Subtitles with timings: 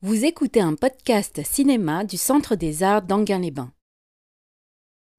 [0.00, 3.72] Vous écoutez un podcast cinéma du Centre des Arts d'Anguin-les-Bains.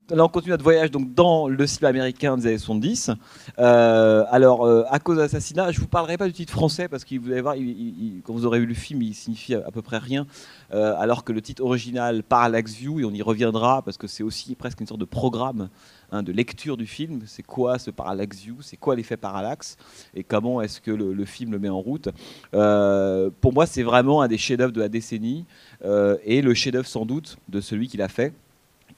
[0.10, 3.12] Là, on continue notre voyage donc, dans le cinéma américain des années 70.
[3.60, 6.88] Euh, alors, euh, à cause de l'assassinat, je ne vous parlerai pas du titre français
[6.88, 7.56] parce que vous allez voir,
[8.24, 10.26] quand vous aurez vu le film, il signifie à, à peu près rien.
[10.74, 14.24] euh, alors que le titre original, Parallax View, et on y reviendra parce que c'est
[14.24, 15.68] aussi presque une sorte de programme
[16.12, 17.22] hein, de lecture du film.
[17.26, 19.78] C'est quoi ce Parallax View C'est quoi l'effet parallaxe
[20.14, 22.10] Et comment est-ce que le, film le met en route
[22.54, 25.46] Euh, Pour moi, c'est vraiment un des chefs-d'œuvre de la décennie
[25.84, 28.34] euh, et le chef-d'œuvre sans doute de celui qui l'a fait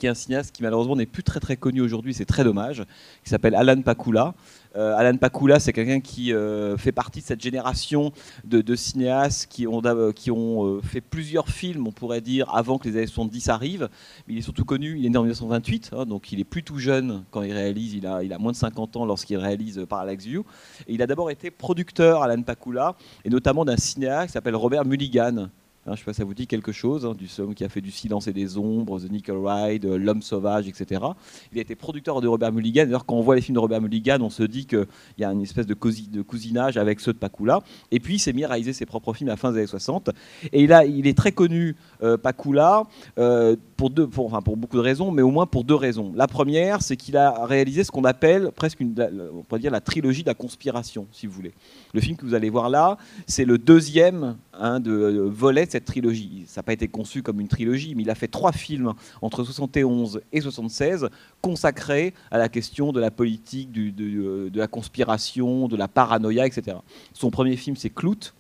[0.02, 2.84] qui est un cinéaste qui malheureusement n'est plus très très connu aujourd'hui, c'est très dommage,
[3.24, 4.34] qui s'appelle Alan Pakula.
[4.76, 8.12] Euh, Alan Pakula, c'est quelqu'un qui euh, fait partie de cette génération
[8.44, 9.80] de, cinéastes qui ont,
[10.16, 13.90] qui ont euh, fait plusieurs films, on pourrait dire, avant que les années 70 arrivent.
[14.28, 16.64] Mais il est surtout connu, il est né en 1928, hein, donc il est plus
[16.64, 19.86] tout jeune quand il réalise, il a, il a moins de 50 ans lorsqu'il réalise
[19.88, 20.44] Parallax View.
[20.88, 25.50] Il a d'abord été producteur, Alan Pakula, et notamment d'un cinéaste qui s'appelle Robert Mulligan.
[25.92, 27.66] Hein, je ne sais pas si ça vous dit quelque chose, hein, du homme qui
[27.66, 31.02] a fait du silence et des ombres, The Nickel Ride, euh, L'homme sauvage, etc.
[31.52, 32.86] Il a été producteur de Robert Mulligan.
[32.86, 35.32] D'ailleurs, quand on voit les films de Robert Mulligan, on se dit qu'il y a
[35.32, 37.60] une espèce de, cousi- de cousinage avec ceux de Pakula.
[37.92, 39.68] Et puis, il s'est mis à réaliser ses propres films à la fin des années
[39.68, 40.12] 60.
[40.54, 42.84] Et a, il est très connu, euh, Pakula,
[43.18, 46.14] euh, pour, beaucoup de raisons, mais au moins pour deux raisons.
[46.16, 50.22] La première, c'est qu'il a réalisé ce qu'on appelle presque on pourrait dire la trilogie
[50.22, 51.54] de la conspiration, si vous voulez.
[51.94, 52.98] Le film que vous allez voir là,
[53.28, 56.44] c'est le deuxième hein, de, euh, volet de cette trilogie.
[56.48, 59.44] Ça n'a pas été conçu comme une trilogie, mais il a fait trois films entre
[59.44, 61.10] 71 et 76
[61.42, 66.78] consacrés à la question de la politique, euh, de la conspiration, de la paranoïa, etc.
[67.14, 68.34] Son premier film, c'est Clout,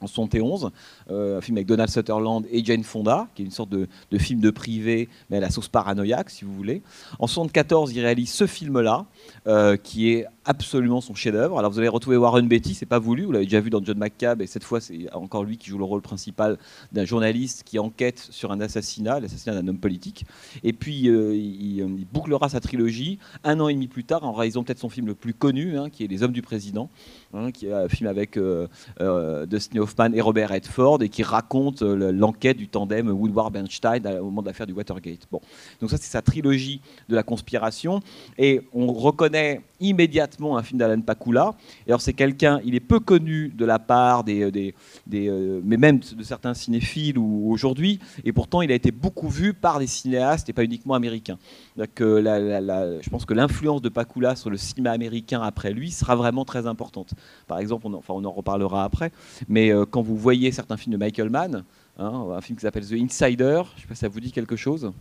[0.00, 0.70] en 71,
[1.10, 4.40] euh, un film avec Donald Sutherland et Jane Fonda, qui est une sorte de, film
[4.40, 6.82] de privé, mais à la sauce paranoïaque, si vous voulez.
[7.18, 9.06] En 74, il réalise ce film-là,
[9.46, 11.58] euh, qui est absolument son chef-d'œuvre.
[11.58, 13.98] Alors vous allez retrouver Warren Beatty, c'est pas voulu, vous l'avez déjà vu dans John
[13.98, 16.58] McCabe, et cette fois c'est encore lui qui joue le rôle principal
[16.92, 20.24] d'un journaliste qui enquête sur un assassinat, l'assassinat d'un homme politique.
[20.64, 24.32] Et puis euh, il, il bouclera sa trilogie un an et demi plus tard en
[24.32, 26.88] réalisant peut-être son film le plus connu, hein, qui est Les Hommes du Président,
[27.34, 28.68] hein, qui est un film avec euh,
[29.00, 29.80] euh, Dustin
[30.14, 34.42] Et Robert Redford et qui raconte euh, le- l'enquête du tandem Woodward-Bernstein à- au moment
[34.42, 35.26] de l'affaire du Watergate.
[35.30, 35.40] Bon.
[35.80, 38.00] Donc ça c'est sa trilogie de la conspiration
[38.38, 41.54] et on reconnaît immédiatement un film d'Alan Pakula.
[41.86, 44.74] Alors c'est quelqu'un, il est peu connu de la part des, des,
[45.06, 49.28] des, euh, mais même de certains cinéphiles ou aujourd'hui, et pourtant il a été beaucoup
[49.28, 51.38] vu par des cinéastes et pas uniquement américains.
[51.76, 56.16] Donc, euh, je pense que l'influence de Pakula sur le cinéma américain après lui sera
[56.16, 57.14] vraiment très importante.
[57.46, 59.12] Par exemple, on en, enfin, on en reparlera après,
[59.48, 61.64] mais euh, quand vous voyez certains films de Michael Mann,
[61.98, 64.32] hein, un film qui s'appelle The Insider, je ne sais pas si ça vous dit
[64.32, 64.92] quelque chose,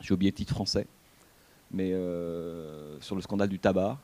[0.00, 0.86] j'ai oublié le titre français,
[1.70, 3.98] mais euh, sur le scandale du tabac.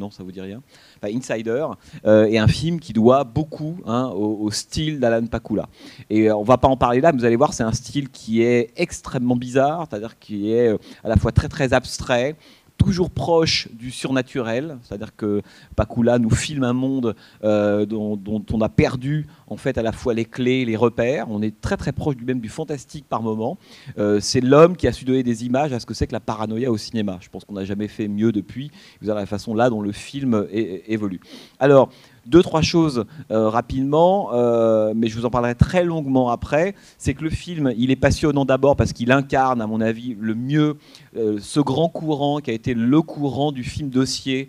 [0.00, 0.62] Non, ça vous dit rien?
[0.96, 1.66] Enfin, Insider
[2.06, 5.68] euh, est un film qui doit beaucoup hein, au, style d'Alan Pakula.
[6.08, 8.08] Et euh, on va pas en parler là, mais vous allez voir, c'est un style
[8.08, 12.34] qui est extrêmement bizarre, c'est-à-dire qui est euh, à la fois très très abstrait,
[12.80, 15.42] toujours proche du surnaturel, c'est-à-dire que
[15.76, 17.14] Pakula nous filme un monde
[17.44, 18.18] euh, dont,
[18.52, 21.26] on a perdu en fait à la fois les clés, les repères.
[21.28, 23.58] On est très très proche du même du fantastique par moment.
[23.98, 26.20] Euh, c'est l'homme qui a su donner des images à ce que c'est que la
[26.20, 27.18] paranoïa au cinéma.
[27.20, 28.70] Je pense qu'on n'a jamais fait mieux depuis.
[29.02, 31.20] Vous avez la façon là dont le film évolue.
[31.58, 31.90] Alors
[32.26, 36.74] deux trois choses euh, rapidement, euh, mais je vous en parlerai très longuement après.
[36.98, 40.34] C'est que le film, il est passionnant d'abord parce qu'il incarne, à mon avis, le
[40.34, 40.76] mieux
[41.16, 44.48] euh, ce grand courant qui a été le courant du film dossier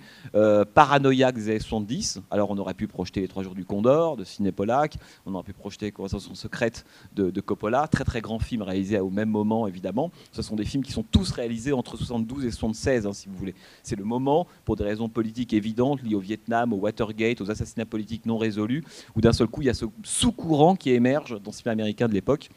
[0.73, 2.21] paranoïaque des années 70.
[2.31, 4.95] Alors on aurait pu projeter Les Trois Jours du Condor de Sidney Pollack,
[5.25, 9.09] on aurait pu projeter Conversation secrète de, de Coppola, très très grand film réalisé au
[9.09, 10.11] même moment évidemment.
[10.31, 13.35] Ce sont des films qui sont tous réalisés entre 72 et 76 hein, si vous
[13.35, 13.55] voulez.
[13.83, 17.85] C'est le moment, pour des raisons politiques évidentes liées au Vietnam, au Watergate, aux assassinats
[17.85, 18.83] politiques non résolus,
[19.15, 22.07] où d'un seul coup il y a ce sous-courant qui émerge dans le cinéma américain
[22.07, 22.49] de l'époque.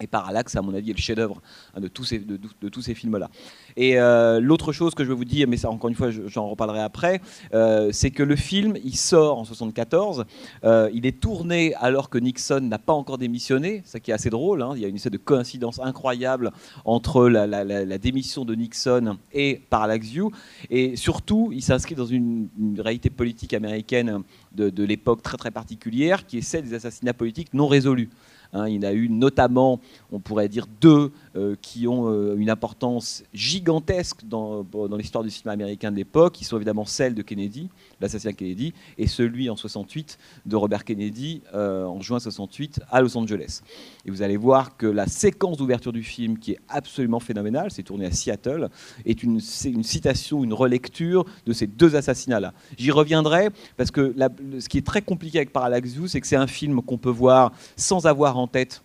[0.00, 1.40] Et Parallax, à mon avis, est le chef-d'œuvre
[1.74, 3.30] hein, de, tous ces- films-là.
[3.76, 6.26] Et euh, l'autre chose que je veux vous dire, mais ça encore une fois, je-
[6.26, 7.20] j'en reparlerai après,
[7.54, 10.24] euh, c'est que le film, il sort en 74,
[10.64, 14.30] euh, il est tourné alors que Nixon n'a pas encore démissionné, ça qui est assez
[14.30, 14.62] drôle.
[14.62, 14.72] hein.
[14.74, 16.50] Il y a une espèce de coïncidence incroyable
[16.84, 20.32] entre la, démission de Nixon et Parallax View,
[20.70, 24.22] et surtout, il s'inscrit dans une, une réalité politique américaine
[24.52, 28.10] de, de l'époque très très particulière, qui est celle des assassinats politiques non résolus.
[28.54, 28.68] Hein.
[28.68, 29.80] il y en a eu notamment,
[30.10, 35.30] on pourrait dire, deux euh, qui ont euh, une importance gigantesque dans, dans l'histoire du
[35.30, 37.68] cinéma américain de l'époque, qui sont évidemment celles de Kennedy,
[38.00, 43.16] l'assassinat Kennedy, et celui en 68 de Robert Kennedy euh, en juin 68 à Los
[43.16, 43.62] Angeles.
[44.04, 47.82] Et vous allez voir que la séquence d'ouverture du film, qui est absolument phénoménale, c'est
[47.82, 48.68] tourné à Seattle,
[49.04, 52.52] est une, citation, une relecture de ces deux assassinats-là.
[52.78, 54.14] J'y reviendrai parce que
[54.58, 57.10] ce qui est très compliqué avec Parallax View, c'est que c'est un film qu'on peut
[57.10, 58.82] voir sans avoir en tête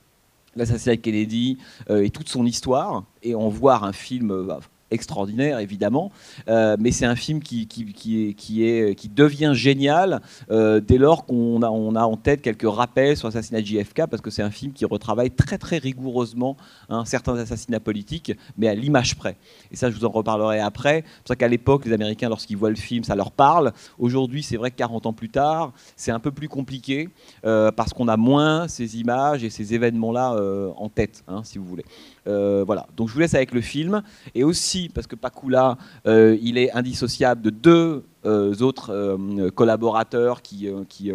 [0.55, 1.57] l'assassinat Kennedy
[1.89, 4.43] euh, et toute son histoire, et en voir un film euh,
[4.91, 6.11] extraordinaire évidemment,
[6.47, 10.21] euh, mais c'est un film qui, qui, qui, est, qui, devient génial
[10.51, 14.07] euh, dès lors qu'on a, on a en tête quelques rappels sur l'assassinat de JFK,
[14.09, 16.57] parce que c'est un film qui retravaille très très rigoureusement
[16.89, 19.37] hein, certains assassinats politiques, mais à l'image près.
[19.71, 21.03] Et ça, je vous en reparlerai après.
[21.05, 23.73] C'est pour ça qu'à l'époque, les Américains, lorsqu'ils voient le film, ça leur parle.
[23.97, 27.09] Aujourd'hui, c'est vrai que 40 ans plus tard, c'est un peu plus compliqué,
[27.45, 30.35] euh, parce qu'on a moins ces images et ces événements-là
[30.77, 31.85] en tête, hein, si vous voulez.
[32.25, 34.01] voilà, donc je vous laisse avec le film,
[34.35, 35.77] et aussi parce que Pakula,
[36.07, 41.11] euh, il est indissociable de deux euh, autres euh, collaborateurs qui, qui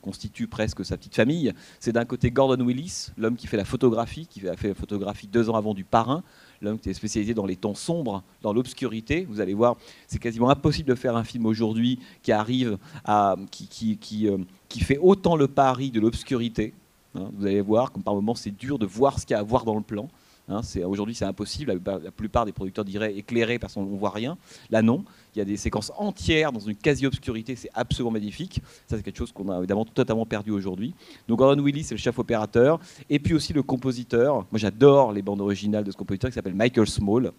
[0.00, 1.52] constituent presque sa petite famille.
[1.80, 5.28] C'est d'un côté Gordon Willis, l'homme qui fait la photographie, qui a fait la photographie
[5.28, 6.22] deux ans avant du parrain,
[6.60, 9.26] l'homme qui est spécialisé dans les temps sombres, dans l'obscurité.
[9.30, 9.76] Vous allez voir,
[10.08, 14.28] c'est quasiment impossible de faire un film aujourd'hui qui arrive à, qui, qui, qui,
[14.68, 16.74] qui, fait autant le pari de l'obscurité.
[17.14, 17.30] Hein.
[17.36, 19.44] vous allez voir, comme par moments c'est dur de voir ce qu'il y a à
[19.44, 20.08] voir dans le plan.
[20.48, 21.80] Hein, Aujourd'hui, c'est impossible.
[21.84, 24.38] La, plupart des producteurs diraient éclairé parce qu'on ne voit rien.
[24.70, 25.04] Là, non.
[25.34, 27.56] Il y a des séquences entières dans une quasi-obscurité.
[27.56, 28.60] C'est absolument magnifique.
[28.86, 30.94] Ça, c'est quelque chose qu'on a évidemment totalement perdu aujourd'hui.
[31.28, 32.80] Donc, Gordon Willis, c'est le chef opérateur.
[33.10, 34.46] Et puis aussi le compositeur.
[34.50, 37.32] Moi, j'adore les bandes originales de ce compositeur qui s'appelle Michael Small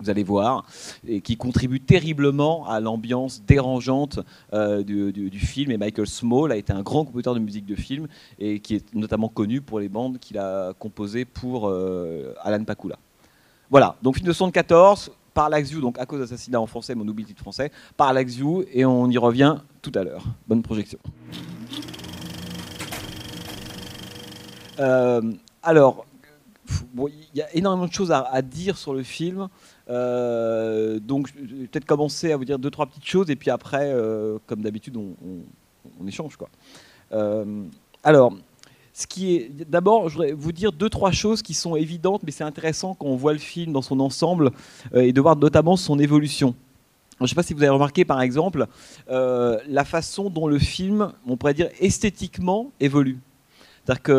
[0.00, 0.64] vous allez voir,
[1.06, 4.20] et qui contribue terriblement à l'ambiance dérangeante
[4.52, 5.70] euh, du, film.
[5.70, 8.06] Et Michael Small a été un grand compositeur de musique de film
[8.38, 12.96] et qui est notamment connu pour les bandes qu'il a composées pour euh, Alan Pakula.
[13.70, 17.08] Voilà, donc film de 74, par View, donc à cause d'assassinat en français, mais on
[17.08, 20.24] oublie le titre français, par View, et on y revient tout à l'heure.
[20.48, 20.98] Bonne projection.
[24.80, 25.20] Euh,
[25.62, 26.06] alors,
[26.96, 29.48] il y a énormément de choses à, dire sur le film.
[29.88, 34.38] Euh, donc, peut-être commencer à vous dire deux, trois petites choses, et puis après, euh,
[34.46, 36.36] comme d'habitude, on, échange.
[36.36, 36.48] Quoi.
[37.12, 37.64] Euh,
[38.04, 38.32] alors,
[38.92, 39.50] ce qui est.
[39.68, 43.06] D'abord, je voudrais vous dire deux, trois choses qui sont évidentes, mais c'est intéressant quand
[43.06, 44.50] on voit le film dans son ensemble
[44.94, 46.54] et de voir notamment son évolution.
[47.18, 48.66] Je ne sais pas si vous avez remarqué, par exemple,
[49.08, 53.18] la façon dont le film, on pourrait dire esthétiquement, évolue.
[53.88, 54.12] C'est-à-dire qu'au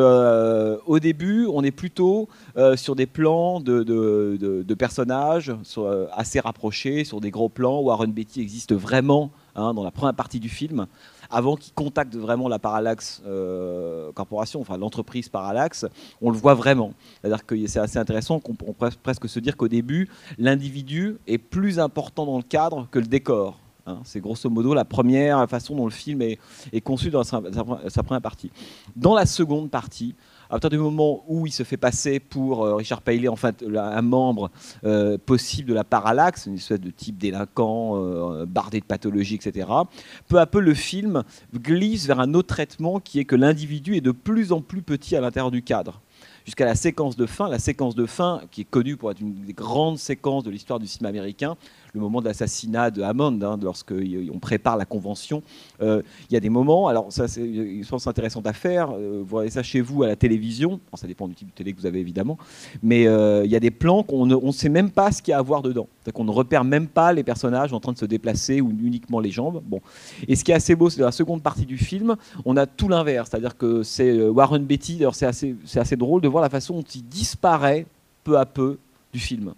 [0.96, 2.28] euh, début, on est plutôt
[2.58, 8.12] euh, sur des plans de, personnages euh, assez rapprochés, sur des gros plans où Warren
[8.12, 10.88] Beatty existe vraiment hein, dans la première partie du film,
[11.30, 13.22] avant qu'il contacte vraiment la Parallax
[14.16, 15.86] Corporation, enfin l'entreprise Parallax,
[16.20, 16.94] on le voit vraiment.
[17.22, 21.78] C'est-à-dire que c'est assez intéressant qu'on peut presque se dire qu'au début, l'individu est plus
[21.78, 23.60] important dans le cadre que le décor.
[23.86, 24.00] Hein.
[24.04, 26.40] c'est grosso modo la première façon dont le film est,
[26.82, 28.52] conçu dans sa, première partie.
[28.96, 30.16] Dans la seconde partie,
[30.48, 33.64] à partir du moment où il se fait passer pour euh, Richard Paley, en fait,
[33.76, 34.50] un membre
[34.84, 39.68] euh, possible de la parallaxe, une espèce de type délinquant, euh, bardé de pathologie, etc.,
[40.28, 41.24] peu à peu le film
[41.54, 45.16] glisse vers un autre traitement qui est que l'individu est de plus en plus petit
[45.16, 46.02] à l'intérieur du cadre
[46.46, 49.36] jusqu'à la séquence de fin, la séquence de fin qui est connue pour être une
[49.36, 51.58] des grandes séquences de l'histoire du cinéma américain,
[51.94, 55.42] le moment de l'assassinat de Hammond, hein, lorsqu'on prépare la convention.
[55.82, 57.44] Euh, il y a des moments, alors ça c'est,
[57.82, 61.08] je pense, intéressant à faire, euh, vous voyez ça chez vous à la télévision, ça
[61.08, 62.38] dépend du type de télé que vous avez évidemment,
[62.84, 65.36] mais euh, il y a des plans qu'on ne sait même pas ce qu'il y
[65.36, 65.88] a à voir dedans.
[66.14, 69.30] Qu'on ne repère même pas les personnages en train de se déplacer ou uniquement les
[69.30, 69.62] jambes.
[69.64, 69.80] Bon.
[70.28, 72.16] Et ce qui est assez beau, c'est dans la seconde partie du film,
[72.46, 76.42] on a tout l'inverse, c'est-à-dire que c'est Warren Beatty, c'est assez, assez drôle de voir
[76.42, 77.86] la façon dont il disparaît
[78.24, 78.80] peu à peu
[79.14, 79.54] du film.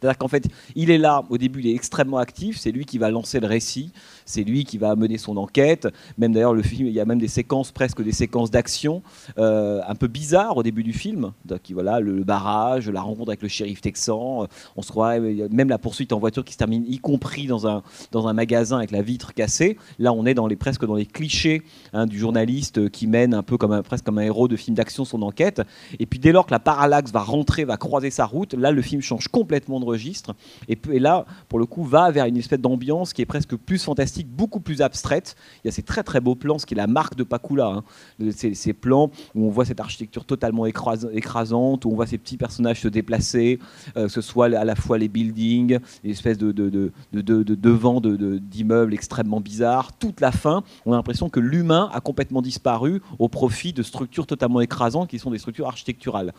[0.00, 2.98] C'est-à-dire qu'en fait, il est là, au début, il est extrêmement actif, c'est lui qui
[2.98, 3.92] va lancer le récit,
[4.24, 5.88] c'est lui qui va mener son enquête.
[6.18, 9.02] Même d'ailleurs, le film, il y a même des séquences, presque des séquences d'action,
[9.38, 11.32] euh, un peu bizarres au début du film.
[11.44, 15.68] Donc, voilà, le, barrage, la rencontre avec le shérif texan, euh, on se croirait, même
[15.68, 18.90] la poursuite en voiture qui se termine, y compris dans un, dans un magasin avec
[18.90, 19.78] la vitre cassée.
[19.98, 21.62] Là, on est dans les, presque dans les clichés
[21.92, 24.76] hein, du journaliste qui mène un peu comme un, presque comme un héros de film
[24.76, 25.62] d'action son enquête.
[25.98, 28.82] Et puis dès lors que la parallaxe va rentrer, va croiser sa route, là, le
[28.82, 30.34] film change complètement de registres.
[30.68, 34.28] Et, là, pour le coup, va vers une espèce d'ambiance qui est presque plus fantastique,
[34.28, 35.36] beaucoup plus abstraite.
[35.64, 37.66] Il y a ces très très beaux plans, ce qui est la marque de Pakula.
[37.66, 37.84] Hein.
[38.30, 42.36] Ces, ces, plans où on voit cette architecture totalement écrasante, où on voit ces petits
[42.36, 43.58] personnages se déplacer,
[43.96, 47.42] euh, que ce soit à la fois les buildings, les espèces de, de, de, de,
[47.42, 49.96] de devant d'immeubles extrêmement bizarres.
[49.98, 54.26] Toute la fin, on a l'impression que l'humain a complètement disparu au profit de structures
[54.26, 56.32] totalement écrasantes qui sont des structures architecturales.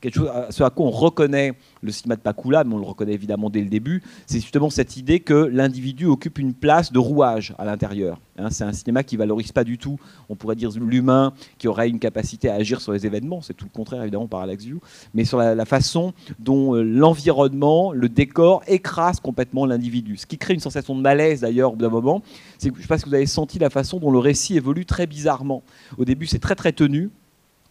[0.00, 3.12] Quelque chose, ce à quoi on reconnaît le cinéma de Pakula, mais on le reconnaît
[3.12, 7.54] évidemment dès le début, c'est justement cette idée que l'individu occupe une place de rouage
[7.58, 8.20] à l'intérieur.
[8.38, 9.98] Hein, c'est un cinéma qui valorise pas du tout,
[10.28, 13.66] on pourrait dire, l'humain qui aurait une capacité à agir sur les événements, c'est tout
[13.66, 14.80] le contraire évidemment par Alex View,
[15.14, 20.16] mais sur la, façon dont euh, l'environnement, le décor écrase complètement l'individu.
[20.16, 22.22] Ce qui crée une sensation de malaise d'ailleurs au bout d'un moment,
[22.62, 25.06] je ne sais pas si vous avez senti la façon dont le récit évolue très
[25.06, 25.62] bizarrement.
[25.96, 27.10] Au début c'est très très tenu,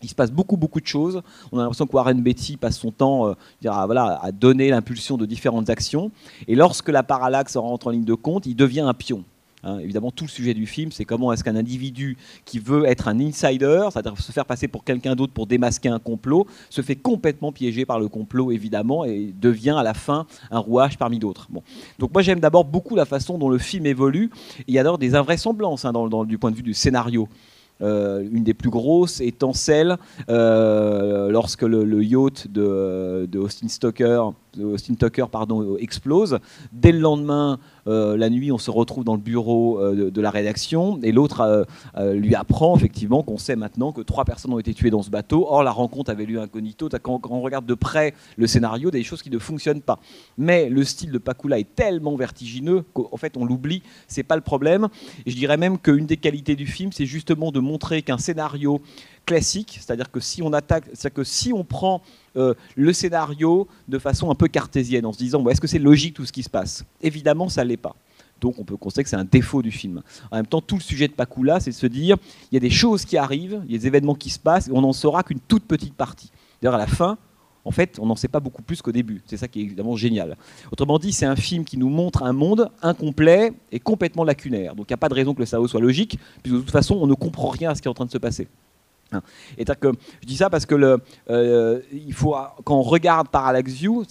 [0.03, 1.21] il se passe beaucoup, beaucoup de choses.
[1.51, 3.33] On a l'impression que Warren Beatty passe son temps euh,
[3.69, 6.11] à, voilà, à donner l'impulsion de différentes actions.
[6.47, 9.23] Et lorsque la parallaxe rentre en ligne de compte, il devient un pion.
[9.63, 13.07] Hein, évidemment, tout le sujet du film, c'est comment est-ce qu'un individu qui veut être
[13.07, 16.97] un insider, c'est-à-dire se faire passer pour quelqu'un d'autre pour démasquer un complot, se fait
[16.97, 21.47] complètement piéger par le complot, évidemment, et devient à la fin un rouage parmi d'autres.
[21.49, 21.63] Bon.
[21.97, 24.29] Donc moi, j'aime d'abord beaucoup la façon dont le film évolue.
[24.67, 27.29] Il y a d'abord des invraisemblances hein, dans, du point de vue du scénario.
[27.83, 29.97] Euh, une des plus grosses étant celle
[30.29, 34.31] euh, lorsque le, yacht de, de Austin Stoker
[34.61, 36.39] Austin Tucker pardon, explose.
[36.71, 40.31] Dès le lendemain, euh, la nuit, on se retrouve dans le bureau euh, de, la
[40.31, 41.65] rédaction et l'autre
[41.97, 45.09] euh, lui apprend effectivement qu'on sait maintenant que trois personnes ont été tuées dans ce
[45.09, 45.45] bateau.
[45.49, 46.89] Or, la rencontre avait lieu incognito.
[47.01, 49.99] Quand, on regarde de près le scénario, des choses qui ne fonctionnent pas.
[50.37, 53.83] Mais le style de Pakula est tellement vertigineux qu'en fait, on l'oublie.
[54.07, 54.87] C'est pas le problème.
[55.25, 58.81] Et je dirais même qu'une des qualités du film, c'est justement de montrer qu'un scénario
[59.25, 62.01] classique, c'est-à-dire que si on attaque, c'est que si on prend
[62.35, 66.15] euh, le scénario de façon un peu cartésienne, en se disant est-ce que c'est logique
[66.15, 66.83] tout ce qui se passe?
[67.01, 67.95] Évidemment, ça l'est pas.
[68.41, 70.01] Donc on peut constater que c'est un défaut du film.
[70.29, 72.17] En même temps, tout le sujet de Pakula, c'est de se dire
[72.51, 74.67] il y a des choses qui arrivent, il y a des événements qui se passent,
[74.67, 76.31] et on n'en saura qu'une toute petite partie.
[76.61, 77.17] D'ailleurs, à la fin,
[77.65, 79.21] en fait, on n'en sait pas beaucoup plus qu'au début.
[79.25, 80.35] C'est ça qui est évidemment génial.
[80.71, 84.75] Autrement dit, c'est un film qui nous montre un monde incomplet et complètement lacunaire.
[84.75, 86.71] Donc il n'y a pas de raison que le cerveau soit logique, puisque de toute
[86.71, 88.47] façon, on ne comprend rien à ce qui est en train de se passer.
[89.57, 89.91] Et que
[90.21, 90.75] je dis ça parce que
[91.29, 94.03] euh, il faut, quand on regarde Parallax View,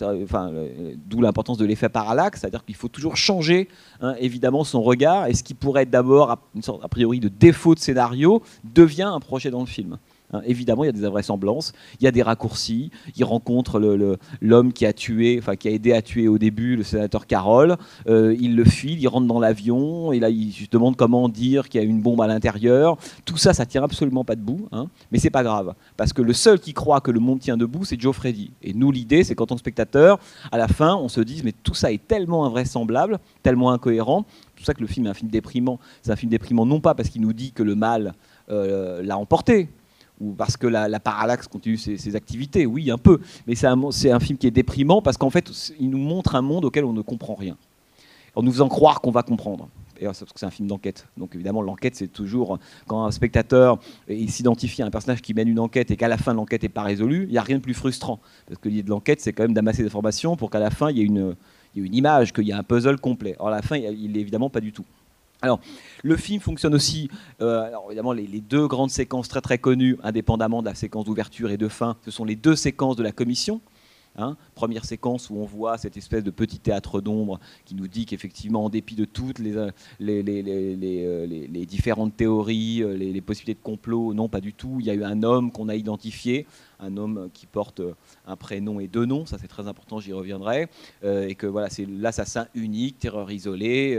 [1.06, 3.68] d'où l'importance de l'effet parallaxe, c'est-à-dire qu'il faut toujours changer
[4.00, 7.28] hein, évidemment son regard, et ce qui pourrait être d'abord une sorte a priori de
[7.28, 9.99] défaut de scénario devient un projet dans le film.
[10.33, 12.91] Hein, évidemment, il y a des invraisemblances, il y a des raccourcis.
[13.17, 13.81] Il rencontre
[14.41, 17.77] l'homme qui a tué, enfin qui a aidé à tuer au début le sénateur Carroll.
[18.09, 21.69] Euh, il le file, il rentre dans l'avion et là il se demande comment dire
[21.69, 22.97] qu'il y a une bombe à l'intérieur.
[23.25, 26.33] Tout ça, ça tient absolument pas debout, hein, mais c'est pas grave parce que le
[26.33, 28.53] seul qui croit que le monde tient debout, c'est Joe Freddy.
[28.62, 30.19] Et nous, l'idée, c'est qu'en tant que spectateur,
[30.51, 34.25] à la fin, on se dise mais tout ça est tellement invraisemblable, tellement incohérent.
[34.29, 35.79] C'est pour ça que le film est un film déprimant.
[36.03, 38.15] C'est un film déprimant non pas parce qu'il nous dit que le mal
[38.51, 39.69] euh, l'a emporté,
[40.23, 43.19] ou parce que la, parallaxe continue ses, activités, oui, un peu.
[43.47, 45.50] Mais c'est un, film qui est déprimant parce qu'en fait,
[45.81, 47.57] il nous montre un monde auquel on ne comprend rien.
[48.35, 49.69] En nous faisant croire qu'on va comprendre.
[50.00, 51.07] Et parce que c'est un film d'enquête.
[51.17, 53.79] Donc évidemment, l'enquête, c'est toujours quand un spectateur
[54.29, 56.83] s'identifie à un personnage qui mène une enquête et qu'à la fin, l'enquête n'est pas
[56.83, 58.21] résolue, il n'y a rien de plus frustrant.
[58.47, 60.91] Parce que l'idée de l'enquête, c'est quand même d'amasser des informations pour qu'à la fin,
[60.91, 61.35] il y ait une,
[61.75, 63.37] image, qu'il y ait un puzzle complet.
[63.38, 64.85] Or, à la fin, il n'est évidemment pas du tout.
[65.43, 65.61] Alors,
[66.05, 70.63] le film fonctionne aussi, euh, alors évidemment, les, deux grandes séquences très très connues, indépendamment
[70.63, 73.61] de la séquence d'ouverture et de fin, ce sont les deux séquences de la commission.
[74.16, 74.37] Hein.
[74.54, 78.66] première séquence où on voit cette espèce de petit théâtre d'ombre qui nous dit qu'effectivement,
[78.66, 79.71] en dépit de toutes les, euh,
[80.02, 84.76] euh, différentes théories, les, possibilités de complot, non, pas du tout.
[84.81, 86.47] Il y a eu un homme qu'on a identifié,
[86.78, 87.81] un homme qui porte
[88.26, 90.69] un prénom et deux noms, ça c'est très important, j'y reviendrai,
[91.04, 93.99] et que voilà, c'est l'assassin unique, terreur isolée,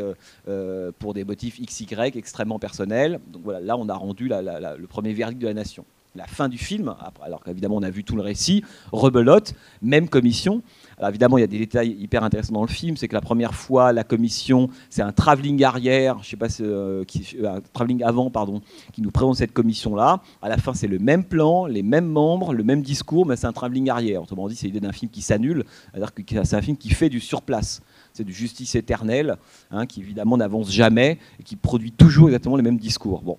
[1.00, 3.20] pour des motifs XY extrêmement personnels.
[3.28, 6.58] Donc voilà, là on a rendu le premier verdict de la nation la fin du
[6.58, 6.94] film,
[7.24, 10.62] alors qu'évidemment on a vu tout le récit, rebelote, même commission.
[10.98, 13.22] Alors évidemment il y a des détails hyper intéressants dans le film, c'est que la
[13.22, 17.62] première fois la commission c'est un travelling arrière, je sais pas, euh, qui, euh, un
[17.74, 20.22] travelling avant pardon, qui nous présente cette commission là.
[20.42, 23.48] À la fin c'est le même plan, les mêmes membres, le même discours, mais c'est
[23.48, 24.22] un travelling arrière.
[24.22, 27.10] Autrement dit c'est l'idée d'un film qui s'annule, c'est-à-dire que c'est un film qui fait
[27.10, 27.82] du surplace
[28.14, 29.38] c'est du justice éternelle,
[29.72, 33.22] hein, qui évidemment n'avance jamais et qui produit toujours exactement les mêmes discours.
[33.22, 33.38] Bon.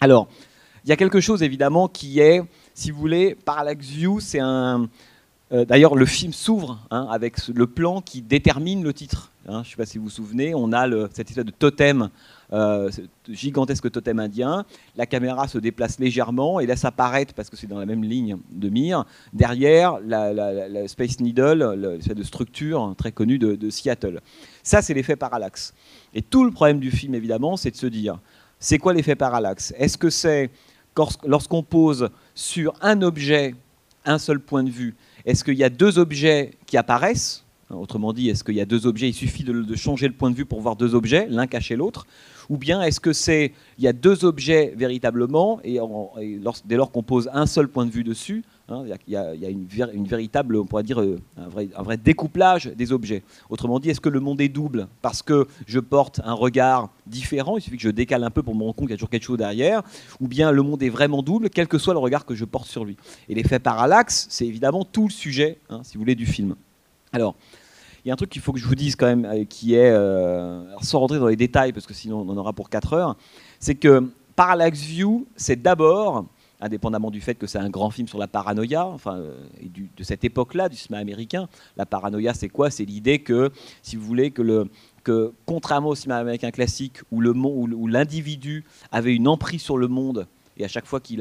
[0.00, 0.28] Alors,
[0.86, 4.88] il y a quelque chose évidemment qui est, si vous voulez, Parallax View, c'est un.
[5.52, 9.32] Euh, d'ailleurs, le film s'ouvre hein, avec le plan qui détermine le titre.
[9.48, 9.62] Hein.
[9.62, 12.08] je ne sais pas si vous vous souvenez, on a le, cette espèce de totem
[12.52, 12.90] euh,
[13.28, 14.64] gigantesque totem indien.
[14.96, 18.38] La caméra se déplace légèrement et laisse apparaître, parce que c'est dans la même ligne
[18.50, 24.20] de mire, derrière la, Space Needle, l'espèce de structure très connue de, de Seattle.
[24.64, 25.74] Ça, c'est l'effet parallaxe.
[26.14, 28.18] Et tout le problème du film, évidemment, c'est de se dire,
[28.58, 30.50] c'est quoi l'effet parallaxe Est-ce que c'est
[31.24, 33.54] lorsqu'on pose sur un objet
[34.04, 37.44] un seul point de vue, est-ce qu'il y a deux objets qui apparaissent?
[37.68, 40.36] Autrement dit, est-ce qu'il y a deux objets Il suffit de, changer le point de
[40.36, 42.06] vue pour voir deux objets, l'un caché l'autre?
[42.48, 45.80] Ou bien est-ce que c'est il y a deux objets véritablement et,
[46.64, 50.06] dès lors qu'on pose un seul point de vue dessus, hein, il y, a, une,
[50.06, 53.22] véritable, on pourrait dire, euh, un vrai, un vrai, découplage des objets.
[53.50, 57.56] Autrement dit, est-ce que le monde est double parce que je porte un regard différent
[57.56, 59.10] Il suffit que je décale un peu pour me rendre compte qu'il y a toujours
[59.10, 59.82] quelque chose derrière.
[60.20, 62.66] Ou bien le monde est vraiment double, quel que soit le regard que je porte
[62.66, 62.96] sur lui.
[63.28, 66.56] Et l'effet parallaxe, c'est évidemment tout le sujet, hein, si vous voulez, du film.
[67.12, 67.34] Alors,
[68.04, 69.74] il y a un truc qu'il faut que je vous dise quand même, euh, qui
[69.74, 72.92] est, euh, sans rentrer dans les détails, parce que sinon on en aura pour 4
[72.92, 73.16] heures,
[73.58, 76.26] c'est que Parallax View, c'est d'abord,
[76.60, 79.34] indépendamment du fait que c'est un grand film sur la paranoïa, enfin, euh,
[79.96, 82.70] de cette époque-là, du cinéma américain, la paranoïa, c'est quoi?
[82.70, 83.50] C'est l'idée que,
[83.82, 84.68] si vous voulez, que le,
[85.04, 90.64] que contrairement au cinéma américain classique, où l'individu avait une emprise sur le monde, et
[90.64, 91.18] à chaque fois qu'il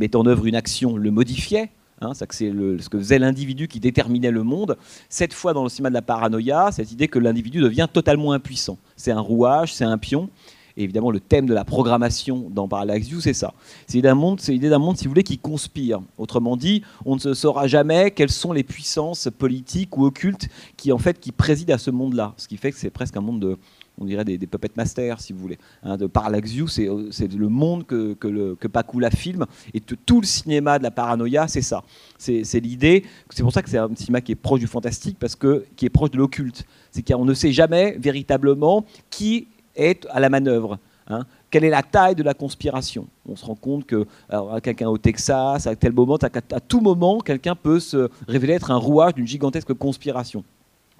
[0.00, 1.70] mettait en œuvre une action, le modifiait,
[2.00, 4.76] Hein, c'est ce que faisait l'individu qui déterminait le monde.
[5.08, 8.78] Cette fois, dans le cinéma de la paranoïa, cette idée que l'individu devient totalement impuissant.
[8.96, 10.30] C'est un rouage, c'est un pion.
[10.78, 13.52] Et évidemment, le thème de la programmation dans Parallax c'est ça.
[13.88, 14.08] C'est l'idée
[14.70, 16.00] d'un monde, si vous voulez, qui conspire.
[16.18, 20.98] Autrement dit, on ne saura jamais quelles sont les puissances politiques ou occultes qui, en
[20.98, 22.32] fait, qui président à ce monde-là.
[22.36, 23.58] Ce qui fait que c'est presque un monde de,
[24.00, 25.58] on dirait des, puppet masters, si vous voulez.
[25.82, 28.56] Hein, de Parallax View, c'est le monde que, que, le,
[29.10, 31.82] filme, et tout le cinéma de la paranoïa, c'est ça.
[32.18, 35.34] C'est l'idée, c'est pour ça que c'est un cinéma qui est proche du fantastique, parce
[35.34, 36.64] que qui est proche de l'occulte.
[36.92, 40.78] C'est qu'on ne sait jamais véritablement qui est à la manœuvre.
[41.08, 41.24] Hein.
[41.50, 43.06] Quelle est la taille de la conspiration?
[43.26, 44.06] On se rend compte que
[44.62, 48.76] quelqu'un au Texas, à tel moment, à tout moment, quelqu'un peut se révéler être un
[48.76, 50.44] rouage d'une gigantesque conspiration.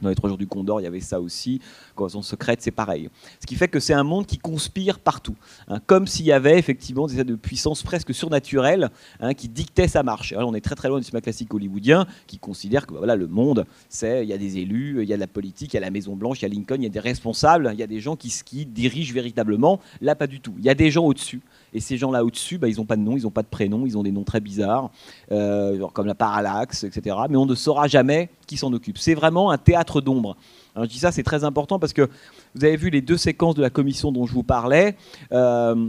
[0.01, 1.61] Dans les trois jours du Condor, il y avait ça aussi.
[1.95, 3.11] Convention secrète, c'est pareil.
[3.41, 5.37] Ce qui fait que c'est un monde qui conspire partout,
[5.67, 8.91] hein, comme s'il y avait effectivement des de puissance presque surnaturelle
[9.21, 10.35] hein, qui dictait sa marche.
[10.37, 13.27] On est très très loin du cinéma classique hollywoodien qui considère que bah, voilà, le
[13.27, 15.79] monde, c'est il y a des élus, il y a de la politique, il y
[15.79, 17.83] a la Maison Blanche, il y a Lincoln, il y a des responsables, il y
[17.83, 19.81] a des gens qui, qui dirigent véritablement.
[20.01, 20.55] Là, pas du tout.
[20.59, 21.41] Il y a des gens au-dessus.
[21.73, 23.87] Et ces gens-là au-dessus, bah, ils n'ont pas de nom, ils n'ont pas de prénom,
[23.87, 24.91] ils ont des noms très bizarres,
[25.33, 27.17] euh, comme la parallaxe, etc.
[27.29, 28.99] Mais on ne saura jamais qui s'en occupe.
[28.99, 30.37] C'est vraiment un théâtre d'ombre.
[30.77, 32.09] je dis ça, c'est très important parce que
[32.55, 34.97] vous avez vu les deux séquences de la commission dont je vous parlais.
[35.33, 35.89] Euh,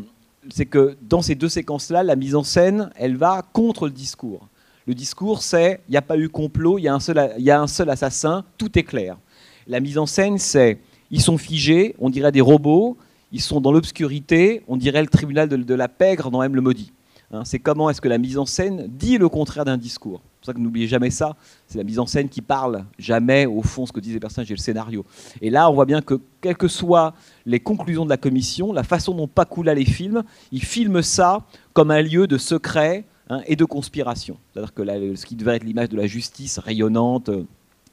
[0.50, 4.48] c'est que dans ces deux séquences-là, la mise en scène, elle va contre le discours.
[4.88, 7.52] Le discours, c'est il n'y a pas eu complot, il y, a un seul, y
[7.52, 9.18] a un seul assassin, tout est clair.
[9.68, 10.80] La mise en scène, c'est
[11.12, 12.98] ils sont figés, on dirait des robots,
[13.32, 16.92] ils sont dans l'obscurité, on dirait le tribunal de, la pègre dans M le maudit.
[17.32, 20.22] Hein, c'est comment est-ce que la mise en scène dit le contraire d'un discours.
[20.24, 21.36] C'est pour ça que n'oubliez jamais ça.
[21.68, 24.50] C'est la mise en scène qui parle jamais au fond ce que disent les personnages
[24.50, 25.06] et le scénario.
[25.42, 27.14] Et là, on voit bien que quelles que soient
[27.46, 31.92] les conclusions de la commission, la façon dont Pakula les filme, il filme ça comme
[31.92, 34.38] un lieu de secret hein, et de conspiration.
[34.52, 37.30] C'est-à-dire que ce qui devait être l'image de la justice rayonnante,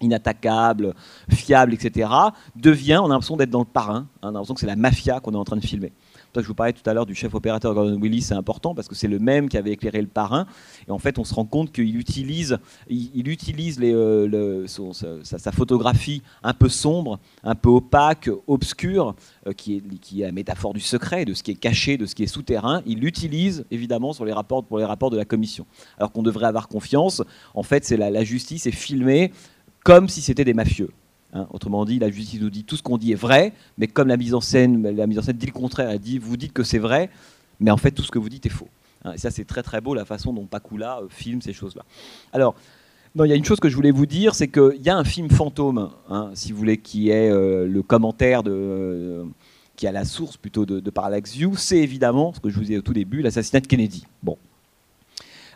[0.01, 0.95] inattaquable,
[1.31, 2.11] fiable, etc.,
[2.55, 4.77] devient, on a l'impression d'être dans le parrain, hein, on a l'impression que c'est la
[4.77, 5.93] mafia qu'on est en train de filmer.
[6.35, 8.95] je vous parlais tout à l'heure du chef opérateur Gordon Willis, c'est important parce que
[8.95, 10.47] c'est le même qui avait éclairé le parrain.
[10.87, 16.53] Et en fait, on se rend compte qu'il utilise, il, utilise euh, sa, photographie un
[16.53, 19.15] peu sombre, un peu opaque, obscure,
[19.47, 22.07] euh, qui, est, qui, est, la métaphore du secret, de ce qui est caché, de
[22.07, 22.83] ce qui est souterrain.
[22.87, 25.67] Il l'utilise évidemment sur les rapports, pour les rapports de la commission.
[25.99, 27.23] Alors qu'on devrait avoir confiance.
[27.55, 29.33] En fait, c'est la, la justice est filmée
[29.87, 30.91] comme si c'était des mafieux.
[31.33, 31.47] Hein.
[31.51, 34.17] Autrement dit, la justice nous dit tout ce qu'on dit est vrai, mais comme la
[34.17, 36.65] mise en scène, la mise en scène dit le contraire, elle dit vous dites que
[36.65, 37.09] c'est vrai,
[37.61, 38.67] mais en fait tout ce que vous dites est faux.
[39.05, 39.13] Hein.
[39.15, 41.85] Et ça c'est très très beau la façon dont Pakula euh, filme ces choses-là.
[42.33, 42.57] Alors,
[43.15, 45.05] il y a une chose que je voulais vous dire, c'est qu'il y a un
[45.05, 49.25] film fantôme, hein, si vous voulez, qui est euh, le commentaire de, euh,
[49.77, 52.79] qui a la source plutôt de, Parallax View, c'est évidemment ce que je vous disais
[52.79, 54.05] au tout début, l'assassinat de Kennedy.
[54.25, 54.37] Bon.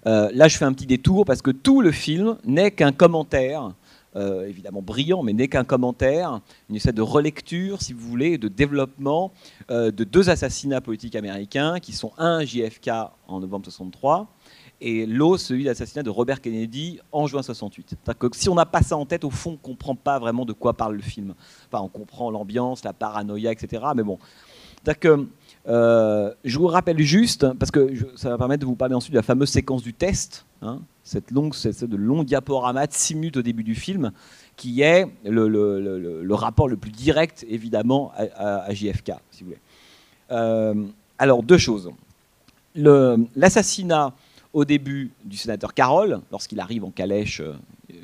[0.04, 3.72] là, je fais un petit détour parce que tout le film n'est qu'un commentaire
[4.16, 8.48] euh, évidemment brillant, mais n'est qu'un commentaire, une espèce de relecture, si vous voulez, de
[8.48, 9.32] développement
[9.70, 12.90] euh, de deux assassinats politiques américains, qui sont un JFK
[13.28, 14.28] en novembre 63
[14.80, 17.96] et l'autre, celui de l'assassinat de Robert Kennedy en juin 68.
[18.18, 20.46] Que si on n'a pas ça en tête, au fond, on ne comprend pas vraiment
[20.46, 21.34] de quoi parle le film.
[21.70, 23.84] Enfin, on comprend l'ambiance, la paranoïa, etc.
[23.94, 24.18] Mais bon.
[24.98, 25.28] Que,
[25.70, 29.18] euh, je vous rappelle juste, parce que ça va permettre de vous parler ensuite de
[29.18, 33.42] la fameuse séquence du test, hein, cette longue, cette, de diaporama de 6 minutes au
[33.42, 34.11] début du film,
[34.56, 39.61] qui est le, rapport le plus direct, évidemment, à, JFK, si vous voulez.
[40.33, 40.74] Euh,
[41.18, 41.90] alors, deux choses.
[42.74, 44.12] L'assassinat
[44.52, 47.52] au début du sénateur Carroll, lorsqu'il arrive en calèche euh,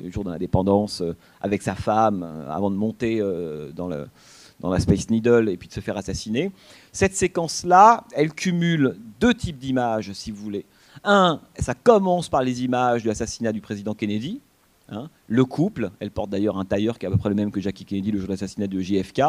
[0.01, 1.03] le jour de l'indépendance
[1.41, 3.21] avec sa femme, avant de monter
[3.73, 4.07] dans, le,
[4.59, 6.51] dans la Space Needle et puis de se faire assassiner.
[6.91, 10.65] Cette séquence-là, elle cumule deux types d'images, si vous voulez.
[11.03, 14.41] Un, ça commence par les images de l'assassinat du président Kennedy,
[14.89, 15.09] Hein.
[15.27, 17.59] le couple, elle porte d'ailleurs un tailleur qui est à peu près le même que
[17.59, 19.21] Jackie Kennedy le jour de l'assassinat de JFK.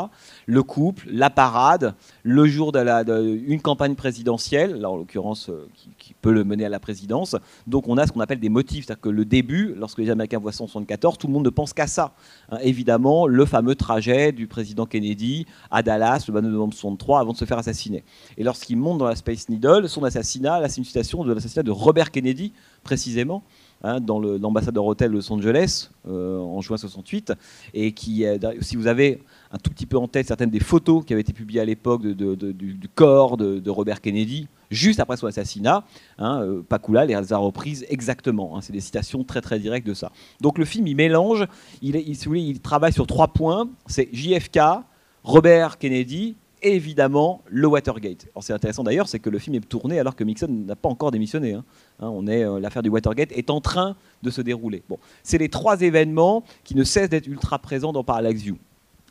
[0.47, 5.69] Le couple, la parade, le jour de, campagne présidentielle, là en l'occurrence euh,
[5.99, 7.37] qui, peut le mener à la présidence.
[7.67, 10.39] Donc on a ce qu'on appelle des motifs, c'est-à-dire que le début, lorsque les Américains
[10.39, 12.15] voient 174, tout le monde ne pense qu'à ça.
[12.51, 12.59] Hein.
[12.63, 17.37] évidemment, le fameux trajet du président Kennedy à Dallas le 22 novembre 63 avant de
[17.37, 18.05] se faire assassiner.
[18.37, 21.63] Et lorsqu'il monte dans la Space Needle, son assassinat, là c'est une citation de l'assassinat
[21.63, 23.43] de Robert Kennedy précisément.
[23.85, 27.33] Hein, dans l'ambassadeur hôtel de Los Angeles euh, en juin 68,
[27.75, 28.25] et qui,
[28.61, 31.33] si vous avez un tout petit peu en tête certaines des photos qui avaient été
[31.33, 35.85] publiées à l'époque du, corps de, Robert Kennedy, juste après son assassinat,
[36.19, 38.57] hein, euh, Pakula les a reprises exactement.
[38.57, 40.11] Hein, c'est des citations très très directes de ça.
[40.41, 41.47] Donc le film, il mélange,
[41.81, 44.59] il, il, il travaille sur trois points, c'est JFK,
[45.23, 48.27] Robert Kennedy évidemment le Watergate.
[48.35, 50.89] Alors c'est intéressant d'ailleurs, c'est que le film est tourné alors que Nixon n'a pas
[50.89, 51.55] encore démissionné.
[51.55, 51.65] Hein.
[52.01, 54.83] Hein, on est euh, l'affaire du Watergate est en train de se dérouler.
[54.89, 58.59] Bon, c'est les trois événements qui ne cessent d'être ultra présents dans Parallax View.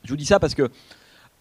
[0.03, 0.69] Je vous dis ça parce que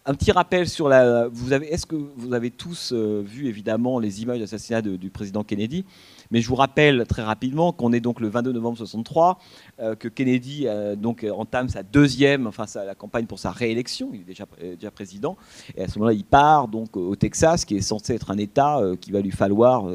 [0.07, 1.29] un petit rappel sur la.
[1.29, 5.42] Vous avez, est-ce que vous avez tous euh, vu évidemment les images d'assassinat du président
[5.42, 5.85] Kennedy?
[6.30, 9.38] Mais je vous rappelle très rapidement qu'on est donc le 22 novembre 63,
[9.80, 14.10] euh, que Kennedy euh, donc entame sa deuxième, enfin sa, la campagne pour sa réélection.
[14.12, 15.36] Il est déjà, déjà président,
[15.76, 18.80] et à ce moment-là, il part donc au Texas, qui est censé être un État
[19.00, 19.88] qui va lui falloir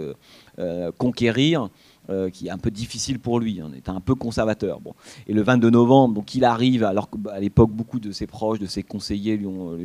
[0.97, 1.69] conquérir
[2.09, 3.61] euh, qui est un peu difficile pour lui.
[3.63, 4.81] On est un peu conservateur.
[4.81, 4.95] Bon.
[5.27, 8.57] Et le 22 novembre, donc il arrive, alors qu'à bah, l'époque, beaucoup de ses proches,
[8.57, 9.75] de ses conseillers lui ont,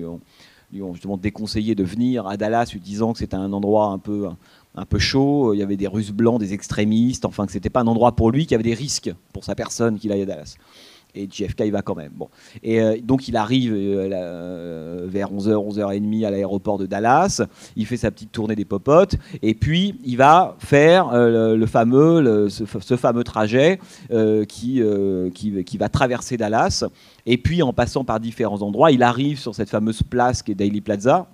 [0.72, 3.98] lui ont, justement déconseillé de venir à Dallas, lui disant que c'était un endroit un
[3.98, 4.28] peu,
[4.76, 5.54] un peu chaud.
[5.54, 8.30] Il y avait des Russes blancs, des extrémistes, enfin que c'était pas un endroit pour
[8.30, 10.56] lui, qu'il y avait des risques pour sa personne qu'il aille à Dallas
[11.16, 12.12] et JFK il va quand même.
[12.14, 12.28] Bon.
[12.62, 17.42] Et euh, donc il arrive euh, euh, vers 11h, 11h30 à l'aéroport de Dallas,
[17.74, 22.96] il fait sa petite tournée des popotes, et puis il va faire le, fameux, ce,
[22.96, 23.80] fameux trajet
[24.48, 24.82] qui,
[25.34, 26.84] qui, qui, va traverser Dallas,
[27.24, 30.54] et puis en passant par différents endroits, il arrive sur cette fameuse place qui est
[30.54, 31.26] Daily Plaza,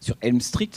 [0.00, 0.70] sur Elm Street.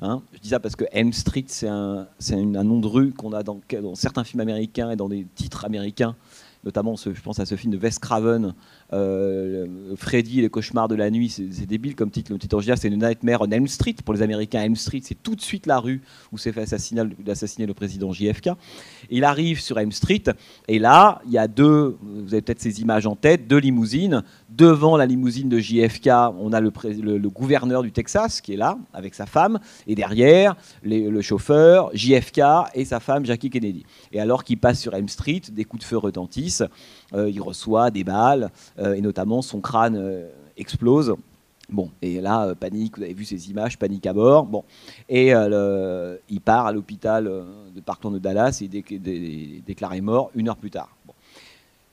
[0.00, 0.22] Hein.
[0.34, 3.60] je dis ça parce que Elm Street, c'est un, nom de rue qu'on a dans,
[3.94, 6.14] certains films américains et dans des titres américains
[6.66, 8.52] notamment je pense à ce film de Wes Craven,
[8.92, 12.32] euh, Freddy et les cauchemars de la nuit, c'est débile comme titre.
[12.32, 13.94] Le titre original, c'est Nightmare on Elm Street.
[14.04, 17.02] Pour les Américains, Elm Street, c'est tout de suite la rue où s'est fait assassiner,
[17.28, 18.50] assassiner, le président JFK.
[19.10, 20.24] il arrive sur Elm Street,
[20.66, 24.24] et là, il y a deux, vous avez peut-être ces images en tête, deux limousines.
[24.48, 26.70] Devant la limousine de JFK, on a le,
[27.28, 30.54] gouverneur du Texas qui est là, avec sa femme, et derrière,
[30.84, 32.40] le chauffeur, JFK
[32.74, 33.84] et sa femme, Jackie Kennedy.
[34.12, 36.62] Et alors qu'il passe sur Elm Street, des coups de feu retentissent,
[37.12, 41.16] euh, il reçoit des balles, euh, et notamment son crâne euh, explose.
[41.68, 44.46] Bon, et là, panique, vous avez vu ces images, panique à bord.
[44.46, 44.62] Bon,
[45.08, 50.56] et il part à l'hôpital de Parkland de Dallas et est déclaré mort une heure
[50.56, 50.96] plus tard.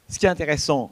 [0.08, 0.92] Ce qui est intéressant,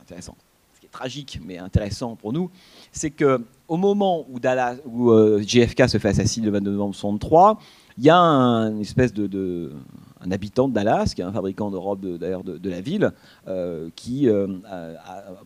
[0.00, 0.36] intéressant,
[0.74, 2.50] ce qui est tragique mais intéressant pour nous,
[2.92, 7.58] c'est que au moment où, Dallas, où JFK se fait assassiner le 22 novembre 1963,
[7.98, 9.72] il y a une espèce de
[10.26, 13.12] un habitant de Dallas, qui est un fabricant de robes d'ailleurs de, la ville,
[13.48, 14.46] euh, qui euh,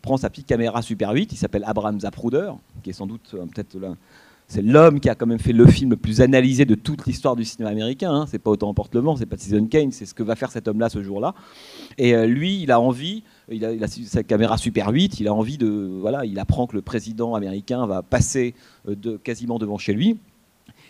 [0.02, 2.52] prend sa petite caméra Super 8, il s'appelle Abraham Zapruder,
[2.82, 3.76] qui est sans doute euh, peut-être
[4.46, 7.36] c'est l'homme qui a quand même fait le film le plus analysé de toute l'histoire
[7.36, 8.12] du cinéma américain.
[8.12, 8.24] Hein.
[8.28, 10.50] C'est pas autant emporte le vent, c'est pas Citizen Kane, c'est ce que va faire
[10.50, 11.36] cet homme-là ce jour-là.
[11.98, 15.98] Et lui, il a envie, il a, sa caméra Super 8, il a envie de,
[16.00, 18.54] voilà, il apprend que le président américain va passer
[18.86, 20.18] de, quasiment devant chez lui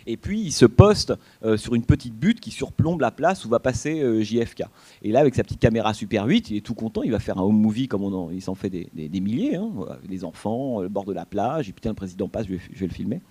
[0.05, 3.49] et puis il se poste euh, sur une petite butte qui surplombe la place où
[3.49, 4.63] va passer euh, JFK.
[5.03, 7.37] Et là, avec sa petite caméra Super 8, il est tout content, il va faire
[7.37, 9.69] un home movie comme on il s'en fait des, milliers, hein,
[10.07, 12.93] les enfants, le bord de la plage, et putain, le président passe, je vais le
[12.93, 13.21] filmer.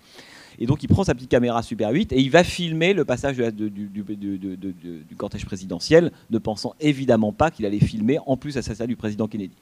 [0.61, 3.35] Et donc il prend sa petite caméra Super 8 et il va filmer le passage
[3.35, 9.27] du, cortège présidentiel, ne pensant évidemment pas qu'il allait filmer en plus l'assassinat du président
[9.27, 9.55] Kennedy.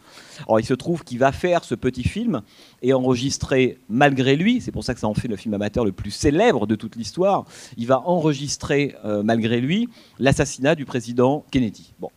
[0.45, 2.41] Alors il se trouve qu'il va faire ce petit film
[2.81, 5.93] et enregistrer malgré lui, c'est pour ça que ça en fait le film amateur le
[5.93, 7.45] plus célèbre de toute l'histoire,
[7.77, 9.87] il va enregistrer euh, malgré lui
[10.19, 11.93] l'assassinat du président Kennedy.
[12.01, 12.09] Bon.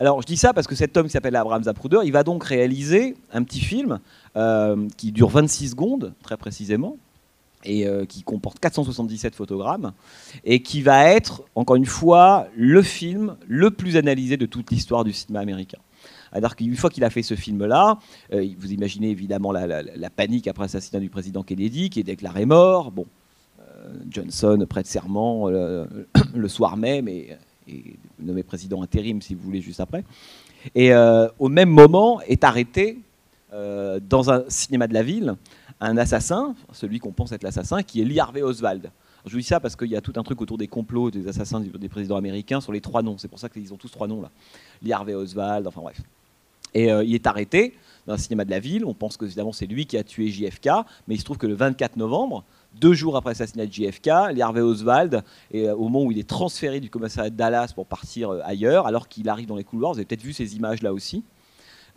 [0.00, 2.42] Alors je dis ça parce que cet homme qui s'appelle Abraham Zapruder, il va donc
[2.42, 4.00] réaliser un petit film
[4.34, 6.96] euh, qui dure 26 secondes, très précisément,
[7.66, 9.92] et euh, qui comporte 477 photogrammes,
[10.44, 15.04] et qui va être, encore une fois, le film le plus analysé de toute l'histoire
[15.04, 15.78] du cinéma américain.
[16.32, 17.98] Alors qu'une fois qu'il a fait ce film-là,
[18.32, 22.90] euh, vous imaginez évidemment la, panique après l'assassinat du président Kennedy, qui est déclaré mort.
[22.90, 23.06] Bon,
[23.60, 27.36] euh, Johnson prête serment le soir même et,
[28.20, 30.04] nommé président intérim, si vous voulez, juste après.
[30.74, 32.98] Et au même moment est arrêté
[33.52, 35.36] dans un cinéma de la ville
[35.80, 38.90] un assassin, celui qu'on pense être l'assassin, qui est Lee Harvey Oswald.
[39.26, 41.26] Je vous dis ça parce qu'il y a tout un truc autour des complots des
[41.26, 43.18] assassins des présidents américains sur les trois noms.
[43.18, 44.30] C'est pour ça qu'ils ont tous trois noms là.
[44.82, 46.00] Lee Harvey Oswald, enfin bref.
[46.74, 47.74] Et euh, il est arrêté
[48.06, 48.84] dans un cinéma de la ville.
[48.84, 50.68] On pense que évidemment c'est lui qui a tué JFK,
[51.08, 52.44] mais il se trouve que le 24 novembre,
[52.80, 56.18] deux jours après l'assassinat de JFK, Lee Harvey Oswald, et, euh, au moment où il
[56.18, 59.64] est transféré du commissariat de Dallas pour partir euh, ailleurs, alors qu'il arrive dans les
[59.64, 61.24] couloirs, vous avez peut-être vu ces images là aussi.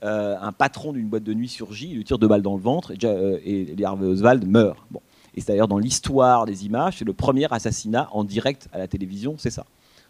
[0.01, 2.91] Un patron d'une boîte de nuit surgit, il lui tire deux balles dans le ventre
[2.91, 4.79] et, Lee Harvey Oswald meurt.
[4.91, 5.01] Bon.
[5.35, 8.88] Et c'est d'ailleurs dans l'histoire des images, c'est le premier assassinat en direct à la
[8.88, 9.65] télévision, c'est ça.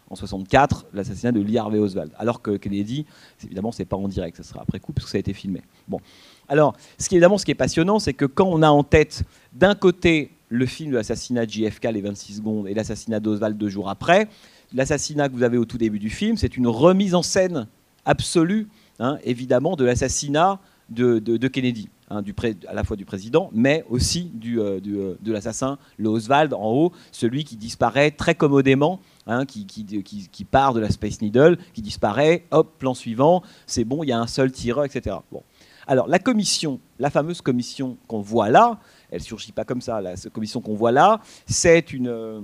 [0.08, 2.10] En 64, l'assassinat de Lee Harvey Oswald.
[2.18, 3.06] Alors que Kennedy,
[3.44, 5.62] évidemment, c'est pas en direct, ça sera après coup, parce que ça a été filmé.
[5.86, 6.00] Bon.
[6.48, 9.22] Alors, ce qui, évidemment, ce qui est passionnant, c'est que quand on a en tête,
[9.52, 13.68] d'un côté, le film de l'assassinat de JFK, les 26 secondes, et l'assassinat d'Oswald deux
[13.68, 14.28] jours après,
[14.74, 17.68] l'assassinat que vous avez au tout début du film, c'est une remise en scène
[18.04, 18.68] absolue,
[19.00, 20.60] hein, évidemment, de l'assassinat
[20.90, 21.88] de, Kennedy.
[22.12, 22.24] Hein,
[22.66, 26.92] à la fois du président, mais aussi euh, euh, de l'assassin, le Oswald en haut,
[27.12, 32.78] celui qui disparaît très commodément, hein, qui, part de la Space Needle, qui disparaît, hop,
[32.80, 35.18] plan suivant, c'est bon, il y a un seul tireur, etc.
[35.86, 38.80] Alors la commission, la fameuse commission qu'on voit là,
[39.12, 42.40] elle surgit pas comme ça, la commission qu'on voit là, c'est une, euh,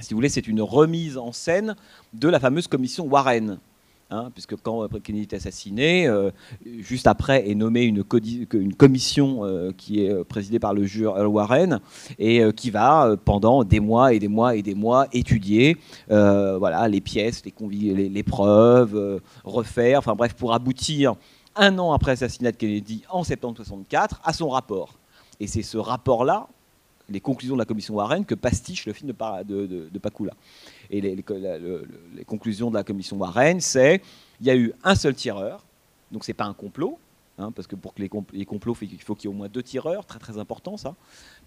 [0.00, 1.76] si c'est une remise en scène
[2.12, 3.60] de la fameuse commission Warren.
[4.08, 6.30] Hein, puisque quand Kennedy est assassiné, euh,
[6.78, 11.26] juste après est nommée une, commission euh, qui est euh, présidée par le juge Earl
[11.26, 11.80] Warren
[12.16, 15.76] et qui va pendant des mois et des mois et des mois étudier
[16.08, 21.16] voilà, les pièces, les, les, preuves, refaire, enfin bref, pour aboutir
[21.56, 25.00] un an après l'assassinat de Kennedy en septembre 64 à son rapport.
[25.40, 26.46] Et c'est ce rapport-là,
[27.08, 30.32] les conclusions de la commission Warren, que pastiche le film de, de, Pakula.
[30.90, 31.22] Et les,
[32.24, 34.02] conclusions de la commission Warren, c'est
[34.40, 35.64] il y a eu un seul tireur,
[36.10, 36.98] donc c'est pas un complot,
[37.38, 38.08] hein, parce que pour que les,
[38.44, 40.94] complots, il faut qu'il y ait au moins deux tireurs, très très important ça.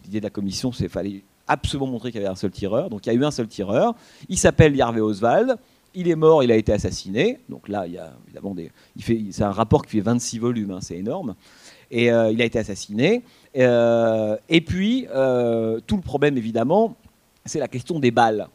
[0.05, 2.89] L'idée de la commission, c'est qu'il fallait absolument montrer qu'il y avait un seul tireur,
[2.89, 3.95] donc il y a eu un seul tireur.
[4.29, 5.57] Il s'appelle Harvey Oswald.
[5.95, 7.39] Il est mort, il a été assassiné.
[7.49, 8.55] Donc là, il a évidemment
[9.31, 11.33] c'est un rapport qui fait 26 volumes, hein, c'est énorme.
[11.91, 13.23] Et euh, il a été assassiné.
[13.57, 16.95] Euh, et puis, euh, tout le problème, évidemment,
[17.45, 18.47] c'est la question des balles.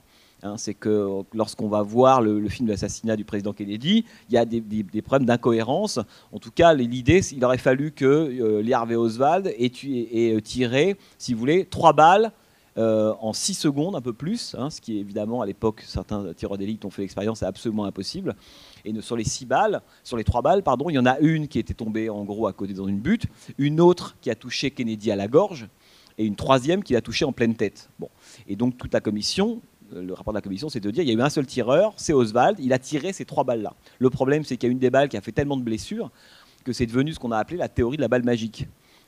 [0.42, 4.38] Hein, c'est que lorsqu'on va voir le, film de l'assassinat du président Kennedy, il y
[4.38, 4.62] a des,
[5.02, 5.98] problèmes d'incohérence.
[6.32, 11.40] En tout cas, l'idée, il aurait fallu que euh, Harvey Oswald ait, tiré, si vous
[11.40, 12.32] voulez, trois balles
[12.76, 16.84] en six secondes, un peu plus, hein, ce qui évidemment à l'époque, certains tireurs d'élite
[16.84, 18.34] ont fait l'expérience, c'est absolument impossible.
[18.84, 21.48] Et sur les six balles, sur les trois balles, pardon, il y en a une
[21.48, 23.26] qui était tombée en gros à côté dans une butte,
[23.58, 25.68] une autre qui a touché Kennedy à la gorge,
[26.18, 27.88] et une troisième qui l'a touché en pleine tête.
[27.98, 28.08] Bon.
[28.46, 29.60] Et donc toute la commission
[29.92, 31.92] le rapport de la commission, c'est de dire il y a eu un seul tireur,
[31.96, 33.74] c'est Oswald, il a tiré ces trois balles-là.
[33.98, 36.10] Le problème, c'est qu'il y a une des balles qui a fait tellement de blessures
[36.64, 38.66] que c'est devenu ce qu'on a appelé la théorie de la balle magique.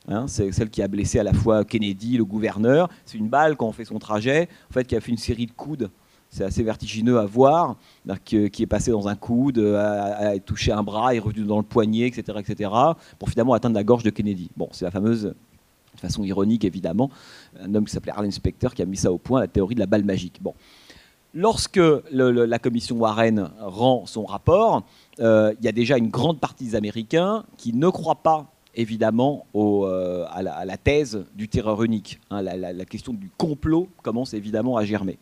[0.08, 2.88] Hein, c'est celle qui a blessé à la fois Kennedy, le gouverneur.
[3.04, 5.46] C'est une balle, quand on fait son trajet, en fait, qui a fait une série
[5.46, 5.90] de coudes.
[6.36, 7.76] C'est assez vertigineux à voir,
[8.26, 12.08] qui, est passé dans un coude, a, touché un bras, est revenu dans le poignet,
[12.08, 12.70] etc., etc.,
[13.18, 14.50] pour finalement atteindre la gorge de Kennedy.
[14.54, 15.34] Bon, c'est la fameuse de
[15.98, 17.10] façon ironique évidemment,
[17.58, 19.80] un homme qui s'appelait Arlen Specter qui a mis ça au point, la théorie de
[19.80, 20.42] la balle magique.
[20.42, 20.52] Bon.
[21.32, 21.80] Lorsque
[22.12, 24.82] la commission Warren rend son rapport,
[25.20, 29.46] euh, il y a déjà une grande partie des Américains qui ne croient pas évidemment
[29.54, 32.20] euh, à, la, thèse du terreur unique.
[32.28, 32.42] Hein.
[32.42, 35.18] la, question du complot commence évidemment à germer.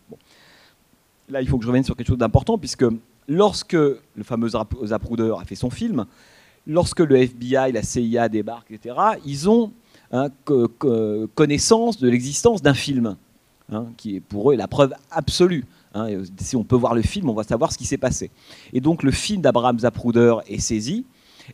[1.28, 2.84] Là, il faut que je revienne sur quelque chose d'important, puisque
[3.28, 6.04] lorsque le fameux Zapruder a fait son film,
[6.66, 9.72] lorsque le FBI, la CIA débarquent, etc., ils ont
[10.16, 10.28] Hein,
[11.34, 13.16] connaissance de l'existence d'un film,
[13.72, 15.64] hein, qui est pour eux la preuve absolue.
[15.92, 18.30] Hein, si on peut voir le film, on va savoir ce qui s'est passé.
[18.72, 21.04] Et donc le film d'Abraham Zapruder est saisi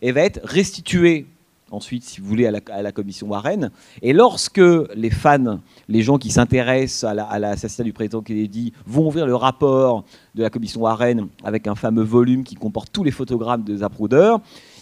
[0.02, 1.26] et va être restitué
[1.70, 3.70] ensuite, si vous voulez, à la, commission Warren.
[4.02, 4.61] Et lorsque
[4.94, 10.04] les fans, les gens qui s'intéressent à l'assassinat du président Kennedy, vont ouvrir le rapport
[10.35, 14.37] de la commission Warren avec un fameux volume qui comporte tous les photogrammes de Zapruder,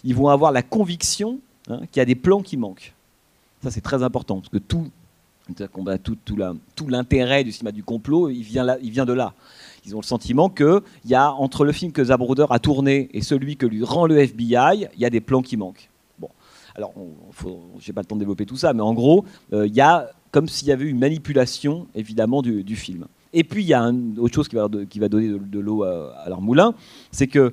[0.05, 2.95] ils vont avoir la conviction qu'il y a des plans qui manquent.
[3.63, 4.91] Ça, c'est très important, parce que tout,
[6.89, 9.35] l'intérêt du cinéma du complot, il vient, là, il vient de là.
[9.85, 13.23] Ils ont le sentiment qu'il y a, entre le film que Zabruder a tourné et
[13.23, 15.89] celui que lui rend le FBI, il y a des plans qui manquent.
[16.79, 16.95] Alors,
[17.81, 19.81] je n'ai pas le temps de développer tout ça, mais en gros, euh, il y
[19.81, 23.07] a comme s'il y avait une manipulation, évidemment, du, film.
[23.33, 26.41] Et puis, il y a une autre chose qui va, donner de, l'eau à, leur
[26.41, 26.75] moulin,
[27.11, 27.53] c'est que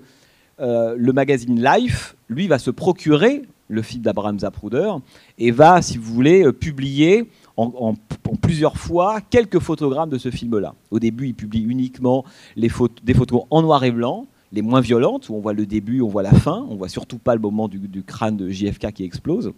[0.60, 4.92] euh, le magazine Life, lui, va se procurer le film d'Abraham Zapruder
[5.40, 7.96] et va, si vous voulez, publier en,
[8.42, 10.76] plusieurs fois quelques photogrammes de ce film-là.
[10.92, 12.70] Au début, il publie uniquement les
[13.04, 16.08] des photos en noir et blanc, les moins violentes, où on voit le début, on
[16.08, 19.52] voit la fin, on voit surtout pas le moment du, crâne de JFK qui explose.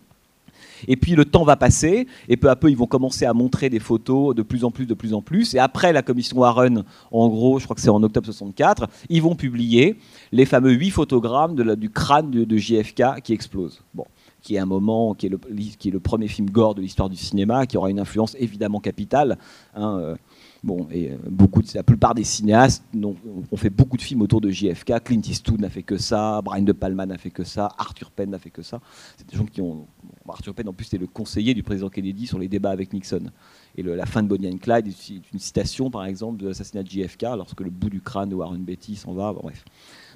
[0.87, 3.69] Et puis le temps va passer, et peu à peu, ils vont commencer à montrer
[3.69, 5.53] des photos de plus en plus, de plus en plus.
[5.53, 9.21] Et après la commission Warren, en gros, je crois que c'est en octobre 64, ils
[9.21, 9.97] vont publier
[10.31, 13.81] les fameux huit photogrammes de du crâne de, JFK qui explose.
[13.93, 14.05] Bon
[14.41, 15.39] qui est un moment, qui est le,
[15.77, 18.79] qui est le premier film gore de l'histoire du cinéma, qui aura une influence évidemment
[18.79, 19.37] capitale.
[19.75, 20.15] Hein, euh,
[20.63, 23.15] Bon, et euh, beaucoup la plupart des cinéastes ont,
[23.55, 25.03] fait beaucoup de films autour de JFK.
[25.03, 28.29] Clint Eastwood n'a fait que ça, Brian De Palma n'a fait que ça, Arthur Penn
[28.31, 28.81] n'a fait que ça.
[29.17, 29.87] C'est des gens qui ont.
[30.27, 33.31] Arthur Penn, en plus, c'était le conseiller du président Kennedy sur les débats avec Nixon.
[33.77, 36.89] Et la fin de Bonnie and Clyde est une citation, par exemple, de l'assassinat de
[36.89, 39.31] JFK, lorsque le bout du crâne de Warren Beatty s'en va.
[39.31, 39.63] bref,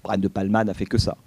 [0.03, 1.17] Brian De Palma n'a fait que ça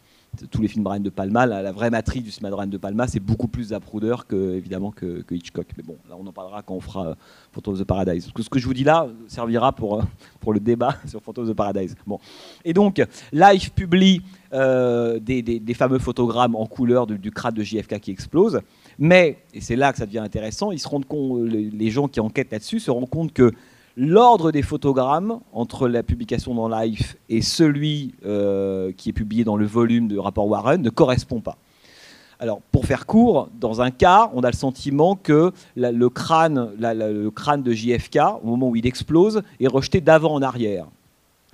[0.50, 3.06] tous les films Brian De Palma, la, vraie matrice du cinéma de Brian De Palma,
[3.06, 5.66] c'est beaucoup plus Zapruder que évidemment que, Hitchcock.
[5.76, 7.14] Mais bon, là on en parlera quand on fera euh,
[7.52, 8.30] Phantom of the Paradise.
[8.36, 10.02] Ce que je vous dis là servira pour, euh,
[10.40, 11.96] pour le débat sur Phantom of the Paradise.
[12.06, 12.18] Bon.
[12.64, 18.10] Et donc, Life publie euh, des, fameux photogrammes en couleur du, crâne de JFK qui
[18.10, 18.60] explose.
[18.98, 22.20] Mais, et c'est là que ça devient intéressant, ils se rendent compte, les gens qui
[22.20, 23.52] enquêtent là-dessus se rendent compte que
[23.96, 29.56] l'ordre des photogrammes entre la publication dans Life et celui euh, qui est publié dans
[29.56, 31.56] le volume de rapport Warren ne correspond pas.
[32.40, 37.28] Alors, pour faire court, dans un cas, on a le sentiment que le, crâne, le
[37.30, 40.86] crâne de JFK, au moment où il explose, est rejeté d'avant en arrière.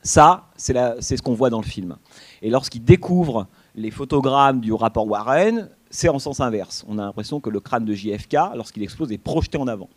[0.03, 1.97] Ça, c'est ce qu'on voit dans le film.
[2.41, 6.85] Et lorsqu'il découvre les photogrammes du rapport Warren, c'est en sens inverse.
[6.89, 9.91] On a l'impression que le crâne de JFK, lorsqu'il explose, est projeté en avant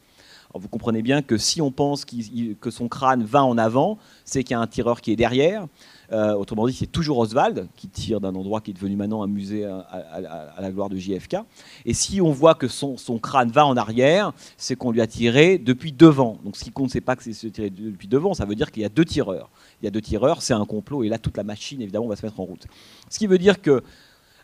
[0.54, 4.52] vous comprenez bien que si on pense que son crâne va en avant, c'est qu'il
[4.52, 5.68] y a un tireur qui est derrière.
[6.12, 9.28] Euh, autrement dit, c'est toujours Oswald qui tire d'un endroit qui est devenu maintenant un
[9.28, 11.38] musée à, la gloire de JFK.
[11.86, 15.58] Et si on voit que son, crâne va en arrière, c'est qu'on lui a tiré
[15.58, 16.38] depuis devant.
[16.44, 18.84] Donc ce qui compte, c'est pas que c'est tiré depuis devant, ça veut dire qu'il
[18.84, 19.50] y a deux tireurs.
[19.82, 22.16] Il y a deux tireurs, c'est un complot, et là toute la machine évidemment va
[22.16, 22.68] se mettre en route.
[23.10, 23.84] Ce qui veut dire que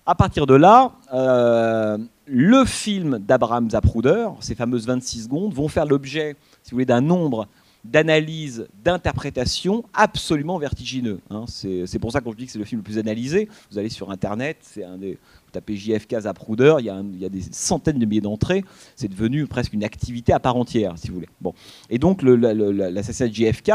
[0.05, 5.85] à partir de là, euh, le film d'Abraham Zapruder, ces fameuses 26 secondes, vont faire
[5.85, 7.47] l'objet, si vous voulez, d'un nombre
[7.83, 11.19] d'analyses, d'interprétations absolument vertigineux.
[11.29, 11.45] Hein.
[11.47, 14.11] C'est pour ça je dis que c'est le film le plus analysé, vous allez sur
[14.11, 15.17] Internet, c'est un des,
[15.51, 18.63] tapez JFK Zapruder, il y, a il y a des centaines de milliers d'entrées,
[18.95, 21.29] c'est devenu presque une activité à part entière, si vous voulez.
[21.41, 21.53] Bon.
[21.89, 23.71] Et donc l'assassinat de JFK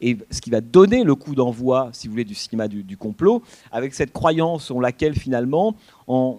[0.00, 3.42] est ce qui va donner le coup d'envoi, si vous voulez, du cinéma du, complot,
[3.72, 5.74] avec cette croyance selon laquelle finalement,
[6.06, 6.38] en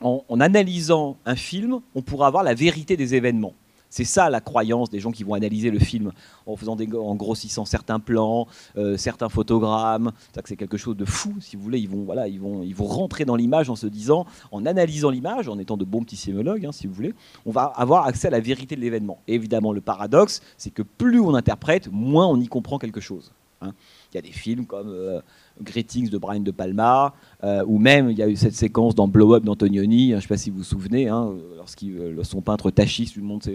[0.00, 3.54] en, analysant un film, on pourra avoir la vérité des événements.
[3.94, 6.10] C'est ça la croyance des gens qui vont analyser le film
[6.46, 10.10] en faisant des, en grossissant certains plans, euh, certains photogrammes.
[10.44, 11.78] C'est quelque chose de fou, si vous voulez.
[11.78, 15.10] Ils vont, voilà, ils vont, ils vont rentrer dans l'image en se disant, en analysant
[15.10, 17.14] l'image, en étant de bons petits sémologues, hein, si vous voulez,
[17.46, 19.20] on va avoir accès à la vérité de l'événement.
[19.28, 23.30] Évidemment, le paradoxe, c'est que plus on interprète, moins on y comprend quelque chose.
[23.64, 23.72] Hein.
[24.12, 25.20] Il y a des films comme euh,
[25.60, 29.08] Greetings de Brian De Palma, euh, ou même il y a eu cette séquence dans
[29.08, 32.24] Blow Up d'Antonioni, hein, je ne sais pas si vous vous souvenez, hein, lorsqu'il euh,
[32.24, 33.48] son peintre tachiste lui montre,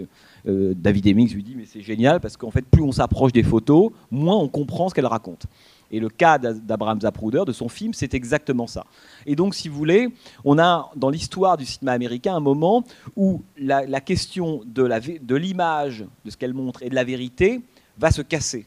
[0.46, 3.92] David Hemmings lui dit mais c'est génial parce qu'en fait plus on s'approche des photos,
[4.10, 5.46] moins on comprend ce qu'elle raconte.
[5.90, 8.86] Et le cas d'Abraham Zapruder, de son film, c'est exactement ça.
[9.26, 10.08] Et donc, si vous voulez,
[10.44, 12.84] on a dans l'histoire du cinéma américain un moment
[13.16, 17.60] où la, question de l'image, de ce qu'elle montre et de la vérité
[17.98, 18.66] va se casser.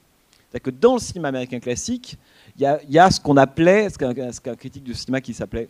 [0.49, 2.17] C'est-à-dire que dans le cinéma américain classique,
[2.59, 5.69] il y, a ce qu'on appelait, ce qu'un critique du cinéma qui s'appelait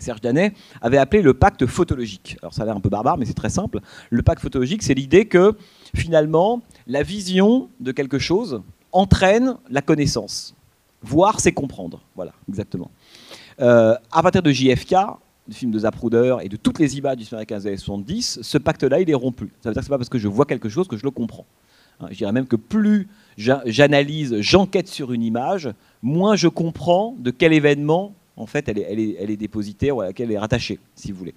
[0.00, 2.36] Serge Danet avait appelé le pacte photologique.
[2.42, 3.80] Alors ça a l'air un peu barbare, mais c'est très simple.
[4.10, 5.54] Le pacte photologique, c'est l'idée que
[5.94, 10.54] finalement, la vision de quelque chose entraîne la connaissance.
[11.02, 12.02] Voir, c'est comprendre.
[12.16, 12.90] Voilà, exactement.
[13.60, 14.94] Euh, à partir de JFK,
[15.46, 18.40] du film de Zapruder et de toutes les images du cinéma américain des années 70,
[18.42, 19.50] ce pacte-là, il est rompu.
[19.60, 21.04] Ça veut dire que ce n'est pas parce que je vois quelque chose que je
[21.04, 21.46] le comprends.
[22.00, 25.70] Hein, je dirais même que plus j'analyse, j'enquête sur une image,
[26.02, 30.28] moins je comprends de quel événement en fait elle est, elle dépositaire ou à laquelle
[30.30, 31.34] elle est rattachée, si vous voulez.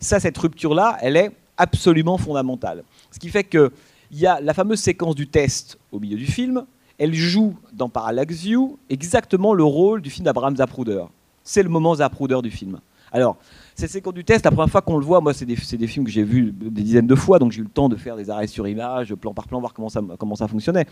[0.00, 2.84] Ça, cette rupture-là, elle est absolument fondamentale.
[3.10, 3.70] Ce qui fait qu'il
[4.12, 6.64] y a la fameuse séquence du test au milieu du film,
[6.98, 11.04] elle joue dans Parallax View exactement le rôle du film d'Abraham Zapruder.
[11.42, 12.80] C'est le moment Zapruder du film.
[13.12, 13.36] Alors,
[13.76, 16.10] cette séquence du test, la première fois qu'on le voit, moi, c'est des, films que
[16.10, 18.48] j'ai vus des dizaines de fois, donc j'ai eu le temps de faire des arrêts
[18.48, 19.88] sur image, plan par plan, voir comment
[20.34, 20.86] ça fonctionnait.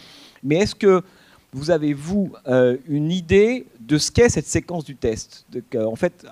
[0.44, 1.02] Mais est-ce que
[1.52, 6.26] vous avez, vous, euh, une idée de ce qu'est cette séquence du test En fait,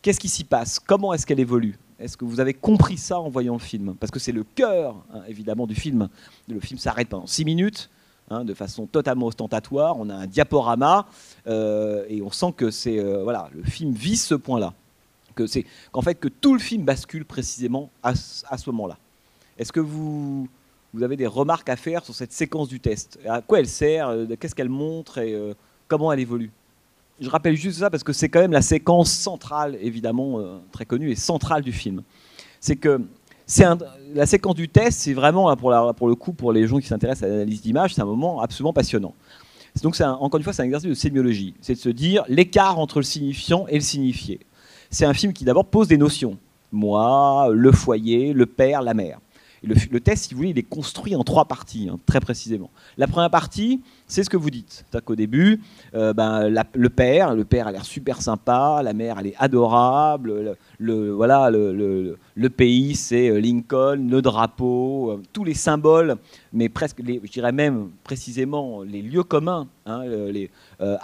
[0.00, 0.78] qu'est-ce qui s'y passe?
[0.78, 1.76] Comment est-ce qu'elle évolue?
[1.98, 3.94] Est-ce que vous avez compris ça en voyant le film?
[3.98, 6.08] Parce que c'est le cœur, hein, évidemment, du film.
[6.48, 7.90] Le film s'arrête pendant six minutes.
[8.30, 9.98] hein, de façon totalement ostentatoire.
[9.98, 11.06] On a un diaporama
[11.46, 14.72] euh, et on sent que c'est euh, voilà, le film vise ce point-là,
[15.34, 15.44] que
[15.90, 18.10] qu'en fait que tout le film bascule précisément à,
[18.48, 18.96] à ce moment-là.
[19.58, 20.48] Est-ce que vous
[20.92, 24.08] vous avez des remarques à faire sur cette séquence du test À quoi elle sert
[24.08, 25.54] euh, Qu'est-ce qu'elle montre et euh,
[25.88, 26.50] comment elle évolue?
[27.20, 30.86] Je rappelle juste ça parce que c'est quand même la séquence centrale, évidemment euh, très
[30.86, 32.02] connue et centrale du film.
[32.60, 33.00] C'est que
[34.14, 37.28] la séquence du test, c'est vraiment là, pour, le coup pour les gens qui s'intéressent
[37.28, 39.14] à l'analyse d'image, c'est un moment absolument passionnant.
[39.82, 42.98] Donc encore une fois c'est un exercice de sémiologie, c'est de se dire l'écart entre
[42.98, 44.40] le signifiant et le signifié.
[44.90, 46.38] C'est un film qui d'abord pose des notions,
[46.72, 49.18] moi, le foyer, le père, la mère.
[49.62, 52.70] Le, test, si vous voulez, il est construit en trois parties, hein, très précisément.
[52.96, 54.84] La première partie, c'est ce que vous dites.
[54.90, 55.60] C'est-à-dire qu'au début,
[55.94, 60.56] euh, ben, le père, le père a l'air super sympa, la mère, elle est adorable.
[60.78, 66.16] Le, voilà, le, le- pays, c'est euh, Lincoln, le drapeau, euh, tous les symboles,
[66.54, 70.02] mais presque, je dirais même précisément les lieux communs, hein,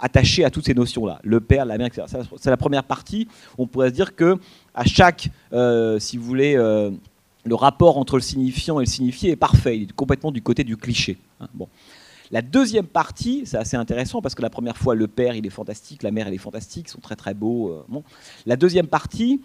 [0.01, 1.19] attachés à toutes ces notions-là.
[1.23, 2.07] Le père, la mère, etc.
[2.37, 3.27] C'est la première partie.
[3.57, 4.37] On pourrait se dire que
[4.73, 5.29] à chaque,
[5.99, 6.57] si vous voulez.
[7.47, 10.63] Le rapport entre le signifiant et le signifié est parfait, il est complètement du côté
[10.63, 11.17] du cliché.
[11.39, 11.47] hein.
[11.53, 11.67] Bon.
[12.29, 15.49] La deuxième partie, c'est assez intéressant parce que la première fois, le père, il est
[15.49, 17.69] fantastique, la mère, elle est fantastique, ils sont très très beaux.
[17.69, 18.03] euh, bon.
[18.45, 19.39] La deuxième partie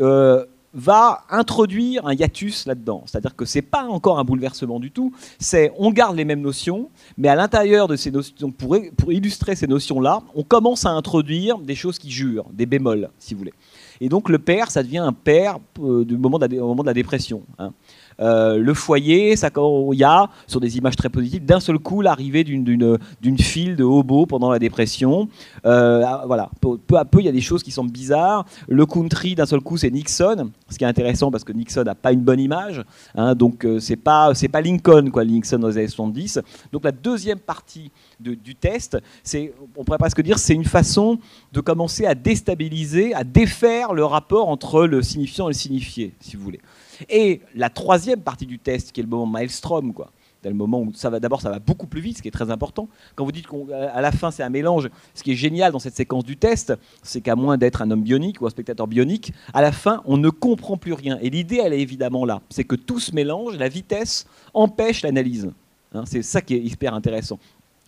[0.00, 3.04] euh, va introduire un hiatus là-dedans.
[3.06, 6.90] C'est-à-dire que c'est pas encore un bouleversement du tout, c'est on garde les mêmes notions,
[7.16, 11.58] mais à l'intérieur de ces notions, pour, pour illustrer ces notions-là, on commence à introduire
[11.58, 13.54] des choses qui jurent, des bémols, si vous voulez.
[14.00, 17.42] Et donc le père, ça devient un père euh, au moment de la dépression.
[17.58, 17.72] hein.
[18.20, 19.50] Euh, le foyer, ça,
[19.92, 22.98] il y a, sur des images très positives, d'un seul coup l'arrivée d'une-
[23.38, 25.28] file de hobos pendant la dépression.
[25.66, 28.44] Euh, ah, voilà, peu, à peu, il y a des choses qui semblent bizarres.
[28.68, 31.94] Le country, d'un seul coup, c'est Nixon, ce qui est intéressant parce que Nixon n'a
[31.94, 32.82] pas une bonne image.
[33.14, 36.40] hein, donc euh, c'est pas Lincoln quoi, Nixon dans les années 70.
[36.72, 37.90] Donc la deuxième partie
[38.20, 41.18] du test, c'est on pourrait presque dire c'est une façon
[41.52, 46.36] de commencer à déstabiliser, à défaire le rapport entre le signifiant et le signifié, si
[46.36, 46.60] vous voulez.
[47.08, 50.10] Et la troisième partie du test, qui est le moment maelstrom, quoi.
[50.44, 52.30] C'est le moment où ça va d'abord ça va beaucoup plus vite, ce qui est
[52.30, 52.86] très important.
[53.14, 55.96] Quand vous dites qu'à la fin c'est un mélange, ce qui est génial dans cette
[55.96, 59.62] séquence du test, c'est qu'à moins d'être un homme bionique ou un spectateur bionique, à
[59.62, 61.18] la fin on ne comprend plus rien.
[61.22, 65.50] Et l'idée elle est évidemment là, c'est que tout se mélange, la vitesse empêche l'analyse.
[65.94, 67.38] Hein, c'est ça qui est hyper intéressant.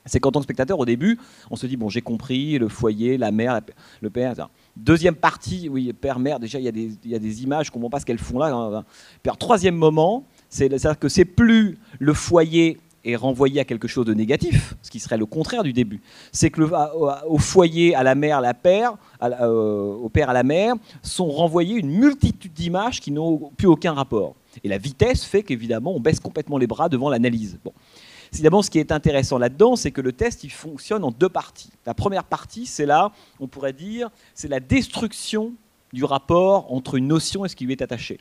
[0.07, 1.18] C'est qu'en tant que spectateur, au début,
[1.50, 3.61] on se dit bon, j'ai compris le foyer, la mère,
[4.00, 4.32] le père.
[4.32, 4.48] etc.
[4.76, 6.38] Deuxième partie, oui, père, mère.
[6.40, 8.38] Déjà, il y a des, y a des images, je comprends pas ce qu'elles font
[8.38, 8.52] là.
[8.54, 8.84] hein.
[9.24, 14.04] Alors, troisième moment, c'est c'est-à-dire que c'est plus le foyer est renvoyé à quelque chose
[14.04, 16.00] de négatif, ce qui serait le contraire du début.
[16.32, 16.70] C'est que le-
[17.28, 21.28] au, foyer, à la mère, à la père, euh, au père, à la mère, sont
[21.28, 24.34] renvoyées une multitude d'images qui n'ont plus aucun rapport.
[24.64, 27.59] Et la vitesse fait qu'évidemment, on baisse complètement les bras devant l'analyse.
[27.64, 27.72] Bon.
[28.37, 31.70] Évidemment, ce qui est intéressant là-dedans, c'est que le test, il fonctionne en deux parties.
[31.87, 35.55] La première partie, c'est là, on pourrait dire, c'est la destruction
[35.95, 38.18] du rapport entre une notion et ce qui lui est attaché.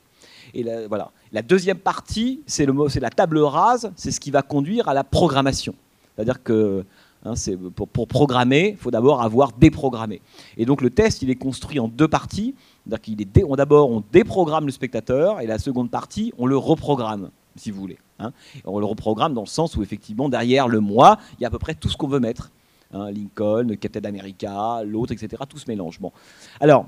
[0.53, 1.11] Et la, voilà.
[1.33, 5.75] la deuxième partie, c'est la table rase, c'est ce qui va conduire à la programmation.
[6.15, 6.85] C'est-à-dire que
[7.25, 7.33] hein,
[7.75, 10.21] pour, programmer, il faut d'abord avoir déprogrammé.
[10.55, 12.55] Et donc le test, il est construit en deux parties.
[12.85, 17.71] Dé- on- d'abord, on déprogramme le spectateur, et la seconde partie, on le reprogramme, si
[17.71, 17.97] vous voulez.
[18.19, 18.31] hein.
[18.65, 21.51] On le reprogramme dans le sens où, effectivement, derrière le moi, il y a à
[21.51, 22.51] peu près tout ce qu'on veut mettre.
[22.93, 25.41] Hein, Lincoln, Captain America, l'autre, etc.
[25.49, 25.99] Tout se mélange.
[25.99, 26.11] Bon.
[26.59, 26.85] Alors,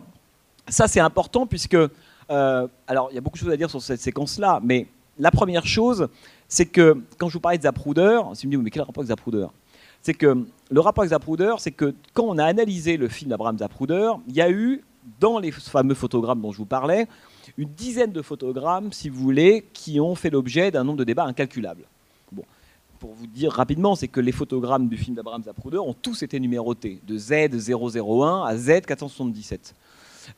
[0.68, 1.76] ça, c'est important puisque.
[1.76, 4.88] euh, alors, il y a beaucoup de choses à dire sur cette séquence-là, mais
[5.18, 6.08] la première chose,
[6.48, 9.02] c'est que quand je vous parlais de Zapruder, si vous me dites, mais quel rapport
[9.02, 9.48] avec Zapruder?
[10.02, 13.58] C'est que le rapport avec Zapruder, c'est que quand on a analysé le film d'Abraham
[13.58, 14.84] Zapruder, il y a eu,
[15.20, 17.08] dans les fameux photogrammes dont je vous parlais,
[17.58, 21.26] une dizaine de photogrammes, si vous voulez, qui ont fait l'objet d'un nombre de débats
[21.26, 21.84] incalculable.
[22.32, 22.44] Bon.
[23.00, 26.40] Pour vous dire rapidement, c'est que les photogrammes du film d'Abraham Zapruder ont tous été
[26.40, 29.74] numérotés, de Z001 à Z477.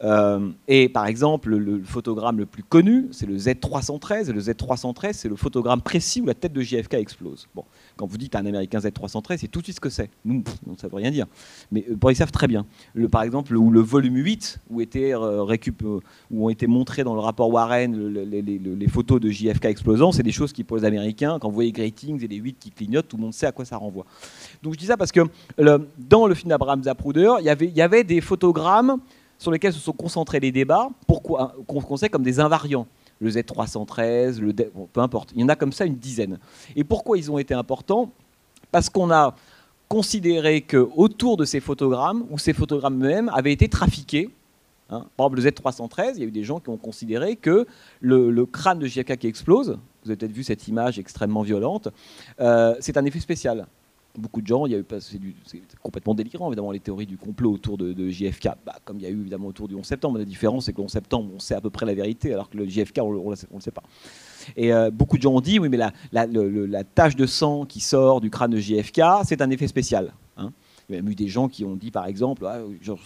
[0.03, 4.29] Euh, et par exemple, le, photogramme le plus connu, c'est le Z313.
[4.29, 7.47] Et le Z313, c'est le photogramme précis où la tête de JFK explose.
[7.55, 7.63] Bon,
[7.97, 10.09] quand vous dites un Américain Z313, c'est tout de suite ce que c'est.
[10.25, 10.43] Nous,
[10.77, 11.25] ça ne veut rien dire.
[11.71, 12.65] Mais euh, bon, ils savent très bien.
[13.11, 15.99] Par exemple, où le volume 8, où, était, euh, euh,
[16.31, 20.11] où ont été montrées dans le rapport Warren le- le- les, photos de JFK explosant,
[20.11, 22.71] c'est des choses qui, pour les Américains, quand vous voyez Gratings et les 8 qui
[22.71, 24.05] clignotent, tout le monde sait à quoi ça renvoie.
[24.63, 25.21] Donc je dis ça parce que
[25.57, 28.97] dans le film d'Abraham Zapruder, il y avait des photogrammes
[29.39, 30.89] sur lesquels se sont concentrés les débats,
[31.67, 32.85] qu'on sait comme des invariants.
[33.21, 35.31] Le Z313, le bon, peu importe.
[35.35, 36.37] Il y en a comme ça une dizaine.
[36.75, 38.11] Et pourquoi ils ont été importants?
[38.71, 39.35] Parce qu'on a
[39.87, 44.29] considéré que autour de ces photogrammes, ou ces photogrammes eux-mêmes, avaient été trafiqués.
[44.89, 45.05] hein.
[45.17, 47.65] Par exemple, le Z313, il y a eu des gens qui ont considéré que
[47.99, 51.89] le, le crâne de JFK qui explose, vous avez peut-être vu cette image extrêmement violente,
[52.39, 53.67] euh, c'est un effet spécial.
[54.17, 54.85] Beaucoup de gens, il y a eu,
[55.45, 59.05] c'est, complètement délirant évidemment les théories du complot autour de, JFK, bah, comme il y
[59.05, 60.17] a eu évidemment autour du 11 septembre.
[60.17, 62.49] La différence c'est que le 11 septembre on sait à peu près la vérité, alors
[62.49, 63.83] que le JFK on ne le sait pas.
[64.55, 67.79] Et euh, beaucoup de gens ont dit oui mais la, la, tache de sang qui
[67.79, 70.13] sort du crâne de JFK c'est un effet spécial.
[70.37, 70.51] Hein.
[70.89, 72.59] Il y a même eu des gens qui ont dit par exemple ah,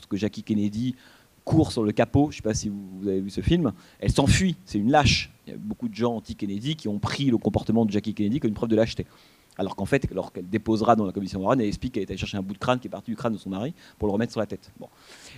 [0.10, 0.96] que Jackie Kennedy
[1.44, 4.12] court sur le capot, je ne sais pas si vous avez vu ce film, elle
[4.12, 5.30] s'enfuit, c'est une lâche.
[5.46, 8.40] Il y a beaucoup de gens anti-Kennedy qui ont pris le comportement de Jackie Kennedy
[8.40, 9.06] comme une preuve de lâcheté.
[9.58, 12.38] Alors qu'en fait, lorsqu'elle déposera dans la commission Warren, elle explique qu'elle est allée chercher
[12.38, 14.32] un bout de crâne qui est parti du crâne de son mari pour le remettre
[14.32, 14.72] sur la tête.
[14.80, 14.88] Bon.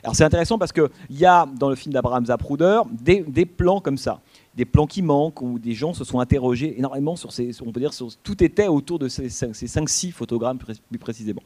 [0.04, 3.82] Alors c'est intéressant parce qu'il y a dans le film d'Abraham Zapruder des, des, plans
[3.82, 4.22] comme ça,
[4.56, 7.82] des plans qui manquent où des gens se sont interrogés énormément sur ces, on peut
[7.82, 11.44] dire, sur, tout était autour de ces 5-6 photogrammes plus précisément.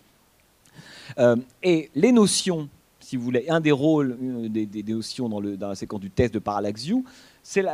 [1.17, 5.75] Euh, et les notions, si vous voulez, un des rôles euh, des, notions dans, la
[5.75, 6.87] séquence du test de Parallax
[7.41, 7.65] c'est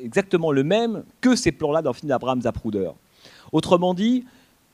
[0.00, 2.90] exactement le même que ces plans-là dans le film d'Abraham Zapruder.
[3.52, 4.24] Autrement dit,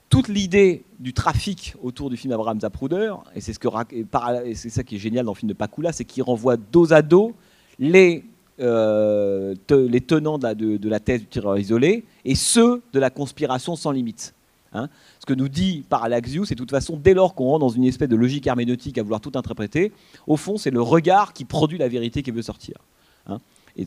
[0.08, 4.98] toute l'idée du trafic autour du film d'Abraham Zapruder, et c'est ce ça qui est
[4.98, 7.34] génial dans le film de Pakula, c'est qu'il renvoie dos à dos
[7.78, 8.24] les,
[8.60, 13.90] euh, les tenants de la, thèse du tireur isolé et ceux de la conspiration sans
[13.90, 14.34] limite.
[14.74, 14.90] Hein.
[15.18, 17.84] ce que nous dit Parallaxius, c'est de toute façon, dès lors qu'on rentre dans une
[17.84, 19.92] espèce de logique herméneutique à vouloir tout interpréter,
[20.26, 22.76] au fond, c'est le regard qui produit la vérité qui veut sortir.
[23.26, 23.38] Hein.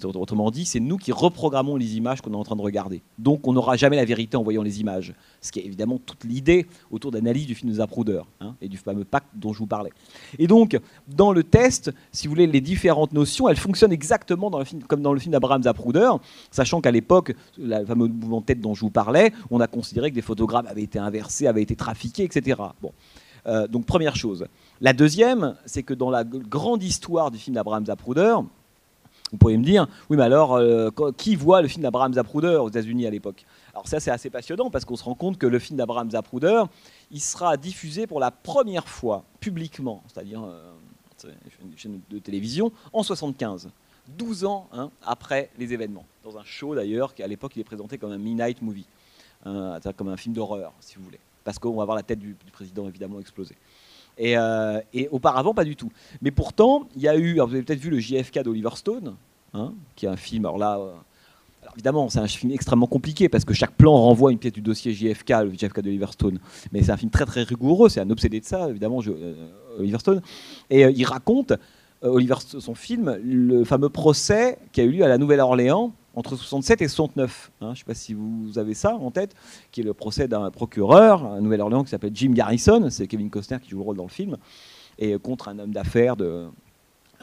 [0.03, 3.01] Autrement dit, c'est nous qui reprogrammons les images qu'on est en train de regarder.
[3.19, 5.13] Donc on n'aura jamais la vérité en voyant les images.
[5.41, 8.77] Ce qui est évidemment toute l'idée autour d'analyse du film de Zapruder hein, et du
[8.77, 9.91] fameux pacte dont je vous parlais.
[10.39, 14.59] Et donc, dans le test, si vous voulez, les différentes notions, elles fonctionnent exactement dans
[14.59, 16.11] le film, comme dans le film d'Abraham Zapruder,
[16.51, 20.09] sachant qu'à l'époque, le fameux mouvement de tête dont je vous parlais, on a considéré
[20.09, 22.61] que des photogrammes avaient été inversés, avaient été trafiqués, etc.
[22.81, 22.91] Bon.
[23.47, 24.45] Euh, donc première chose.
[24.81, 28.35] La deuxième, c'est que dans la grande histoire du film d'Abraham Zapruder,
[29.31, 32.67] vous pourriez me dire, oui, mais alors, euh, qui voit le film d'Abraham Zapruder aux
[32.67, 33.45] États-Unis à l'époque?
[33.73, 36.63] Alors ça, c'est assez passionnant parce qu'on se rend compte que le film d'Abraham Zapruder,
[37.11, 40.73] il sera diffusé pour la première fois publiquement, c'est-à-dire euh,
[41.63, 43.69] une chaîne de télévision, en 75.
[44.17, 46.05] 12 ans hein, après les événements.
[46.23, 48.85] Dans un show d'ailleurs, qui à l'époque il est présenté comme un midnight movie,
[49.45, 51.19] hein, comme un film d'horreur, si vous voulez.
[51.43, 53.55] Parce qu'on va voir la tête du, président évidemment exploser.
[54.17, 55.91] Et, euh, et, auparavant, pas du tout.
[56.21, 59.15] Mais pourtant, il y a eu, vous avez peut-être vu le JFK d'Oliver Stone,
[59.53, 60.91] hein, qui est un film, alors là, euh,
[61.61, 64.61] alors évidemment, c'est un film extrêmement compliqué parce que chaque plan renvoie une pièce du
[64.61, 66.39] dossier JFK, le JFK d'Oliver Stone.
[66.71, 69.33] Mais c'est un film très très rigoureux, c'est un obsédé de ça, évidemment, je, euh,
[69.79, 70.21] Oliver Stone.
[70.69, 71.53] Et il raconte,
[72.01, 76.81] Oliver, son film, le fameux procès qui a eu lieu à la Nouvelle-Orléans entre 67
[76.81, 77.51] et 69.
[77.61, 79.35] Hein, je ne sais pas si vous avez ça en tête,
[79.71, 83.57] qui est le procès d'un procureur à Nouvelle-Orléans qui s'appelle Jim Garrison, c'est Kevin Costner
[83.61, 84.37] qui joue le rôle dans le film,
[84.99, 86.47] et contre un homme d'affaires de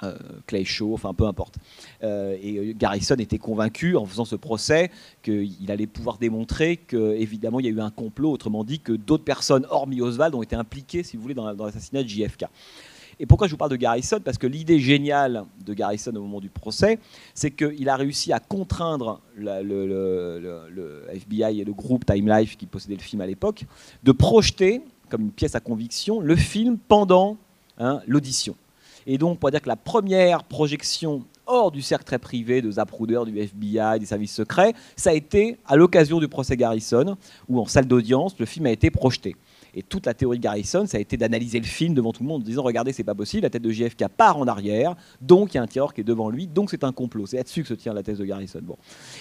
[0.02, 0.16] euh,
[0.46, 1.56] Clay Shaw, enfin peu importe.
[2.02, 4.90] Euh, et Garrison était convaincu en faisant ce procès
[5.22, 9.24] qu'il allait pouvoir démontrer qu'évidemment il y a eu un complot, autrement dit que d'autres
[9.24, 12.44] personnes, hormis Oswald, ont été impliquées, si vous voulez, dans l'assassinat de JFK.
[13.20, 14.20] Et pourquoi je vous parle de Garrison?
[14.24, 16.98] Parce que l'idée géniale de Garrison au moment du procès,
[17.34, 22.96] c'est qu'il a réussi à contraindre le, FBI et le groupe Time Life qui possédait
[22.96, 23.64] le film à l'époque
[24.04, 27.36] de projeter, comme une pièce à conviction, le film pendant
[27.78, 28.54] hein, l'audition.
[29.06, 33.20] Et donc, pour dire que la première projection hors du cercle très privé de Zapruder,
[33.26, 37.16] du FBI, des services secrets, ça a été à l'occasion du procès Garrison,
[37.48, 39.34] où en salle d'audience, le film a été projeté.
[39.74, 42.28] Et toute la théorie de Garrison, ça a été d'analyser le film devant tout le
[42.28, 45.54] monde en disant regardez, c'est pas possible, la tête de JFK part en arrière, donc
[45.54, 47.26] il y a un tireur qui est devant lui, donc c'est un complot.
[47.26, 48.60] C'est là-dessus que se tient la thèse de Garrison.
[48.62, 48.76] Bon.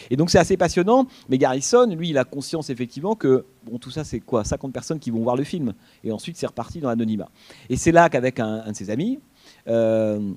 [0.10, 3.92] Et donc c'est assez passionnant, mais Garrison, lui, il a conscience effectivement que bon, tout
[3.92, 5.74] ça, c'est quoi 50 personnes qui vont voir le film.
[6.04, 7.30] Et ensuite, c'est reparti dans l'anonymat.
[7.70, 9.20] Et c'est là qu'avec un, de ses amis,
[9.68, 10.34] euh,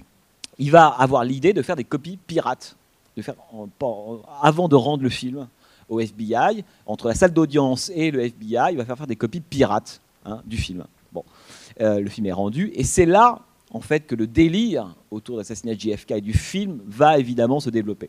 [0.59, 2.77] il va avoir l'idée de faire des copies pirates.
[3.17, 3.35] De faire,
[4.41, 5.49] avant de rendre le film,
[5.91, 9.41] au FBI, entre la salle d'audience et le FBI, il va faire faire des copies
[9.41, 10.85] pirates hein, du film.
[11.13, 11.25] Bon,
[11.81, 13.41] euh, le film est rendu, et c'est là,
[13.73, 17.61] en fait, que le délire autour de l'assassinat de JFK et du film va évidemment
[17.61, 18.09] se développer.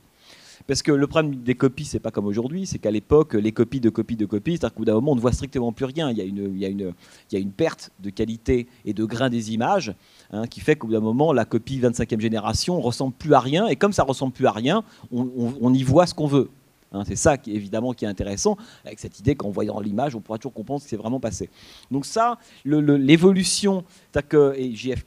[0.67, 3.79] Parce que le problème des copies, c'est pas comme aujourd'hui, c'est qu'à l'époque, les copies
[3.79, 6.11] de copies de copies, c'est-à-dire qu'au bout d'un moment, on ne voit strictement plus rien.
[6.11, 9.95] Il y, a une, perte de qualité et de grain des images
[10.31, 13.67] hein, qui fait qu'au bout d'un moment, la copie 25e génération ressemble plus à rien.
[13.67, 16.51] Et comme ça ressemble plus à rien, on y voit ce qu'on veut.
[16.93, 20.19] Hein, c'est ça qui évidemment qui est intéressant avec cette idée qu'en voyant l'image, on
[20.19, 21.49] pourra toujours comprendre ce qui s'est vraiment passé.
[21.89, 23.85] Donc ça, l'évolution,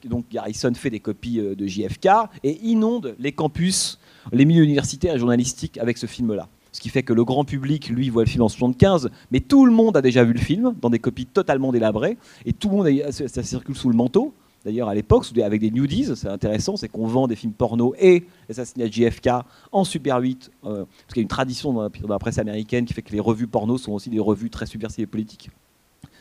[0.05, 2.07] donc Garrison fait des copies euh, de JFK
[2.43, 3.99] et inonde les campus,
[4.31, 6.49] les milieux universitaires et journalistiques avec ce film-là.
[6.71, 9.65] Ce qui fait que le grand public, lui, voit le film en 75, mais tout
[9.65, 12.75] le monde a déjà vu le film dans des copies totalement délabrées, et tout le
[12.75, 14.33] monde, ça circule sous le manteau
[14.65, 18.25] d'ailleurs à l'époque, avec des nudies, c'est intéressant, c'est qu'on vend des films porno et
[18.49, 19.29] l'assassinat de JFK
[19.71, 22.93] en Super 8, euh, parce qu'il y a une tradition dans la, presse américaine qui
[22.93, 25.51] fait que les revues porno sont aussi des revues très subversives et politiques.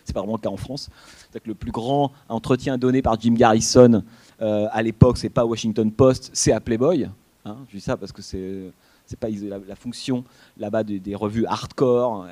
[0.05, 0.91] c'est pas vraiment le cas en France.
[1.33, 4.05] Que le plus grand entretien donné par Jim Garrison
[4.43, 7.09] euh, à l'époque, c'est pas Washington Post, c'est à Playboy.
[7.47, 8.73] Hein, je dis ça parce que c'est
[9.07, 10.25] c'est pas la, fonction
[10.57, 12.27] là-bas des, revues hardcore,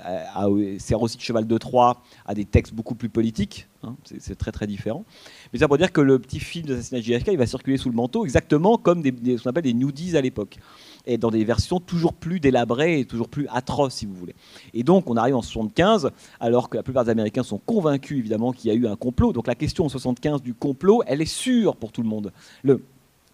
[0.79, 3.68] c'est aussi de cheval de Troie, à des textes beaucoup plus politiques.
[3.85, 5.05] Hein, c'est très très différent.
[5.53, 7.97] Mais ça pour dire que le petit film d'assassinat JFK, il va circuler sous le
[7.97, 10.59] manteau exactement comme des, ce qu'on appelle des nudies à l'époque.
[11.05, 14.37] Et dans des versions toujours plus délabrées et toujours plus atroces, si vous voulez.
[14.73, 18.53] Et donc, on arrive en 75, alors que la plupart des Américains sont convaincus, évidemment,
[18.53, 19.33] qu'il y a eu un complot.
[19.33, 22.33] Donc, la question en 75 du complot, elle est sûre pour tout le monde.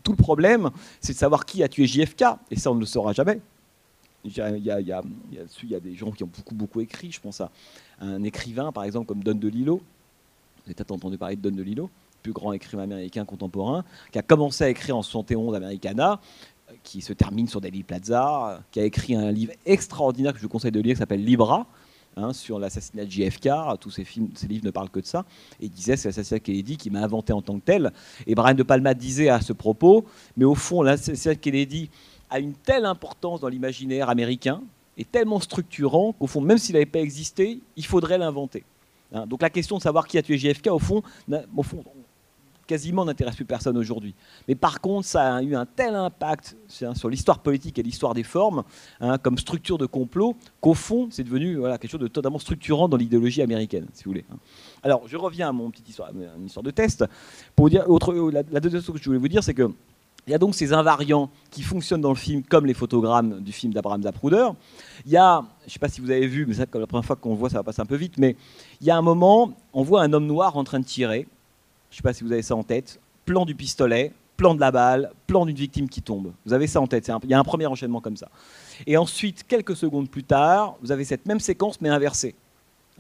[0.03, 0.71] Tout le problème,
[1.01, 3.41] c'est de savoir qui a tué JFK, et ça, on ne le saura jamais.
[4.25, 7.11] Il y, a, des gens qui ont beaucoup, beaucoup écrit.
[7.13, 7.51] Je pense à
[8.01, 9.77] un écrivain, par exemple, comme Don DeLillo.
[9.77, 11.89] Vous avez peut-être entendu parler de Don DeLillo,
[12.23, 16.21] plus grand écrivain américain contemporain, qui a commencé à écrire en 71 Americana,
[16.83, 20.49] qui se termine sur Daily Plaza, qui a écrit un livre extraordinaire que je vous
[20.49, 21.67] conseille de lire, qui s'appelle Libra,
[22.17, 23.49] Hein, sur l'assassinat de JFK.
[23.81, 25.25] Tous ces, films, ces livres ne parlent que de ça.
[25.61, 27.93] Et il disait c'est l'assassinat Kennedy qui m'a inventé en tant que tel.
[28.27, 30.05] Et Brian De Palma disait à ce propos,
[30.37, 31.91] mais au fond, l'assassinat Kennedy
[32.29, 34.63] a une telle importance dans l'imaginaire américain
[34.97, 38.65] et tellement structurant qu'au fond, même s'il n'avait pas existé, il faudrait l'inventer.
[39.13, 41.03] Hein, donc la question de savoir qui a tué JFK, au fond,
[41.57, 41.85] au fond
[42.69, 44.15] quasiment n'intéresse plus personne aujourd'hui.
[44.47, 48.23] Mais par contre, ça a eu un tel impact sur l'histoire politique et l'histoire des
[48.23, 48.63] formes,
[49.01, 52.97] hein, comme structure de complot, qu'au fond, c'est devenu quelque chose de totalement structurant dans
[52.97, 54.27] l'idéologie américaine, si vous voulez.
[54.31, 54.37] Hein.
[54.85, 57.05] Alors, je reviens à mon petite histoire, une histoire de test.
[57.57, 59.73] Pour dire, autre, la, deuxième chose que je voulais vous dire, c'est que
[60.27, 63.51] il y a donc ces invariants qui fonctionnent dans le film comme les photogrammes du
[63.51, 64.51] film d'Abraham Zapruder.
[65.07, 67.05] Il y a, je ne sais pas si vous avez vu, mais ça, la première
[67.07, 68.37] fois qu'on voit, ça va passer un peu vite, mais
[68.83, 71.27] il y a un moment, on voit un homme noir en train de tirer
[71.91, 74.61] je ne sais pas si vous avez ça en tête, plan du pistolet, plan de
[74.61, 76.33] la balle, plan d'une victime qui tombe.
[76.47, 78.29] Vous avez ça en tête, il y a un premier enchaînement comme ça.
[78.87, 82.35] Et ensuite, quelques secondes plus tard, vous avez cette même séquence mais inversée.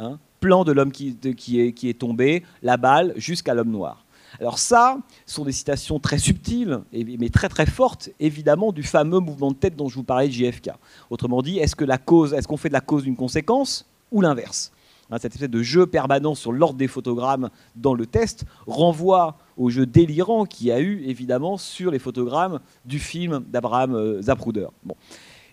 [0.00, 0.18] Hein.
[0.38, 4.04] plan de l'homme qui, est, tombé, la balle jusqu'à l'homme noir.
[4.38, 9.18] Alors ça, ce sont des citations très subtiles, mais très très fortes, évidemment, du fameux
[9.18, 10.70] mouvement de tête dont je vous parlais de JFK.
[11.10, 14.20] Autrement dit, est-ce que la cause, est-ce qu'on fait de la cause d'une conséquence ou
[14.20, 14.70] l'inverse?
[15.10, 19.70] Hein, cette espèce de jeu permanent sur l'ordre des photogrammes dans le test renvoie au
[19.70, 24.68] jeu délirant qu'il y a eu évidemment sur les photogrammes du film d'Abraham euh, Zapruder.
[24.84, 24.94] Bon.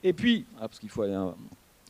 [0.04, 1.18] Et puis, ah, parce qu'il faut aller,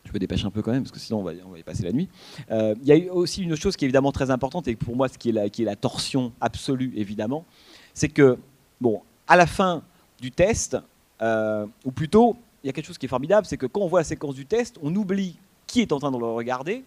[0.05, 1.63] je me dépêche un peu quand même parce que sinon on va, on va y
[1.63, 2.07] passer la nuit.
[2.51, 5.07] Euh, il y a aussi une chose qui est évidemment très importante et pour moi
[5.09, 7.45] ce qui est la, torsion absolue évidemment,
[7.93, 8.37] c'est que
[8.79, 9.83] bon, à la fin
[10.21, 10.77] du test,
[11.21, 13.87] euh, ou plutôt il y a quelque chose qui est formidable, c'est que quand on
[13.87, 15.37] voit la séquence du test, on oublie
[15.67, 16.83] qui est en train de le regarder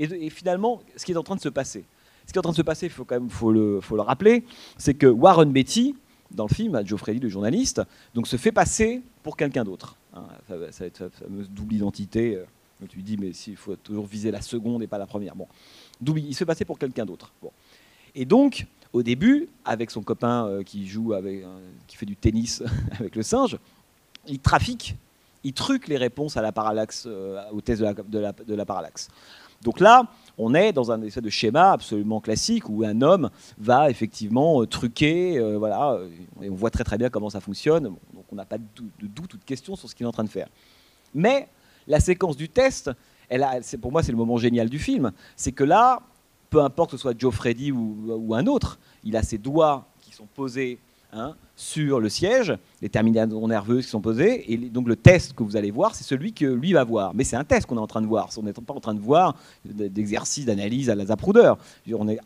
[0.00, 1.84] et, finalement, ce qui est en train de se passer.
[2.26, 4.44] Ce qui est en train de se passer, il faut quand même le, rappeler,
[4.78, 5.94] c'est que Warren Beatty,
[6.30, 7.82] dans le film, Joe Freddy, le journaliste,
[8.14, 9.96] donc se fait passer pour quelqu'un d'autre.
[10.14, 12.36] Hein, ça, va être cette fameuse double identité.
[12.36, 15.34] Euh, tu dis, mais il faut toujours viser la seconde et pas la première.
[15.36, 15.46] Bon,
[16.16, 17.32] il se fait passer pour quelqu'un d'autre.
[17.42, 17.50] Bon.
[18.14, 22.16] Et donc, au début, avec son copain euh, qui joue avec, euh, qui fait du
[22.16, 22.62] tennis
[22.98, 23.58] avec le singe,
[24.26, 24.96] il trafique,
[25.44, 27.06] il truque les réponses à la parallaxe,
[27.52, 29.08] au test de la, de la, de la parallaxe.
[29.62, 30.06] Donc là,
[30.38, 34.66] on est dans un essai de schéma absolument classique où un homme va effectivement euh,
[34.66, 35.98] truquer, euh, voilà,
[36.40, 38.64] et on voit très très bien comment ça fonctionne, donc on n'a pas de
[39.02, 40.48] doute ou de question sur ce qu'il est en train de faire.
[41.14, 41.48] Mais
[41.86, 42.90] la séquence du test,
[43.82, 46.00] pour moi c'est le moment génial du film, c'est que là,
[46.48, 50.12] peu importe que ce soit Joe Freddy ou un autre, il a ses doigts qui
[50.12, 50.78] sont posés
[51.12, 55.42] Hein, sur le siège, les terminaisons nerveuses qui sont posées, et donc le test que
[55.42, 57.12] vous allez voir, c'est celui que lui va voir.
[57.14, 58.30] Mais c'est un test qu'on est en train de voir.
[58.36, 59.34] On n'est pas en train de voir
[59.64, 61.52] d'exercice d'analyse à la Zapruder.
[61.92, 62.20] On est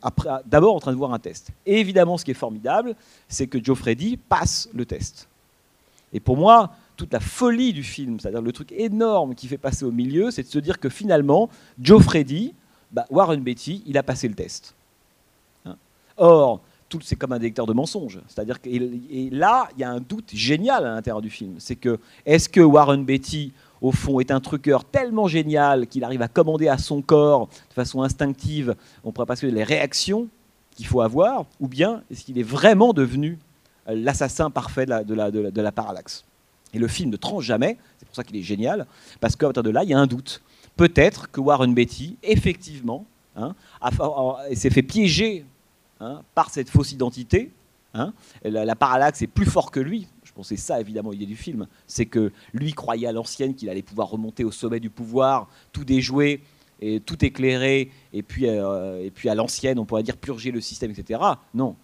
[0.44, 1.50] d'abord en train de voir un test.
[1.64, 2.94] Et évidemment, ce qui est formidable,
[3.26, 5.28] c'est que Joe Freddy passe le test.
[6.12, 9.86] Et pour moi, toute la folie du film, c'est-à-dire le truc énorme qui fait passer
[9.86, 11.48] au milieu, c'est de se dire que finalement,
[11.80, 12.52] Joe Freddy,
[12.92, 14.74] bah, Warren Beatty, il a passé le test.
[15.64, 15.76] Hein.
[16.18, 16.60] Or,
[17.02, 18.20] c'est comme un détecteur de mensonges.
[18.28, 21.54] C'est-à-dire que et là, il y a un doute génial à l'intérieur du film.
[21.58, 26.22] C'est que est-ce que Warren Beatty, au fond, est un truqueur tellement génial qu'il arrive
[26.22, 30.28] à commander à son corps de façon instinctive, on pourrait passer les réactions
[30.74, 33.38] qu'il faut avoir, ou bien est-ce qu'il est vraiment devenu
[33.88, 36.24] euh, l'assassin parfait de la, parallaxe?
[36.72, 38.86] Et le film ne tranche jamais, c'est pour ça qu'il est génial,
[39.20, 40.42] parce qu'à partir de là, il y a un doute.
[40.76, 43.06] Peut-être que Warren Beatty, effectivement,
[43.36, 43.54] hein,
[44.54, 45.44] s'est fait piéger
[46.04, 47.50] Hein, par cette fausse identité.
[47.94, 48.12] Hein.
[48.42, 50.06] la, parallaxe est plus fort que lui.
[50.22, 51.66] Je c'est ça, évidemment, l'idée du film.
[51.86, 55.84] C'est que lui croyait à l'ancienne qu'il allait pouvoir remonter au sommet du pouvoir, tout
[55.84, 56.42] déjouer,
[56.82, 60.60] et tout éclairer, et puis, euh, et puis à l'ancienne, on pourrait dire purger le
[60.60, 61.20] système, etc.
[61.54, 61.74] Non,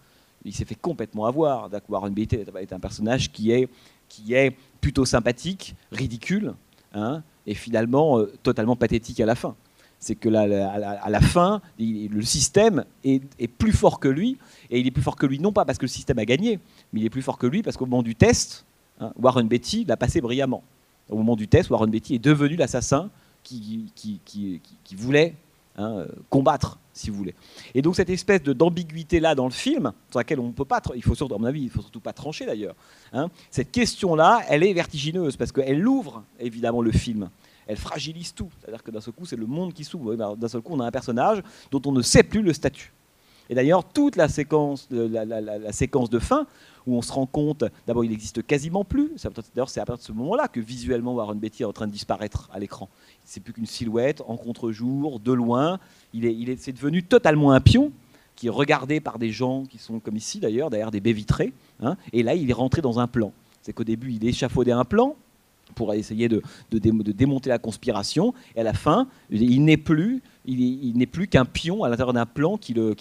[0.44, 1.70] il s'est fait complètement avoir.
[1.88, 3.70] Warren Beatty est un personnage qui est,
[4.08, 6.52] qui est plutôt sympathique, ridicule,
[6.92, 9.54] hein, et finalement euh, totalement pathétique à la fin.
[10.00, 14.38] C'est que à la fin, le système est, plus fort que lui,
[14.70, 16.58] et il est plus fort que lui non pas parce que le système a gagné,
[16.92, 18.64] mais il est plus fort que lui parce qu'au moment du test,
[18.98, 20.64] hein, Warren Beatty l'a passé brillamment.
[21.10, 23.10] Au moment du test, Warren Beatty est devenu l'assassin
[23.42, 23.90] qui,
[24.96, 25.34] voulait
[25.76, 27.34] hein, combattre, si vous voulez.
[27.74, 31.02] Et donc cette espèce d'ambiguïté-là dans le film, sur laquelle on ne peut pas, il
[31.02, 32.74] faut surtout, à mon avis, il faut surtout pas trancher d'ailleurs,
[33.12, 37.28] hein, cette question-là, elle est vertigineuse parce qu'elle ouvre évidemment le film
[37.70, 38.50] elle fragilise tout.
[38.60, 40.16] C'est-à-dire que d'un seul coup, c'est le monde qui s'ouvre.
[40.16, 41.40] D'un seul coup, on a un personnage
[41.70, 42.92] dont on ne sait plus le statut.
[43.48, 46.46] Et d'ailleurs, toute la séquence, la, séquence de fin,
[46.86, 49.12] où on se rend compte, d'abord, il n'existe quasiment plus.
[49.54, 51.92] D'ailleurs, c'est à partir de ce moment-là que visuellement, Warren Beatty est en train de
[51.92, 52.88] disparaître à l'écran.
[53.24, 55.78] C'est plus qu'une silhouette en contre-jour, de loin.
[56.12, 57.92] Il est, devenu totalement un pion
[58.34, 61.52] qui est regardé par des gens qui sont comme ici d'ailleurs, derrière des baies vitrées.
[61.82, 61.96] Hein.
[62.12, 63.32] et là, il est rentré dans un plan.
[63.62, 65.16] C'est qu'au début, il échafaudait un plan,
[65.74, 68.34] pour essayer de, démonter la conspiration.
[68.56, 72.26] Et à la fin, il n'est plus, il, n'est plus qu'un pion à l'intérieur d'un
[72.26, 72.94] plan qui le,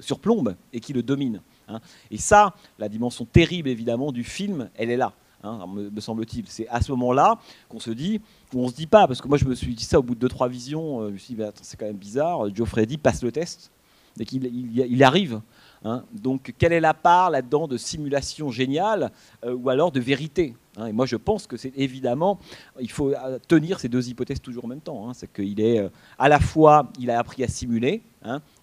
[0.00, 1.40] surplombe et qui le domine.
[1.68, 1.80] Hein.
[2.10, 5.12] Et ça, la dimension terrible évidemment du film, elle est là.
[5.44, 6.44] Hein, me, semble-t-il.
[6.48, 7.38] C'est à ce moment-là
[7.68, 8.20] qu'on se dit,
[8.52, 10.16] où on se dit pas, parce que moi je me suis dit ça au bout
[10.16, 12.52] de deux trois visions, euh, je me suis dit c'est quand même bizarre.
[12.54, 13.70] Joe Freddy passe le test
[14.18, 15.40] et qu'il il, arrive.
[15.84, 16.04] Hein.
[16.12, 19.12] Donc quelle est la part là-dedans de simulation géniale
[19.44, 22.38] euh, ou alors de vérité Hein, et moi, je pense que c'est évidemment,
[22.80, 25.08] il faut euh, tenir ces deux hypothèses toujours en même temps.
[25.08, 25.12] Hein.
[25.14, 28.02] c'est qu'il est euh, à la fois, il a appris à simuler,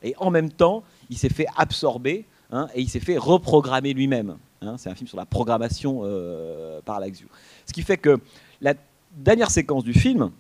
[0.03, 2.26] et en même temps, il s'est fait absorber
[2.74, 4.38] et il s'est fait reprogrammer lui-même.
[4.78, 7.28] c'est un film sur la programmation euh, par l'Axio.
[7.66, 8.20] Ce qui fait que
[8.61, 8.76] la
[9.18, 10.32] dernière séquence du film,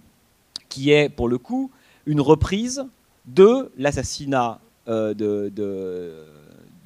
[0.69, 1.71] qui est pour le coup
[2.05, 2.85] une reprise
[3.25, 5.51] de l'assassinat de,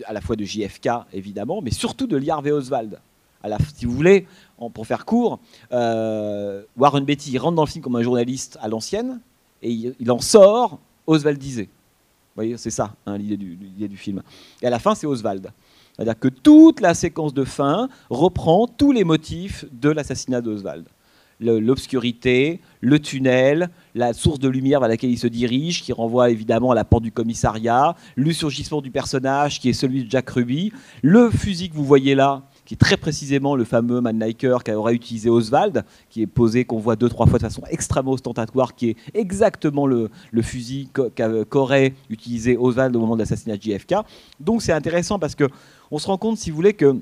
[0.06, 3.00] à la fois de JFK évidemment, mais surtout de Harvey Oswald.
[3.42, 4.28] À la, si vous voulez,
[4.74, 5.40] pour faire court,
[5.72, 9.22] euh, Warren Beatty rentre dans le film comme un journaliste à l'ancienne
[9.62, 11.64] et il, en sort Oswaldisé.
[11.64, 14.22] Vous voyez, c'est ça hein, l'idée du, du, film.
[14.62, 15.52] Et à la fin, c'est Oswald.
[15.96, 20.86] C'est-à-dire que toute la séquence de fin reprend tous les motifs de l'assassinat d'Oswald.
[21.40, 26.72] L'obscurité, le tunnel, la source de lumière vers laquelle il se dirige, qui renvoie évidemment
[26.72, 30.74] à la porte du commissariat, le surgissement du personnage qui est celui de Jack Ruby,
[31.02, 35.28] le fusil que vous voyez là, qui est très précisément le fameux Mannlicher qu'aurait utilisé
[35.28, 38.96] Oswald, qui est posé, qu'on voit deux, trois fois de façon extrêmement ostentatoire, qui est
[39.16, 40.12] exactement le,
[40.44, 40.88] fusil
[41.50, 43.96] qu'aurait utilisé Oswald au moment de l'assassinat de JFK.
[44.40, 45.46] Donc c'est intéressant parce que
[45.90, 46.96] on se rend compte, si vous voulez, que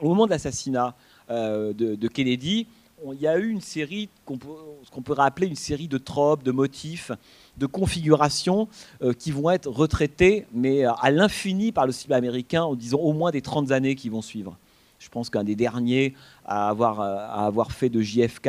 [0.00, 0.96] au moment de l'assassinat
[1.30, 2.66] euh, de, Kennedy,
[3.12, 6.50] il y a eu une série, ce qu'on peut rappeler une série de tropes, de
[6.50, 7.12] motifs,
[7.58, 8.68] de configurations
[9.02, 13.12] euh, qui vont être retraités, mais à l'infini par le cinéma américain, en disant au
[13.12, 14.56] moins des 30 années qui vont suivre.
[14.98, 16.14] Je pense qu'un des derniers
[16.46, 18.48] à avoir, avoir fait de JFK,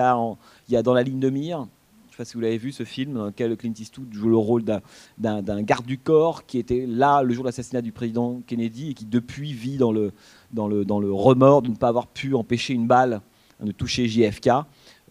[0.70, 1.58] il y a dans la ligne de mire.
[1.60, 4.30] Je ne sais pas si vous l'avez vu ce film dans lequel Clint Eastwood joue
[4.30, 8.41] le rôle d'un garde du corps qui était là le jour de l'assassinat du président
[8.48, 10.14] Kennedy et qui depuis vit dans le
[10.56, 13.22] remords de ne pas avoir pu empêcher une balle
[13.66, 14.49] de toucher JFK.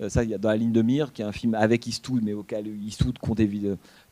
[0.01, 1.87] Euh, ça, il y a dans la ligne de mire, qui est un film avec
[1.87, 3.49] Eastwood, mais auquel Eastwood comptait,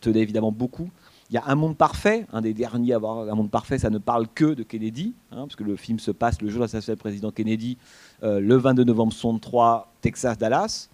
[0.00, 0.90] tenait évidemment beaucoup.
[1.30, 3.90] Il y a Un Monde Parfait, un des derniers à avoir Un Monde Parfait, ça
[3.90, 6.64] ne parle que de Kennedy, hein, parce que le film se passe le jour de
[6.64, 7.78] l'assassinat du président Kennedy,
[8.22, 10.88] euh, le 22 novembre 63, Texas, Dallas.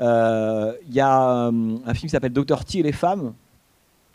[0.00, 3.34] Euh, il y a un film qui s'appelle Docteur T et les femmes.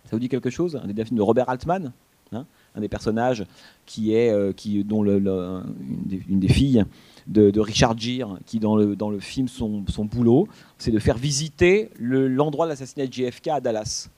[0.06, 0.80] Ça vous dit quelque chose?
[0.82, 1.92] Un des films de Robert Altman,
[2.32, 3.46] hein, un des personnages
[3.86, 6.86] qui est, qui, dont une, des, filles
[7.28, 10.48] de, Richard Gere, qui dans le, dans le film, son, son boulot,
[10.78, 14.10] c'est de faire visiter l'endroit de l'assassinat de JFK à Dallas.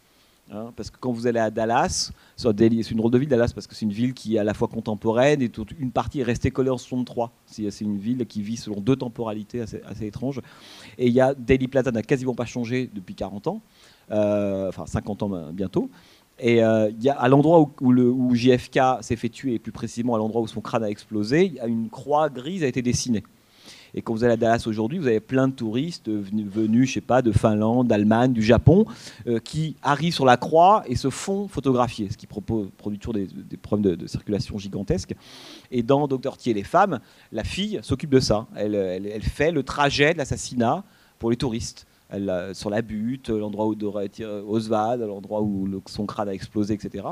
[0.51, 3.68] Hein, parce que quand vous allez à Dallas, c'est une drôle de ville Dallas parce
[3.68, 6.24] que c'est une ville qui est à la fois contemporaine et toute une partie est
[6.24, 7.32] restée collée en 63.
[7.45, 10.41] C'est une ville qui vit selon deux temporalités assez, étranges.
[10.97, 13.62] Et il y a Daily Plaza n'a quasiment pas changé depuis 40 ans,
[14.10, 15.91] euh, enfin 50 ans ben, bientôt.
[16.40, 20.48] Et euh, à l'endroit où, JFK s'est fait tuer, et plus précisément à l'endroit où
[20.48, 23.24] son crâne a explosé, une croix grise a été dessinée.
[23.94, 26.94] Et quand vous allez à Dallas aujourd'hui, vous avez plein de touristes venus, venus je
[26.96, 28.86] sais pas, de Finlande, d'Allemagne, du Japon,
[29.28, 33.28] euh, qui arrivent sur la croix et se font photographier, ce qui produit toujours des,
[33.58, 35.16] problèmes de, circulation gigantesques.
[35.72, 37.00] Et dans Docteur Thier les femmes,
[37.32, 38.48] la fille s'occupe de ça.
[38.56, 40.84] Elle, fait le trajet de l'assassinat
[41.18, 41.86] pour les touristes.
[42.53, 44.10] Sur la butte, l'endroit où aurait
[44.47, 47.05] Oswald, l'endroit où son crâne a explosé, etc.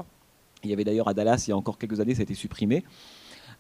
[0.64, 2.34] Il y avait d'ailleurs à Dallas, il y a encore quelques années, ça a été
[2.34, 2.84] supprimé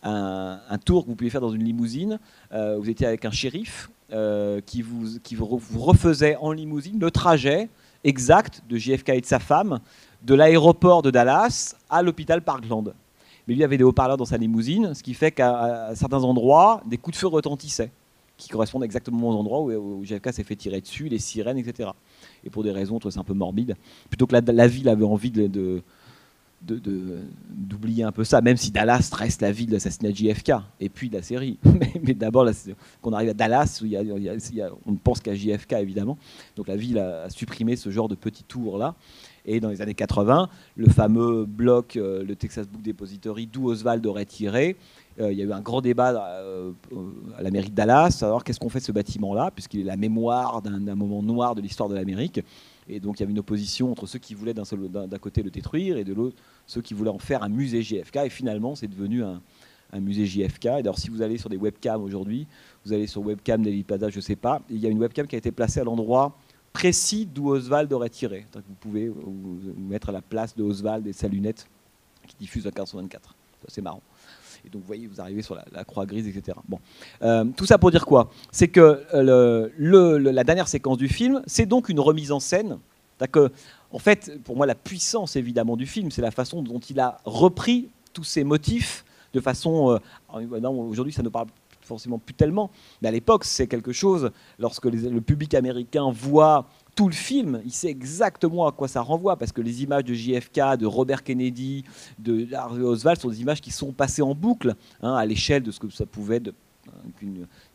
[0.03, 2.19] un, tour que vous pouvez faire dans une limousine.
[2.53, 7.11] Euh, vous étiez avec un shérif euh, qui, vous, qui vous refaisait en limousine le
[7.11, 7.69] trajet
[8.03, 9.79] exact de JFK et de sa femme
[10.23, 12.93] de l'aéroport de Dallas à l'hôpital Parkland.
[13.47, 16.97] Mais lui avait des haut-parleurs dans sa limousine, ce qui fait qu'à certains endroits, des
[16.97, 17.91] coups de feu retentissaient.
[18.38, 21.89] Qui correspondent exactement aux endroits où, JFK s'est fait tirer dessus, les sirènes, etc.
[22.43, 23.75] Et pour des raisons, c'est un peu morbide.
[24.09, 25.81] Plutôt que la, ville avait envie de,
[26.61, 30.89] d'oublier un peu ça, même si Dallas reste la ville de l'assassinat de JFK, et
[30.89, 31.57] puis de la série.
[32.03, 32.45] mais, d'abord,
[33.01, 33.85] quand on arrive à Dallas, où
[34.85, 36.17] on ne pense qu'à JFK, évidemment.
[36.55, 38.95] Donc la ville a, supprimé ce genre de petits tours-là.
[39.49, 44.05] Et dans les années 80, le fameux bloc, euh, le Texas Book Depository, d'où Oswald
[44.05, 44.75] aurait tiré,
[45.20, 46.72] il y a eu un grand débat euh,
[47.38, 49.97] à la mairie de Dallas, alors qu'est-ce qu'on fait de ce bâtiment-là, puisqu'il est la
[49.97, 52.41] mémoire d'un moment noir de l'histoire de l'Amérique.
[52.89, 55.97] Et donc il y avait une opposition entre ceux qui voulaient d'un côté le détruire
[55.97, 56.38] et de l'autre
[56.68, 58.18] ceux qui voulaient en faire un musée JFK.
[58.26, 59.41] Et finalement, c'est devenu un,
[59.99, 60.65] musée JFK.
[60.65, 62.45] Et d'ailleurs, si vous allez sur des webcams aujourd'hui,
[62.86, 65.28] vous allez sur webcam Nelly Plaza, je ne sais pas, il y a une webcam
[65.28, 66.38] qui a été placée à l'endroit
[66.74, 68.45] précis d'où Oswald aurait tiré.
[68.53, 71.68] Vous pouvez vous mettre à la place de Oswald et sa lunette
[72.28, 73.34] qui diffuse à 1524.
[73.68, 74.01] C'est marrant.
[74.70, 76.57] Donc, vous voyez, vous arrivez sur la, croix grise, etc.
[76.68, 76.80] Bon.
[77.22, 78.30] Euh, tout ça pour dire quoi?
[78.51, 82.80] C'est que euh, la dernière séquence du film, c'est donc une remise en scène.
[83.32, 83.51] Que,
[83.91, 87.18] en fait, pour moi, la puissance, évidemment, du film, c'est la façon dont il a
[87.26, 89.99] repris tous ces motifs de façon...
[90.34, 91.47] Euh, aujourd'hui, ça ne parle
[91.82, 92.70] forcément plus tellement,
[93.01, 97.71] mais à l'époque, c'est quelque chose, lorsque le public américain voit tout le film, il
[97.71, 101.85] sait exactement à quoi ça renvoie, parce que les images de JFK, de Robert Kennedy,
[102.17, 104.73] de Harvey Oswald sont des images qui sont passées en boucle,
[105.03, 106.53] hein, à l'échelle de ce que ça pouvait être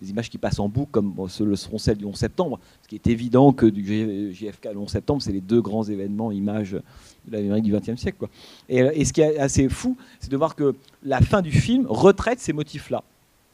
[0.01, 2.59] des images qui passent en boucle, comme ce seront celles du 11 septembre.
[2.83, 6.33] Ce qui est évident que du JFK le 11 septembre, c'est les deux grands événements
[6.33, 6.83] images de
[7.31, 8.27] l'Amérique du XXe siècle.
[8.69, 11.87] Et, et, ce qui est assez fou, c'est de voir que la fin du film
[11.89, 13.05] retraite ces motifs-là.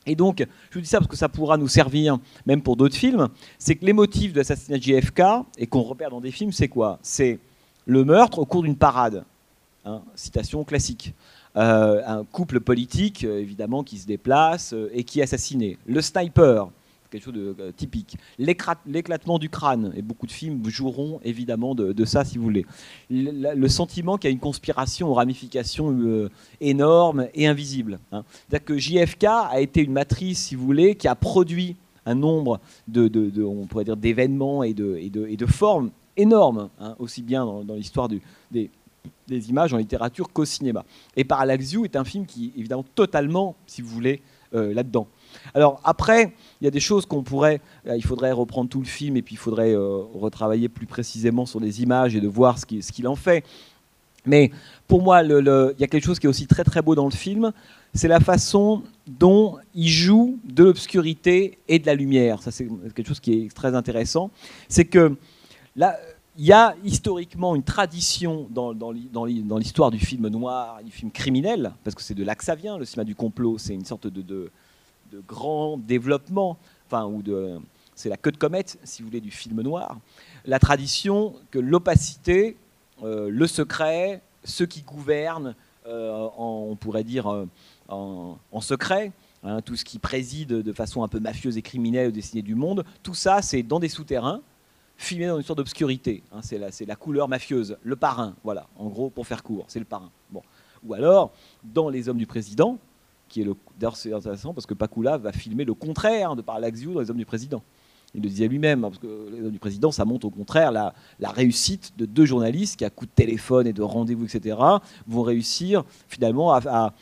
[0.07, 2.97] Et donc, je vous dis ça parce que ça pourra nous servir même pour d'autres
[2.97, 3.29] films,
[3.59, 5.23] c'est que les motifs de l'assassinat de JFK,
[5.59, 6.99] et qu'on repère dans des films, c'est quoi?
[7.03, 7.39] C'est
[7.87, 9.25] le meurtre au cours d'une parade.
[9.85, 11.15] Hein, citation classique.
[11.57, 15.79] Euh, un couple politique, euh, évidemment, qui se déplace euh, et qui est assassiné.
[15.87, 16.69] Le sniper,
[17.11, 18.17] quelque chose de euh, typique.
[18.39, 22.67] L'éclatement du crâne, et beaucoup de films joueront évidemment de, ça si vous voulez.
[23.11, 26.31] Le, sentiment qu'il y a une conspiration aux ramifications euh,
[26.61, 27.99] énormes et invisibles.
[28.13, 28.25] Hein.
[28.49, 32.61] C'est-à-dire que JFK a été une matrice, si vous voulez, qui a produit un nombre
[32.87, 37.45] de, on pourrait dire, d'événements et de, et, et de, formes énormes, hein, aussi bien
[37.45, 40.85] dans, l'histoire des, des, images en littérature qu'au cinéma.
[41.17, 44.23] Et Parallax View est un film qui évidemment totalement, si vous voulez,
[44.55, 45.07] euh, là-dedans.
[45.55, 48.87] Alors après, il y a des choses qu'on pourrait, euh, il faudrait reprendre tout le
[48.87, 52.59] film et puis il faudrait euh, retravailler plus précisément sur les images et de voir
[52.59, 53.45] ce qu'il en fait.
[54.27, 54.51] Mais
[54.87, 57.11] pour moi, il y a quelque chose qui est aussi très très beau dans le
[57.11, 57.53] film,
[57.95, 62.43] c'est la façon dont il joue de l'obscurité et de la lumière.
[62.43, 64.31] Ça, c'est quelque chose qui est très intéressant.
[64.69, 65.17] C'est que
[65.77, 65.97] là,
[66.37, 68.73] il y a historiquement une tradition dans,
[69.59, 72.79] l'histoire du film noir, du film criminel, parce que c'est de là que ça vient,
[72.79, 74.51] le cinéma du complot, c'est une sorte de
[75.27, 77.59] grand développement, enfin, ou de,
[77.99, 79.99] c'est la queue de comète, si vous voulez, du film noir,
[80.45, 82.57] la tradition que l'opacité,
[83.03, 85.55] euh, le secret, ceux qui gouvernent,
[85.87, 87.47] euh, on pourrait dire euh,
[87.89, 92.13] en, secret, hein, tout ce qui préside de façon un peu mafieuse et criminelle au
[92.13, 94.43] destiné du monde, tout ça, c'est dans des souterrains,
[94.97, 96.23] filmé dans une sorte d'obscurité.
[96.33, 99.79] Hein, c'est, la, la, couleur mafieuse, le parrain, voilà, en gros, pour faire court, c'est
[99.79, 100.11] le parrain.
[100.31, 100.43] Bon.
[100.85, 101.33] Ou alors,
[101.65, 102.79] dans Les Hommes du Président,
[103.29, 103.55] qui est le.
[103.79, 107.11] D'ailleurs, c'est intéressant parce que Pakula va filmer le contraire de Parallax View dans Les
[107.11, 107.63] Hommes du Président.
[108.15, 110.73] Il le disait lui-même, hein, parce que Les Hommes du Président, ça montre au contraire
[110.73, 114.57] la, réussite de deux journalistes qui, à coup de téléphone et de rendez-vous, etc.,
[115.07, 116.95] vont réussir finalement à,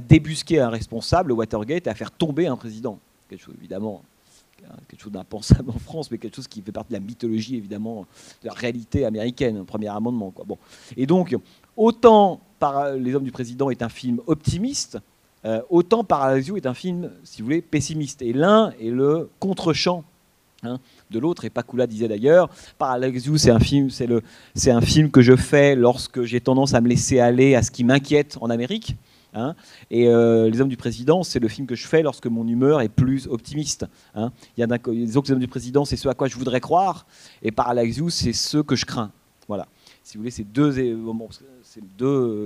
[0.00, 2.98] débusquer un responsable, Watergate, et à faire tomber un président.
[3.28, 4.02] Quelque chose, évidemment,
[4.88, 8.06] quelque chose d'impensable en France, mais quelque chose qui fait partie de la mythologie, évidemment,
[8.42, 10.30] de la réalité américaine, un premier amendement.
[10.30, 10.44] Quoi.
[10.46, 10.58] Bon.
[10.96, 11.36] Et donc,
[11.76, 12.40] autant
[12.96, 14.98] Les Hommes du Président est un film optimiste,
[15.44, 18.22] euh, autant Paralysio est un film, si vous voulez, pessimiste.
[18.22, 20.04] Et l'un est le contre-champ
[20.62, 20.78] hein,
[21.10, 21.44] de l'autre.
[21.44, 23.88] Et Pakula disait d'ailleurs, Paralysio, c'est un film,
[24.66, 27.84] un film que je fais lorsque j'ai tendance à me laisser aller à ce qui
[27.84, 28.96] m'inquiète en Amérique.
[29.36, 29.56] Hein.
[29.90, 32.80] et euh, Les Hommes du Président, c'est le film que je fais lorsque mon humeur
[32.80, 33.84] est plus optimiste.
[34.14, 34.30] Hein.
[34.56, 37.04] Il y a les autres Hommes du Président, c'est ce à quoi je voudrais croire,
[37.42, 39.10] et Parallax c'est ce que je crains.
[39.48, 39.66] Voilà.
[40.04, 40.78] Si vous voulez, c'est deux,
[41.74, 41.82] c'est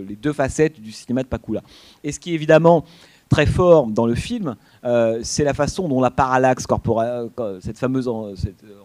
[0.08, 1.62] les deux facettes du cinéma de Pakula.
[2.02, 2.84] Et ce qui est évidemment
[3.28, 8.08] très fort dans le film, euh, c'est la façon dont la Parallax Corporation, cette fameuse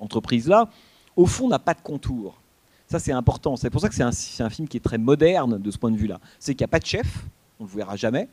[0.02, 0.68] entreprise-là,
[1.16, 2.42] au fond n'a pas de contour.
[2.88, 3.56] Ça, c'est important.
[3.56, 5.92] C'est pour ça que c'est un, un, film qui est très moderne de ce point
[5.92, 6.20] de vue-là.
[6.40, 7.26] C'est qu'il n'y a pas de chef,
[7.60, 8.28] on ne le verra jamais.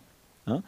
[0.48, 0.62] Hein.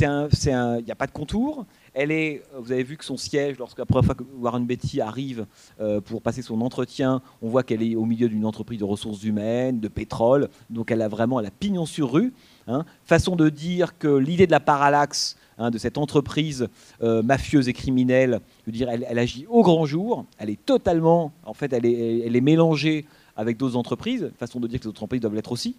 [0.00, 1.64] Il n'y a pas de contour.
[1.94, 5.46] Elle est, vous avez vu que son siège, première fois que Warren Beatty arrive
[5.80, 9.22] euh, pour passer son entretien, on voit qu'elle est au milieu d'une entreprise de ressources
[9.24, 12.32] humaines, de pétrole, donc elle a vraiment la pignon sur rue.
[12.66, 12.86] Hein.
[13.04, 16.68] Façon de dire que l'idée de la parallaxe, hein, de cette entreprise
[17.02, 21.32] euh, mafieuse et criminelle, je veux dire, elle, agit au grand jour, elle est totalement,
[21.44, 23.04] en fait, elle est mélangée
[23.36, 25.76] avec d'autres entreprises, façon de dire que les autres entreprises doivent l'être aussi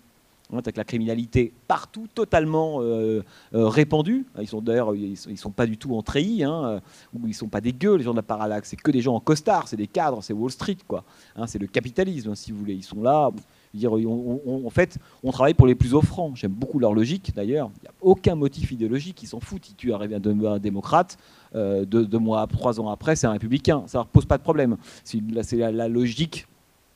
[0.59, 3.23] avec la criminalité partout, totalement euh,
[3.53, 4.25] euh, répandue.
[4.39, 6.79] Ils sont d'ailleurs, ils, sont, pas du tout en treillis, hein, euh,
[7.13, 8.69] ou ils sont pas des gueux, les gens de la parallaxe.
[8.69, 11.03] C'est que des gens en costard, c'est des cadres, c'est Wall Street, quoi.
[11.35, 12.75] Hein, c'est le capitalisme, si vous voulez.
[12.75, 13.31] Ils sont là.
[13.73, 16.35] Dire, en fait, on travaille pour les plus offrants.
[16.35, 17.71] J'aime beaucoup leur logique, d'ailleurs.
[17.77, 19.23] Il n'y a aucun motif idéologique.
[19.23, 19.65] Ils s'en foutent.
[19.65, 21.17] Si tu arrives à un démocrate,
[21.55, 23.81] deux, mois, trois ans après, c'est un républicain.
[23.87, 24.77] Ça ne pose pas de problème.
[25.03, 26.45] C'est la logique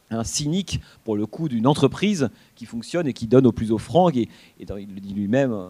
[0.10, 4.10] un cynique pour le coup d'une entreprise qui fonctionne et qui donne au plus offrant.
[4.10, 4.30] Et,
[4.60, 5.70] et il le dit lui-même, euh,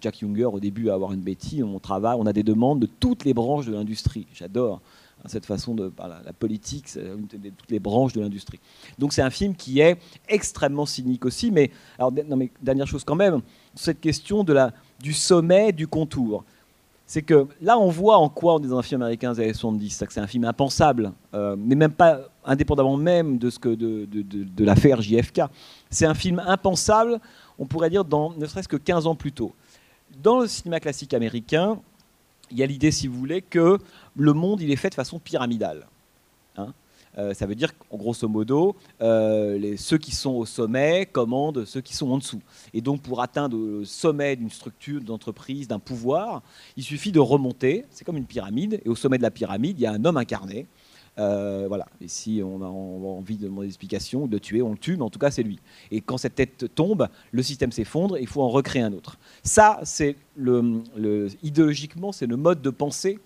[0.00, 3.24] Jack Younger au début à une bêtise, on travaille, on a des demandes de toutes
[3.24, 4.26] les branches de l'industrie.
[4.34, 4.82] J'adore
[5.20, 8.60] hein, cette façon de la, la politique, de toutes les branches de l'industrie.
[8.98, 9.96] Donc c'est un film qui est
[10.28, 11.50] extrêmement cynique aussi.
[11.50, 12.12] Mais alors
[12.60, 13.40] dernière chose quand même,
[13.74, 16.44] cette question de la, du sommet du contour
[17.06, 19.52] c'est que là, on voit en quoi on est dans un film américain des années
[19.52, 20.04] 70.
[20.08, 24.64] C'est un film impensable, euh, mais même pas indépendamment même de, ce que, de, de,
[24.64, 25.42] l'affaire JFK.
[25.90, 27.20] C'est un film impensable,
[27.58, 29.54] on pourrait dire, dans ne serait-ce que 15 ans plus tôt.
[30.22, 31.78] Dans le cinéma classique américain,
[32.50, 33.78] il y a l'idée, si vous voulez, que
[34.16, 35.86] le monde, il est fait de façon pyramidale.
[36.56, 36.72] Hein.
[37.18, 41.80] Euh, ça veut dire qu'en grosso modo, euh, ceux qui sont au sommet commandent ceux
[41.80, 42.42] qui sont en dessous.
[42.72, 46.42] Et donc pour atteindre le sommet d'une structure, d'entreprise, d'un pouvoir,
[46.76, 47.84] il suffit de remonter.
[47.90, 48.80] C'est comme une pyramide.
[48.84, 50.66] Et au sommet de la pyramide, il y a un homme incarné.
[51.18, 51.86] Euh, voilà.
[52.00, 55.02] Et si on a, envie de demander des explications de tuer, on le tue, mais
[55.02, 55.58] en tout cas, c'est lui.
[55.90, 59.18] Et quand cette tête tombe, le système s'effondre, il faut en recréer un autre.
[59.42, 60.82] Ça, c'est le,
[61.42, 63.18] idéologiquement, c'est le mode de pensée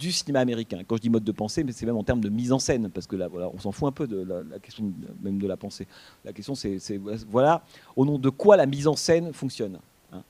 [0.00, 0.80] du cinéma américain.
[0.86, 2.88] Quand je dis mode de pensée, mais c'est même en termes de mise en scène,
[2.88, 4.90] parce que là, voilà, on s'en fout un peu de la, question
[5.22, 5.86] même de la pensée.
[6.24, 6.80] La question, c'est
[7.28, 7.62] voilà,
[7.96, 9.78] au nom de quoi la mise en scène fonctionne.
[10.12, 10.22] Hein.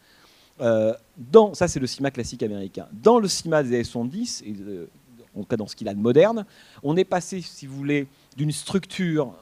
[0.61, 2.89] Euh, dans, ça, c'est le cinéma classique américain.
[2.93, 4.87] Dans le cinéma des années 70, et euh,
[5.37, 6.45] en tout cas dans ce qu'il a de moderne,
[6.83, 9.33] on est passé, si vous voulez, d'une structure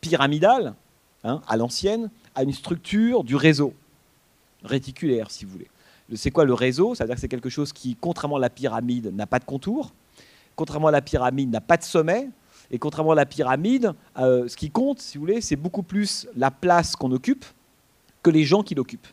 [0.00, 0.74] pyramidale,
[1.22, 3.72] hein, à l'ancienne, à une structure du réseau,
[4.64, 5.68] réticulaire, si vous voulez.
[6.14, 6.94] C'est quoi le réseau?
[6.94, 9.92] C'est-à-dire que c'est quelque chose qui, contrairement à la pyramide, n'a pas de contour,
[10.54, 12.30] contrairement à la pyramide, n'a pas de sommet,
[12.70, 16.26] et contrairement à la pyramide, euh, ce qui compte, si vous voulez, c'est beaucoup plus
[16.36, 17.44] la place qu'on occupe
[18.22, 19.06] que les gens qui l'occupent.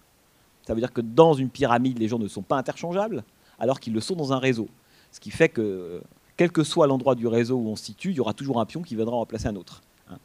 [0.65, 3.23] Ça veut dire que dans une pyramide, les gens ne sont pas interchangeables,
[3.59, 4.69] alors qu'ils le sont dans un réseau.
[5.11, 6.01] Ce qui fait que,
[6.37, 8.65] quel que soit l'endroit du réseau où on se situe, il y aura toujours un
[8.65, 9.81] pion qui viendra remplacer un autre.
[10.09, 10.17] Hein.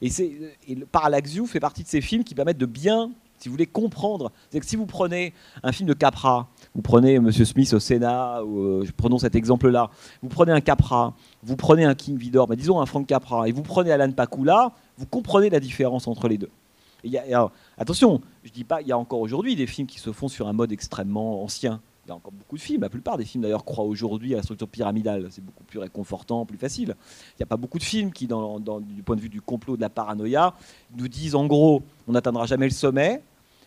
[0.00, 0.10] Et,
[0.68, 4.32] et Parallax fait partie de ces films qui permettent de bien si vous voulez comprendre,
[4.50, 5.32] c'est que si vous prenez
[5.62, 9.90] un film de Capra, vous prenez Monsieur Smith au Sénat, ou, euh, prenons cet exemple-là,
[10.22, 13.52] vous prenez un Capra, vous prenez un King Vidor, mais disons un Frank Capra, et
[13.52, 16.50] vous prenez Alan Pakula, vous comprenez la différence entre les deux.
[17.78, 20.48] attention, je dis pas, il y a encore aujourd'hui des films qui se font sur
[20.48, 21.80] un mode extrêmement ancien.
[22.08, 22.82] A encore beaucoup de films.
[22.82, 25.28] La plupart des films, d'ailleurs, croient aujourd'hui à la structure pyramidale.
[25.30, 26.94] C'est beaucoup plus réconfortant, plus facile.
[27.34, 29.76] Il n'y a pas beaucoup de films qui, dans, du point de vue du complot,
[29.76, 30.54] de la paranoïa,
[30.96, 33.22] nous disent en gros, on n'atteindra jamais le sommet.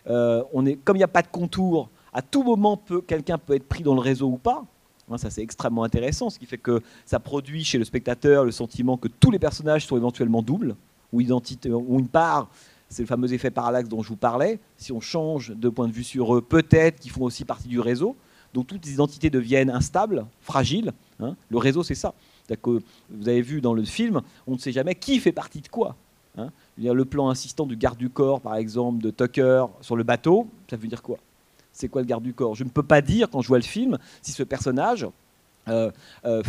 [0.07, 3.55] Euh, on est, comme il n'y a pas de contour, à tout moment, quelqu'un peut
[3.55, 4.65] être pris dans le réseau ou pas.
[5.11, 8.51] Hein, ça, c'est extrêmement intéressant, ce qui fait que ça produit chez le spectateur le
[8.51, 10.75] sentiment que tous les personnages sont éventuellement doubles,
[11.13, 12.49] ou, identité, ou une part
[12.91, 14.59] c'est le fameux effet parallaxe dont je vous parlais.
[14.75, 17.79] Si on change de point de vue sur eux, peut-être qu'ils font aussi partie du
[17.79, 18.17] réseau.
[18.53, 20.93] Donc toutes les identités deviennent instables, fragiles.
[21.19, 21.35] Hein.
[21.49, 22.13] Le réseau, c'est ça.
[22.63, 22.81] Vous
[23.29, 25.95] avez vu dans le film, on ne sait jamais qui fait partie de quoi.
[26.37, 26.49] Hein.
[26.77, 30.75] Le plan insistant du garde du corps, par exemple, de Tucker sur le bateau, ça
[30.75, 31.17] veut dire quoi?
[31.71, 32.55] C'est quoi le garde du corps?
[32.55, 35.07] Je ne peux pas dire, quand je vois le film, si ce personnage
[35.69, 35.89] euh,
[36.25, 36.43] euh,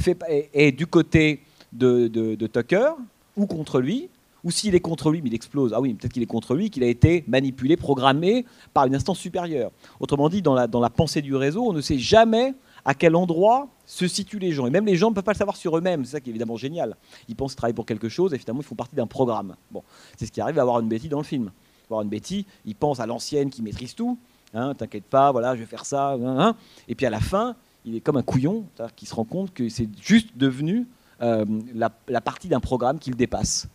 [0.53, 1.43] est, du côté
[1.73, 2.91] de Tucker
[3.37, 4.09] ou contre lui,
[4.45, 6.70] ou s'il est contre lui, mais il explose, ah oui, peut-être qu'il est contre lui,
[6.70, 9.70] qu'il a été manipulé, programmé par une instance supérieure.
[10.01, 14.09] Autrement dit, dans la, pensée du réseau, on ne sait jamais à quel endroit se
[14.09, 14.66] situent les gens.
[14.66, 16.05] Et même les gens ne peuvent pas le savoir sur eux-mêmes.
[16.05, 16.97] C'est ça qui est évidemment génial.
[17.28, 19.55] Ils pensent travailler pour quelque chose et finalement ils font partie d'un programme.
[19.70, 19.82] Bon,
[20.16, 21.53] c'est ce qui arrive à avoir une Betty dans le film.
[21.86, 24.18] Avoir une Betty, il pense à l'ancienne qui maîtrise tout.
[24.55, 26.12] Hein, T'inquiète pas, voilà, je vais faire ça.
[26.12, 26.57] Hein, hein.
[26.88, 28.64] Et puis à la fin, il est comme un couillon,
[28.97, 30.86] qui se rend compte que c'est juste devenu
[31.20, 33.68] euh, la, la partie d'un programme qu'il dépasse.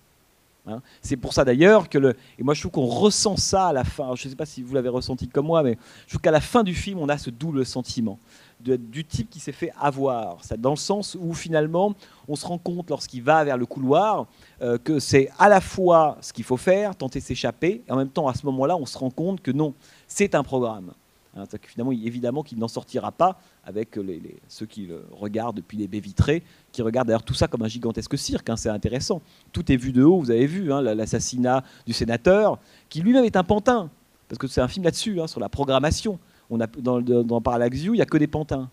[0.68, 0.82] Hein.
[1.02, 2.16] C'est pour ça d'ailleurs que le.
[2.38, 4.16] Et moi je trouve qu'on ressent ça à la fin.
[4.16, 6.42] je ne sais pas si vous l'avez ressenti comme moi, mais je trouve qu'à la
[6.42, 8.20] fin du film, on a ce double sentiment
[8.60, 10.44] du type qui s'est fait avoir.
[10.44, 11.94] Ça, dans le sens où finalement,
[12.28, 14.28] on se rend compte lorsqu'il va vers le couloir
[14.62, 17.98] euh, que c'est à la fois ce qu'il faut faire, tenter de s'échapper, et en
[17.98, 19.74] même temps, à ce moment-là, on se rend compte que non,
[20.08, 20.92] c'est un programme.
[21.38, 24.00] Hein, finalement, évidemment qu'il n'en sortira pas avec
[24.48, 27.68] ceux qui le regardent depuis les baies vitrées, qui regardent d'ailleurs tout ça comme un
[27.68, 28.50] gigantesque cirque.
[28.50, 29.22] Hein, c'est intéressant.
[29.52, 32.60] Tout est vu de haut, vous avez vu hein, l'assassinat du sénateur,
[32.90, 33.90] qui lui-même est un pantin,
[34.28, 36.20] parce que c'est un film là-dessus, sur la programmation.
[36.50, 38.70] On a, dans, dans Parallax View, il n'y a que des pantins.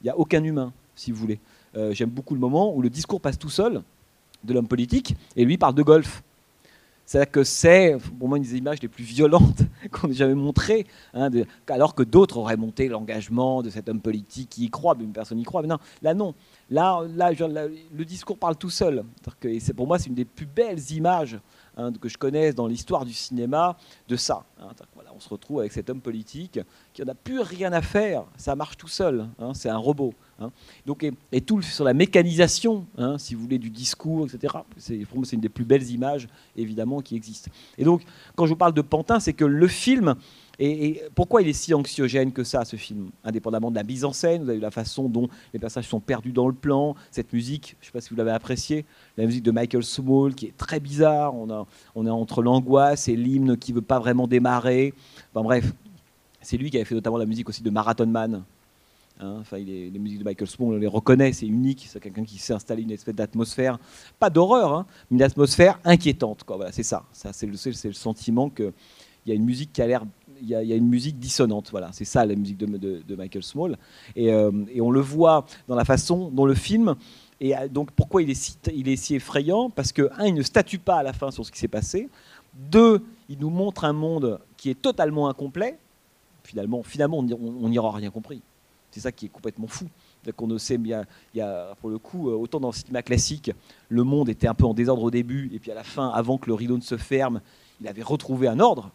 [0.00, 1.38] Il n'y a aucun humain, si vous voulez.
[1.76, 3.82] Euh, j'aime beaucoup le moment où le discours passe tout seul
[4.42, 6.22] de l'homme politique, et lui parle de golf.
[7.04, 9.62] C'est-à-dire que c'est, pour moi, une des images les plus violentes
[10.00, 11.30] qu'on ait jamais montrées, hein,
[11.68, 15.12] alors que d'autres auraient monté l'engagement de cet homme politique qui y croit, mais une
[15.12, 15.62] personne y croit.
[15.62, 16.34] Mais non, là, non.
[16.70, 19.04] Là, là, le discours parle tout seul.
[19.76, 21.38] Pour moi, c'est une des plus belles images
[21.76, 23.76] hein, que je connaisse dans l'histoire du cinéma
[24.08, 24.44] de ça.
[24.60, 24.68] Hein.
[24.94, 26.60] voilà, on se retrouve avec cet homme politique
[26.92, 28.24] qui n'a plus rien à faire.
[28.36, 29.26] Ça marche tout seul.
[29.54, 30.14] c'est un robot.
[30.40, 30.50] Hein.
[30.86, 34.54] Donc, et, tout sur la mécanisation, hein, si vous voulez, du discours, etc.
[35.08, 37.50] Pour moi, c'est une des plus belles images, évidemment, qui existent.
[37.78, 38.02] Et donc,
[38.36, 40.14] quand je vous parle de Pantin, c'est que le film,
[40.58, 43.10] et, pourquoi il est si anxiogène que ça, ce film?
[43.24, 46.32] Indépendamment de la mise en scène, vous avez la façon dont les personnages sont perdus
[46.32, 48.84] dans le plan, cette musique, je ne sais pas si vous l'avez apprécié,
[49.16, 53.16] la musique de Michael Small, qui est très bizarre, on, on est entre l'angoisse et
[53.16, 54.92] l'hymne qui ne veut pas vraiment démarrer.
[55.32, 55.72] Enfin bref,
[56.42, 58.42] c'est lui qui avait fait notamment la musique aussi de Marathon Man,
[59.22, 61.86] Enfin, les musiques de Michael Small, on les reconnaît, c'est unique.
[61.88, 63.78] C'est quelqu'un qui sait installer une espèce d'atmosphère,
[64.18, 66.44] pas d'horreur, hein, mais une atmosphère inquiétante.
[66.46, 67.04] Voilà, c'est ça.
[67.12, 68.72] c'est le, le, sentiment qu'il
[69.26, 70.04] y a une musique qui a l'air
[70.42, 71.70] il y, a une musique dissonante.
[71.70, 73.76] Voilà, c'est ça la musique de, Michael Small.
[74.16, 76.94] Et, euh, et, on le voit dans la façon dont le film.
[77.40, 80.34] Et euh, donc pourquoi il est si, il est si effrayant Parce que un, il
[80.34, 82.08] ne statue pas à la fin sur ce qui s'est passé.
[82.54, 85.78] Deux, il nous montre un monde qui est totalement incomplet.
[86.42, 88.42] Finalement, finalement, on n'y aura rien compris.
[88.90, 89.86] C'est ça qui est complètement fou.
[90.36, 93.02] Qu'on ne sait bien, il y a, pour le coup, euh, autant dans le cinéma
[93.02, 93.50] classique,
[93.88, 96.36] le monde était un peu en désordre au début, et puis à la fin, avant
[96.36, 97.40] que le rideau ne se ferme,
[97.80, 98.90] il avait retrouvé un ordre.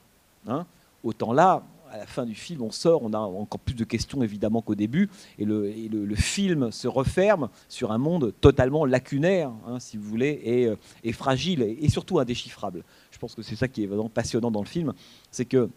[0.47, 0.65] Hein.
[1.03, 4.21] Autant là, à la fin du film, on sort, on a encore plus de questions
[4.21, 9.97] évidemment qu'au début, et, le, film se referme sur un monde totalement lacunaire, hein, si
[9.97, 12.83] vous voulez, et, euh, fragile, et, surtout indéchiffrable.
[13.11, 14.93] Je pense que c'est ça qui est vraiment passionnant dans le film,
[15.31, 15.69] c'est qu'il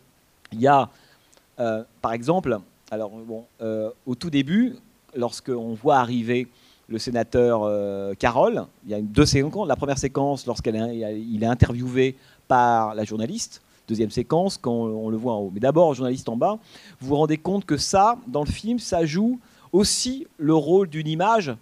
[0.52, 0.90] y a,
[1.60, 2.58] euh, par exemple,
[2.91, 4.76] alors, bon, euh, au tout début,
[5.14, 6.49] lorsqu'on voit arriver
[6.89, 9.68] le sénateur euh, Carole, il y a deux séquences.
[9.68, 12.16] La première séquence, lorsqu'il est interviewé
[12.47, 13.61] par la journaliste.
[13.89, 15.51] Deuxième séquence, quand on le voit en haut.
[15.53, 16.59] Mais d'abord, journaliste en bas,
[17.01, 19.39] vous vous rendez compte que ça, dans le film, ça joue
[19.72, 21.55] aussi le rôle d'une image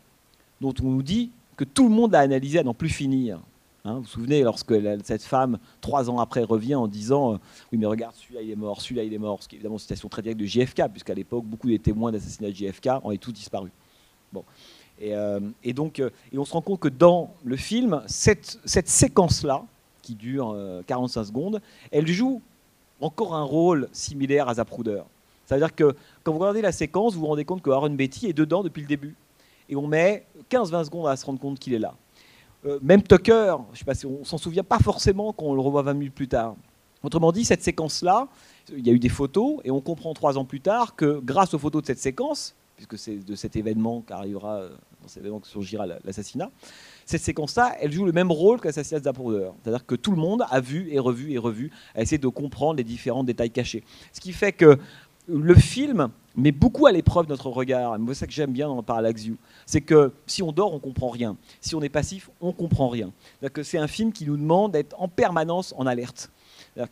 [0.60, 3.40] dont on nous dit que tout le monde a analysé à n'en plus finir.
[3.86, 4.74] Hein, vous vous souvenez, lorsque
[5.04, 7.38] cette femme, trois ans après, revient en disant euh,
[7.70, 9.40] Oui, mais regarde, celui-là, il est mort, celui-là, il est mort.
[9.42, 12.10] Ce qui est évidemment une citation très directe de JFK, puisqu'à l'époque, beaucoup des témoins
[12.10, 13.70] d'assassinat de JFK ont tous disparu.
[14.32, 14.42] Bon.
[14.98, 15.38] Et, euh,
[15.72, 19.62] donc, euh, et on se rend compte que dans le film, cette, cette séquence-là,
[20.02, 20.56] qui dure
[20.86, 21.60] 45 secondes,
[21.90, 22.40] elle joue
[23.00, 25.02] encore un rôle similaire à Zapruder.
[25.46, 27.90] Ça veut dire que quand vous regardez la séquence, vous vous rendez compte que Aaron
[27.90, 29.16] Betty est dedans depuis le début.
[29.68, 31.94] Et on met 15-20 secondes à se rendre compte qu'il est là.
[32.66, 33.56] Euh, même Tucker,
[34.04, 36.56] on s'en souvient pas forcément quand on le revoit 20 minutes plus tard.
[37.02, 38.28] Autrement dit, cette séquence-là,
[38.76, 41.54] il y a eu des photos et on comprend trois ans plus tard que grâce
[41.54, 44.70] aux photos de cette séquence, puisque c'est de cet événement qu'arrivera, euh,
[45.02, 46.50] dans cet événement que surgira l'assassinat,
[47.04, 49.50] cette séquence-là, elle joue le même rôle que l'assassinat de Zapruder.
[49.62, 52.78] C'est-à-dire que tout le monde a vu et revu et revu, a essayé de comprendre
[52.78, 53.84] les différents détails cachés.
[54.12, 54.78] Ce qui fait que
[55.28, 57.96] le film met beaucoup à l'épreuve notre regard.
[58.08, 59.36] C'est ça que j'aime bien dans Parallax View.
[59.64, 61.36] C'est que si on dort, on comprend rien.
[61.60, 63.12] Si on est passif, on comprend rien.
[63.62, 66.30] C'est un film qui nous demande d'être en permanence en alerte.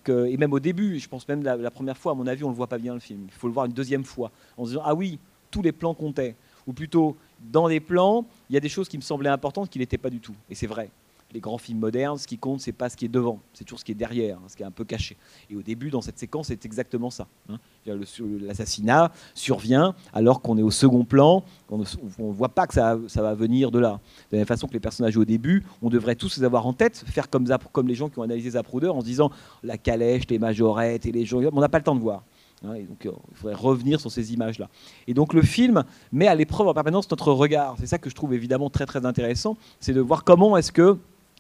[0.07, 2.53] Et même au début, je pense même la, première fois, à mon avis, on ne
[2.53, 3.27] le voit pas bien le film.
[3.27, 5.19] Il faut le voir une deuxième fois en se disant Ah oui,
[5.51, 6.37] tous les plans comptaient.
[6.67, 9.79] Ou plutôt, dans les plans, il y a des choses qui me semblaient importantes qui
[9.79, 10.35] n'étaient pas du tout.
[10.49, 10.91] Et c'est vrai
[11.35, 13.81] les grands films modernes, ce qui compte, c'est pas ce qui est devant, c'est toujours
[13.81, 15.17] ce qui est derrière, hein, ce qui est un peu caché.
[15.51, 17.27] Et au début, dans cette séquence, c'est exactement ça.
[17.49, 17.59] Hein.
[17.87, 23.35] L'assassinat survient alors qu'on est au second plan, on ne voit pas que ça, va
[23.35, 24.01] venir de là.
[24.31, 26.73] De la même façon que les personnages au début, on devrait tous les avoir en
[26.73, 29.31] tête, faire comme, comme les gens qui ont analysé Zapruder en se disant
[29.65, 32.23] la calèche, les majorettes et les gens, on n'a pas le temps de voir.
[32.65, 34.69] Hein, donc, euh, il faudrait revenir sur ces images-là.
[35.09, 37.75] Et donc, le film met à l'épreuve en permanence notre regard.
[37.81, 40.97] C'est ça que je trouve évidemment très très intéressant, c'est de voir comment est-ce que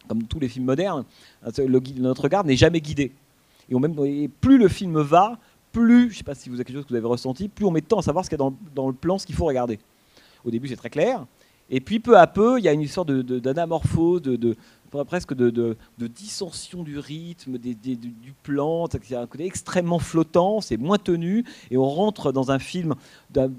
[0.08, 1.04] comme tous les films modernes,
[1.98, 3.12] notre regard n'est jamais guidé.
[3.70, 5.38] Et, plus le film va,
[5.72, 7.64] plus, je ne sais pas si vous avez quelque chose que vous avez ressenti, plus
[7.64, 9.34] on met de temps à savoir ce qu'il y a dans, le plan, ce qu'il
[9.34, 9.78] faut regarder.
[10.44, 11.26] Au début, c'est très clair.
[11.70, 14.22] Et puis, peu à peu, il y a une sorte d'anamorphose,
[15.06, 18.86] presque de, dissension du rythme, du plan.
[18.90, 21.44] C'est un côté extrêmement flottant, c'est moins tenu.
[21.70, 22.94] Et on rentre dans un film,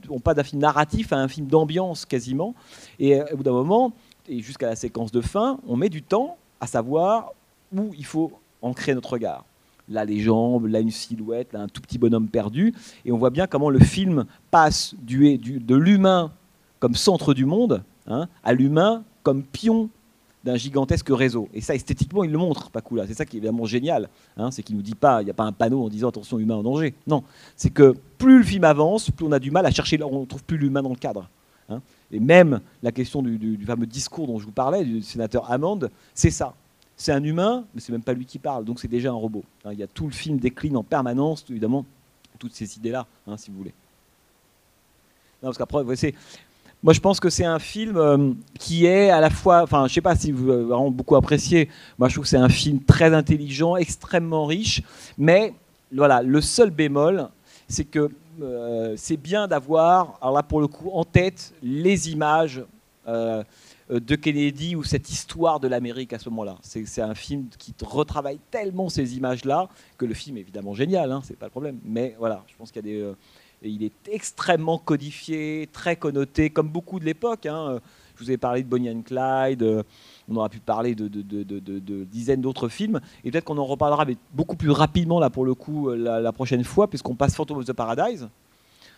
[0.10, 2.54] on pas d'un film narratif à un film d'ambiance quasiment.
[3.00, 3.91] Et au bout d'un moment,
[4.28, 7.32] et jusqu'à la séquence de fin, on met du temps à savoir
[7.76, 9.46] où il faut ancrer notre regard.
[9.88, 12.74] là les jambes, là une silhouette, là un tout petit bonhomme perdu.
[13.06, 16.32] Et on voit bien comment le film passe de l'humain
[16.80, 19.89] comme centre du monde hein, à l'humain comme pion
[20.43, 21.50] d'un gigantesque réseau.
[21.54, 23.08] Et ça, esthétiquement, il le montre, Pakula.
[23.08, 24.10] C'est ça qui est évidemment génial.
[24.38, 26.38] Hein, c'est qu'il nous dit pas, il n'y a pas un panneau en disant attention,
[26.38, 26.93] humain en danger.
[27.08, 27.24] Non,
[27.56, 30.26] c'est que plus le film avance, plus on a du mal à chercher, on ne
[30.26, 31.28] trouve plus l'humain dans le cadre.
[31.68, 31.82] Hein.
[32.12, 35.80] Et même la question du, fameux discours dont je vous parlais, du sénateur Hammond,
[36.14, 36.54] c'est ça.
[36.98, 39.44] C'est un humain, mais c'est même pas lui qui parle, donc c'est déjà un robot.
[39.66, 41.86] Hein, il y a tout le film décline en permanence, évidemment,
[42.40, 43.06] toutes ces idées-là,
[43.38, 43.74] si vous voulez.
[45.44, 45.84] Non, parce qu'après,
[46.86, 49.94] moi, je pense que c'est un film euh, qui est à la fois, enfin, je
[49.96, 51.68] sais pas si vous avez beaucoup apprécié.
[51.98, 54.84] Moi, je trouve que c'est un film très intelligent, extrêmement riche.
[55.18, 55.56] Mais
[55.92, 57.28] voilà, le seul bémol,
[57.68, 62.63] c'est que euh, c'est bien d'avoir, alors là pour le coup, en tête les images
[63.07, 63.43] euh,
[63.89, 66.57] de Kennedy ou cette histoire de l'Amérique à ce moment-là.
[66.62, 71.21] C'est un film qui retravaille tellement ces images-là que le film est évidemment génial, hein,
[71.24, 71.79] c'est pas le problème.
[71.83, 73.16] Mais voilà, je pense qu'il y a des
[73.62, 77.45] il est extrêmement codifié, très connoté, comme beaucoup de l'époque.
[77.45, 77.79] Hein.
[78.16, 79.83] Je vous ai parlé de Bonnie and Clyde, euh,
[80.29, 81.08] on aura pu parler de,
[82.05, 85.54] dizaines d'autres films, et peut-être qu'on en reparlera mais beaucoup plus rapidement là pour le
[85.54, 88.28] coup euh, la, prochaine fois, puisqu'on passe Phantom of the Paradise.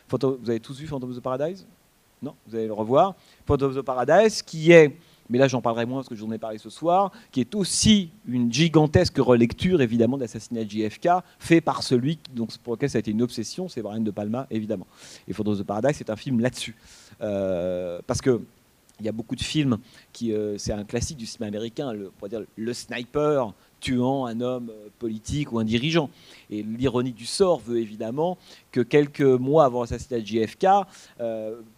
[0.09, 1.65] vous avez tous vu Phantom of the Paradise?
[2.21, 2.33] Non?
[2.47, 3.15] Vous allez le revoir.
[3.45, 4.95] Phantom of the Paradise, qui est
[5.29, 8.09] mais là j'en parlerai moins parce que j'en ai parlé ce soir, qui est aussi
[8.27, 12.99] une gigantesque relecture évidemment d'assassinat de JFK, fait par celui donc, pour lequel ça a
[12.99, 14.87] été une obsession, c'est Brian De Palma évidemment.
[15.27, 16.75] Et Photos of Paradise c'est un film là-dessus.
[17.21, 18.41] Euh, parce que
[18.99, 19.77] il y a beaucoup de films
[20.13, 24.71] qui, euh, c'est un classique du cinéma américain, le, dire le sniper tuant un homme
[24.71, 26.09] euh, politique ou un dirigeant.
[26.49, 28.37] Et l'ironie du sort veut évidemment
[28.71, 30.67] que quelques mois avant l'assassinat de JFK,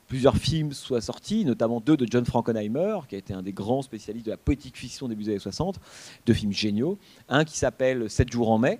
[0.08, 3.82] plusieurs films soient sortis, notamment deux de John Frankenheimer, qui a été un des grands
[3.82, 5.80] spécialistes de la politique fiction début des années 60,
[6.26, 6.98] deux films géniaux.
[7.28, 8.80] Un qui s'appelle 7 jours en mai,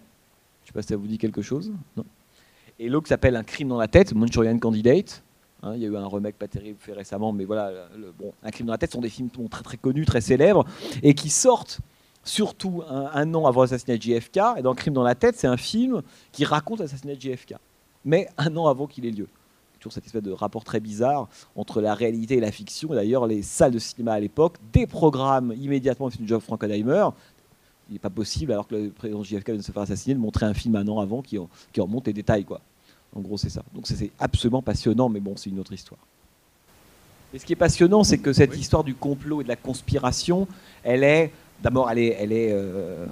[0.64, 1.72] je ne sais pas si ça vous dit quelque chose.
[2.80, 5.24] Et l'autre qui s'appelle Un crime dans la tête, Manchurian Candidate.
[5.62, 7.72] Hein, il y a eu un remake pas terrible fait récemment, mais voilà,
[8.18, 10.66] bon, Un crime dans la tête sont des films très très connus, très célèbres,
[11.04, 11.80] et qui sortent
[12.24, 14.40] surtout un, an avant l'assassinat de JFK.
[14.58, 17.56] Et dans Crime dans la tête, c'est un film qui raconte l'assassinat de JFK,
[18.06, 19.28] mais un an avant qu'il ait lieu
[19.80, 22.90] toujours cette espèce de rapport très bizarre entre la réalité et la fiction.
[22.90, 27.08] D'ailleurs, les salles de cinéma à l'époque déprogramment immédiatement le film de John Frankenheimer.
[27.90, 30.20] Il n'est pas possible, alors que le président JFK vient de se faire assassiner, de
[30.20, 31.38] montrer un film un an avant qui,
[31.72, 32.46] qui remonte les détails.
[32.46, 32.62] Quoi.
[33.16, 33.64] En gros, c'est ça.
[33.74, 36.00] Donc c'est absolument passionnant, mais bon, c'est une autre histoire.
[37.34, 40.48] Et ce qui est passionnant, c'est que cette histoire du complot et de la conspiration,
[40.84, 41.32] elle est,
[41.62, 43.06] d'abord, elle est, elle est euh,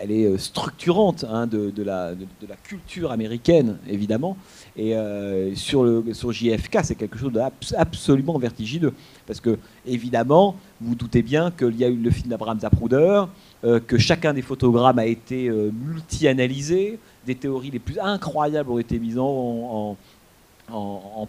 [0.00, 2.14] elle est euh, structurante hein, de, la,
[2.62, 4.36] culture américaine, évidemment.
[4.76, 8.92] Et euh, sur, le, sur JFK, c'est quelque chose d'absolument vertigineux.
[9.26, 13.24] Parce que, évidemment, vous, vous doutez bien qu'il y a eu le film d'Abraham Zapruder,
[13.64, 16.98] euh, que chacun des photogrammes a été multi-analysé,
[17.28, 19.96] des théories les plus incroyables ont été mises en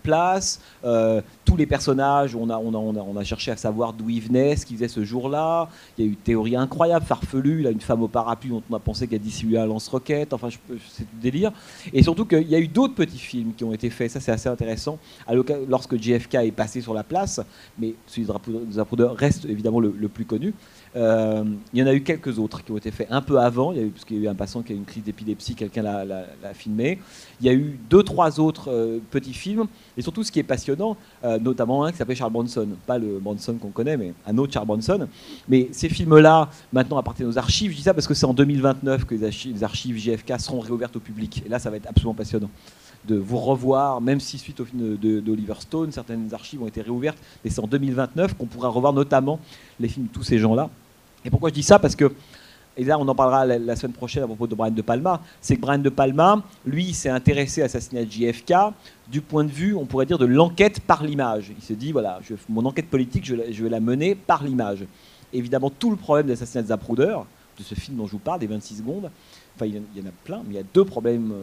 [0.02, 0.62] place.
[0.86, 4.88] Euh, tous les personnages, on a, cherché à savoir d'où ils venaient, ce qu'ils faisaient
[4.88, 5.68] ce jour-là.
[5.98, 7.68] Il y a eu une théorie incroyable, farfelue.
[7.68, 10.34] a une femme au parapluie dont on a pensé qu'elle dissimulait un lance-roquette.
[10.34, 10.50] Enfin,
[10.90, 11.52] c'est du délire.
[11.92, 14.12] Et surtout qu'il y a eu d'autres petits films qui ont été faits.
[14.12, 14.98] Ça, c'est assez intéressant.
[15.68, 17.42] lorsque JFK est passé sur la place,
[17.78, 20.54] mais celui de Zapruder reste évidemment le plus connu.
[20.96, 21.44] Euh,
[21.74, 23.78] il y en a eu quelques autres qui ont été faits un peu avant, il
[23.78, 25.04] y a eu, parce qu'il y a eu un passant qui a eu une crise
[25.04, 27.00] d'épilepsie, quelqu'un l'a filmé.
[27.42, 29.68] Il y a eu deux, trois autres euh, petits films,
[29.98, 33.20] et surtout ce qui est passionnant, euh, notamment un qui s'appelle Charles Bronson, pas le
[33.20, 35.08] Bronson qu'on connaît, mais un autre Charles Bronson.
[35.48, 39.06] Mais ces films-là, maintenant appartiennent aux archives, je dis ça parce que c'est en 2029
[39.06, 41.88] que les archives, les archives JFK seront réouvertes au public, et là ça va être
[41.88, 42.50] absolument passionnant
[43.06, 47.18] de vous revoir, même si suite au film d'Oliver Stone, certaines archives ont été réouvertes,
[47.44, 49.40] mais c'est en 2029 qu'on pourra revoir notamment
[49.80, 50.70] les films de tous ces gens-là.
[51.26, 51.80] Et pourquoi je dis ça?
[51.80, 52.12] Parce que,
[52.78, 55.56] et là on en parlera la, semaine prochaine à propos de Brian De Palma, c'est
[55.56, 58.54] que Brian De Palma, lui, s'est intéressé à l'assassinat de JFK
[59.08, 61.52] du point de vue, on pourrait dire, de l'enquête par l'image.
[61.58, 64.86] Il se dit, voilà, mon enquête politique, je, vais la mener par l'image.
[65.32, 67.18] Évidemment, tout le problème de l'assassinat de Zapruder,
[67.58, 69.10] de ce film dont je vous parle, des 26 secondes,
[69.56, 71.34] enfin il y en a plein, mais il y a deux problèmes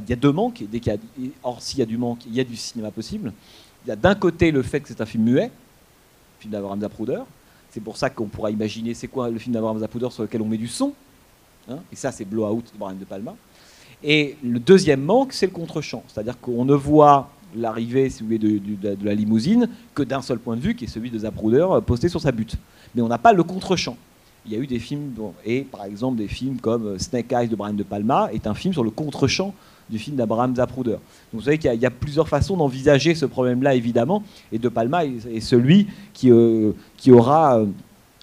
[0.00, 0.62] il y a deux manques.
[0.70, 2.90] dès qu'il y a, or, s'il y a du manque, il y a du cinéma
[2.90, 3.32] possible.
[3.84, 5.50] Il y a d'un côté le fait que c'est un film muet,
[6.40, 7.20] film d'Abraham Zapruder.
[7.70, 10.46] C'est pour ça qu'on pourra imaginer c'est quoi le film d'Abraham Zapruder sur lequel on
[10.46, 10.92] met du son.
[11.68, 11.78] Hein.
[11.90, 13.34] et ça, c'est Blowout de Brian De Palma.
[14.02, 16.04] Et le deuxième manque, c'est le contre-champ.
[16.08, 20.56] C'est-à-dire qu'on ne voit l'arrivée si vous voulez, de, la limousine que d'un seul point
[20.56, 22.56] de vue, qui est celui de Zapruder euh, posté sur sa butte.
[22.94, 23.96] Mais on n'a pas le contre-champ.
[24.46, 25.14] Il y a eu des films,
[25.44, 28.54] et par exemple des films comme euh, Snake Eyes de Brian De Palma est un
[28.54, 29.54] film sur le contre-champ
[29.90, 30.92] du film d'Abraham Zapruder.
[30.92, 31.00] Donc
[31.32, 35.40] vous savez qu'il y, a plusieurs façons d'envisager ce problème-là, évidemment, et De Palma est,
[35.40, 37.66] celui qui, euh, qui aura euh,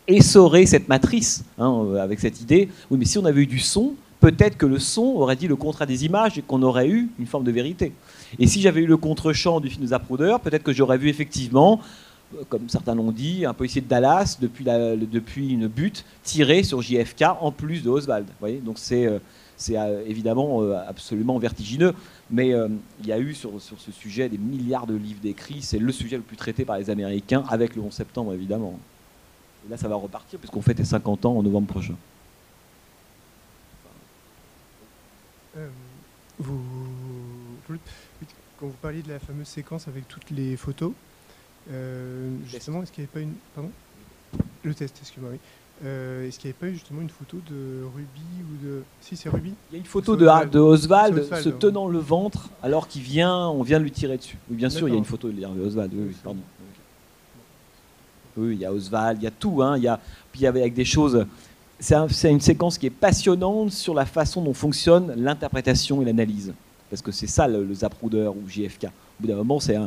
[0.07, 3.59] essoré cette matrice, hein, euh, avec cette idée, oui, mais si on avait eu du
[3.59, 7.09] son, peut-être que le son aurait dit le contraire des images et qu'on aurait eu
[7.19, 7.91] une forme de vérité.
[8.39, 11.79] Et si j'avais eu le contre-champ du film de Zapruder, peut-être que j'aurais vu effectivement,
[12.49, 17.23] comme certains l'ont dit, un policier de Dallas depuis, depuis une butte tiré sur JFK
[17.41, 18.27] en plus de Oswald.
[18.39, 19.09] voyez Donc c'est
[19.61, 21.93] c'est euh, évidemment absolument vertigineux,
[22.29, 22.49] mais
[22.99, 25.61] il y a eu sur, sur, ce sujet des milliards de livres d'écrits.
[25.61, 28.79] C'est le sujet le plus traité par les Américains, avec le 11 septembre évidemment.
[29.65, 31.95] Et là, ça va repartir puisqu'on fête les 50 ans en novembre prochain.
[36.39, 36.59] vous,
[38.59, 40.93] quand vous parliez de la fameuse séquence avec toutes les photos,
[41.71, 43.35] euh, justement, est-ce qu'il n'y avait pas une.
[43.55, 43.71] Pardon?
[44.63, 45.39] Le test, excuse-moi, oui.
[45.83, 48.83] Euh, est-ce qu'il n'y avait pas eu justement une photo de Ruby ou de.
[49.01, 51.97] Si, c'est Ruby Il y a une photo de, Oswald, de Oswald, se tenant le
[51.97, 54.37] ventre alors qu'il vient, on vient de lui tirer dessus.
[54.49, 56.39] Oui, bien sûr, il y a une photo de Oswald, oui, oui, pardon.
[58.37, 59.61] Oui, il y a Oswald, il y a tout.
[59.63, 59.99] Hein, il y a,
[60.31, 61.25] puis il y avait avec des choses.
[61.79, 66.53] C'est une séquence qui est passionnante sur la façon dont fonctionne l'interprétation et l'analyse
[66.91, 68.85] parce que c'est ça le, le, Zapruder ou JFK.
[68.85, 68.89] Au
[69.21, 69.77] bout d'un moment, c'est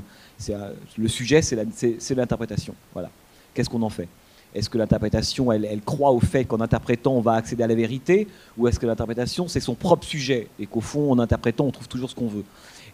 [0.99, 2.75] le sujet, c'est l'interprétation.
[2.95, 3.11] Voilà.
[3.53, 4.09] Qu'est-ce qu'on en fait?
[4.55, 8.29] Est-ce que l'interprétation, elle, croit au fait qu'en interprétant, on va accéder à la vérité
[8.57, 11.89] Ou est-ce que l'interprétation, c'est son propre sujet Et qu'au fond, en interprétant, on trouve
[11.89, 12.45] toujours ce qu'on veut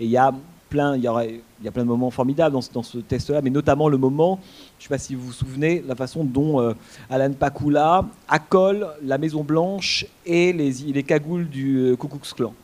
[0.01, 0.33] Et il y a
[0.69, 3.89] plein, il y, il y a plein de moments formidables dans, ce test-là, mais notamment
[3.89, 4.39] le moment,
[4.79, 6.73] je ne sais pas si vous vous souvenez, la façon dont euh,
[7.11, 12.55] Alan Pakula accole la Maison Blanche et les, les cagoules du euh, Ku Klux Klan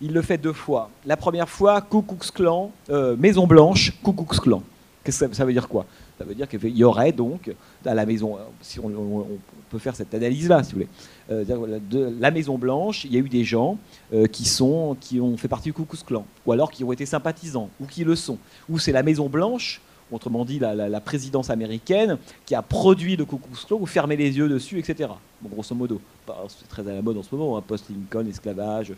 [0.00, 0.90] il le fait deux fois.
[1.04, 4.62] La première fois, Ku Klux euh, Maison Blanche, Ku Klux Klan.
[5.02, 5.86] Qu'est-ce que ça, veut dire quoi?
[6.18, 9.26] Ça veut dire qu'il y aurait donc à la maison, si on,
[9.68, 10.88] peut faire cette analyse-là, si vous voulez,
[11.30, 13.78] euh, de la Maison Blanche, il y a eu des gens
[14.14, 17.04] euh, qui sont, qui ont fait partie du Ku Klan, ou alors qui ont été
[17.04, 18.38] sympathisants, ou qui le sont,
[18.68, 19.80] ou c'est la Maison Blanche
[20.12, 22.16] autrement dit la, présidence américaine,
[22.46, 23.36] qui a produit le Ku
[23.66, 25.10] Klan ou fermé les yeux dessus, etc.
[25.42, 26.00] Bon, grosso modo,
[26.48, 28.92] c'est très à la mode en ce moment, hein, post-Lincoln, esclavage,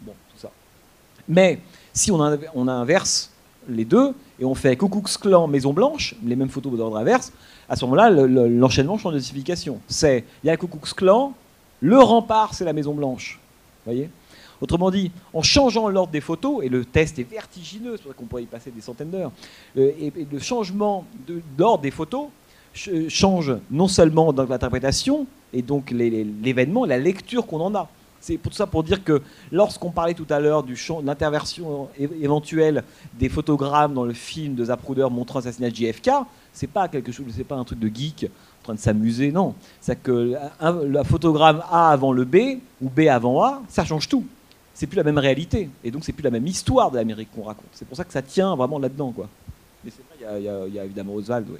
[0.00, 0.50] bon, tout ça.
[1.28, 1.58] Mais
[1.92, 2.20] si on,
[2.54, 3.33] on inverse
[3.68, 7.32] les deux et on fait Coucou Clan Maison Blanche, les mêmes photos d'ordre inverse,
[7.68, 9.80] à ce moment-là, l'enchaînement change de signification.
[9.88, 11.32] C'est, il y a Coucou Clan,
[11.80, 13.38] le rempart, c'est la Maison Blanche.
[13.84, 14.10] voyez?
[14.60, 18.24] Autrement dit, en changeant l'ordre des photos, et le test est vertigineux, c'est vrai qu'on
[18.24, 19.32] pourrait y passer des centaines d'heures,
[19.76, 21.04] euh, et, le changement
[21.56, 22.28] d'ordre des photos
[23.08, 27.88] change non seulement l'interprétation, et donc l'événement, la lecture qu'on en a.
[28.24, 29.20] C'est pour ça pour dire que
[29.52, 32.82] lorsqu'on parlait tout à l'heure du de l'interversion éventuelle
[33.18, 36.10] des photogrammes dans le film de Zapruder montrant l'assassinat de JFK,
[36.50, 39.54] c'est pas quelque chose, c'est pas un truc de geek en train de s'amuser, non.
[39.78, 44.24] C'est que le photogramme A avant le B ou B avant A, ça change tout.
[44.72, 47.42] C'est plus la même réalité et donc c'est plus la même histoire de l'Amérique qu'on
[47.42, 47.66] raconte.
[47.74, 49.28] C'est pour ça que ça tient vraiment là-dedans, quoi.
[49.84, 51.58] Mais c'est vrai, il y, a évidemment Oswald, oui.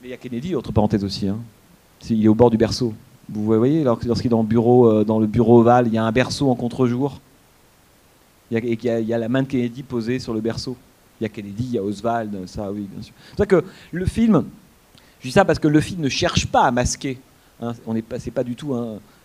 [0.00, 1.28] Mais il y a Kennedy, autre parenthèse aussi.
[1.28, 1.36] Hein.
[2.08, 2.94] Il est au bord du berceau.
[3.32, 6.04] Vous voyez, lorsqu'il est dans le bureau, euh, dans le bureau ovale, il y a
[6.04, 7.20] un berceau en contre-jour.
[8.50, 10.76] Il il y, a, la main de Kennedy posée sur le berceau.
[11.20, 13.14] Il y a Kennedy, il y a Oswald, ça, oui, bien sûr.
[13.30, 13.62] C'est ça que
[13.92, 14.44] le film,
[15.20, 17.20] je dis ça parce que le film ne cherche pas à masquer.
[17.62, 18.74] Hein, on n'est pas, pas du tout,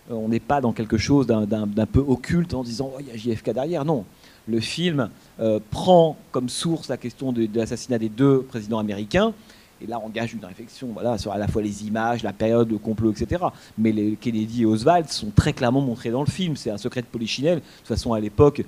[0.08, 3.34] on n'est pas dans quelque chose d'un peu occulte en disant oh, il y a
[3.34, 3.84] JFK derrière.
[3.84, 4.04] Non,
[4.46, 5.08] le film
[5.40, 9.32] euh, prend comme source la question de l'assassinat des deux présidents américains
[9.80, 12.78] et là engage une réflexion voilà, sur à la fois les images, la période, le
[12.78, 13.44] complot, etc.
[13.76, 16.56] Mais les Kennedy et Oswald sont très clairement montrés dans le film.
[16.56, 17.58] C'est un secret de Polichinelle.
[17.58, 18.62] De toute façon, à l'époque,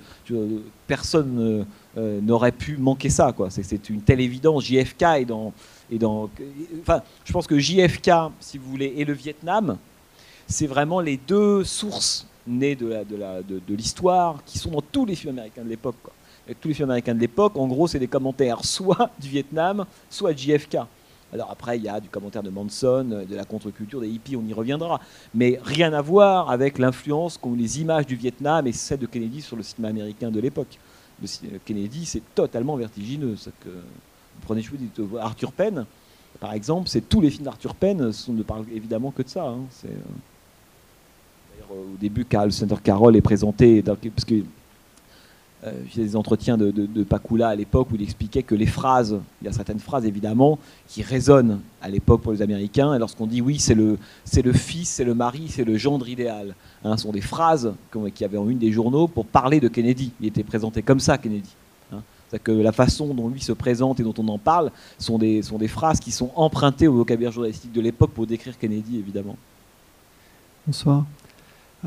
[0.87, 1.65] personne
[1.97, 3.33] euh, n'aurait pu manquer ça.
[3.49, 4.65] C'est une telle évidence.
[4.65, 5.53] JFK est dans,
[5.91, 6.29] est dans.
[6.81, 9.77] Enfin, je pense que JFK, si vous voulez, et le Vietnam,
[10.47, 15.63] c'est vraiment les deux sources nées de l'histoire qui sont dans tous les films américains
[15.63, 15.95] de l'époque.
[16.59, 20.33] Tous les films américains de l'époque, en gros, c'est des commentaires soit du Vietnam, soit
[20.33, 20.77] de JFK.
[21.33, 24.45] Alors après, il y a du commentaire de Manson, de la contre-culture, des hippies, on
[24.45, 24.99] y reviendra.
[25.33, 29.41] Mais rien à voir avec l'influence qu'ont les images du Vietnam et celles de Kennedy
[29.41, 30.79] sur le cinéma américain de l'époque.
[31.65, 33.35] Kennedy, c'est totalement vertigineux.
[33.63, 34.63] Que, vous prenez
[35.19, 35.85] Arthur Penn,
[36.39, 39.45] par exemple, c'est tous les films d'Arthur Penn sont, ne parlent évidemment que de ça.
[39.45, 39.59] Hein.
[39.85, 39.89] Euh,
[41.51, 43.83] d'ailleurs, au début, Carl Center Carroll est présenté,
[45.65, 49.19] euh, j'ai des entretiens de, de, Pakula à l'époque où il expliquait que les phrases,
[49.41, 50.57] il y a certaines phrases évidemment
[50.87, 52.93] qui résonnent à l'époque pour les Américains.
[52.93, 56.07] Et lorsqu'on dit oui, c'est le, c'est le fils, c'est le mari, c'est le gendre
[56.07, 56.55] idéal,
[56.85, 57.73] hein, ce sont des phrases
[58.15, 60.13] qui avaient en une des journaux pour parler de Kennedy.
[60.21, 61.51] Il était présenté comme ça, Kennedy.
[61.91, 62.01] Hein.
[62.31, 65.41] C'est que la façon dont lui se présente et dont on en parle sont des,
[65.41, 69.35] sont des phrases qui sont empruntées au vocabulaire journalistique de l'époque pour décrire Kennedy, évidemment.
[70.65, 71.03] Bonsoir.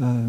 [0.01, 0.29] Euh,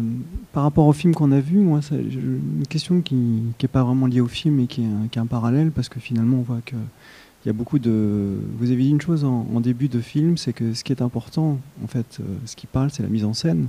[0.52, 4.06] par rapport au film qu'on a vu, moi, c'est une question qui n'est pas vraiment
[4.06, 6.76] liée au film et qui est, un, parallèle parce que finalement, on voit que
[7.44, 8.38] il y a beaucoup de.
[8.58, 11.58] Vous avez dit une chose en, début de film, c'est que ce qui est important,
[11.82, 13.68] en fait, euh, ce qui parle, c'est la mise en scène.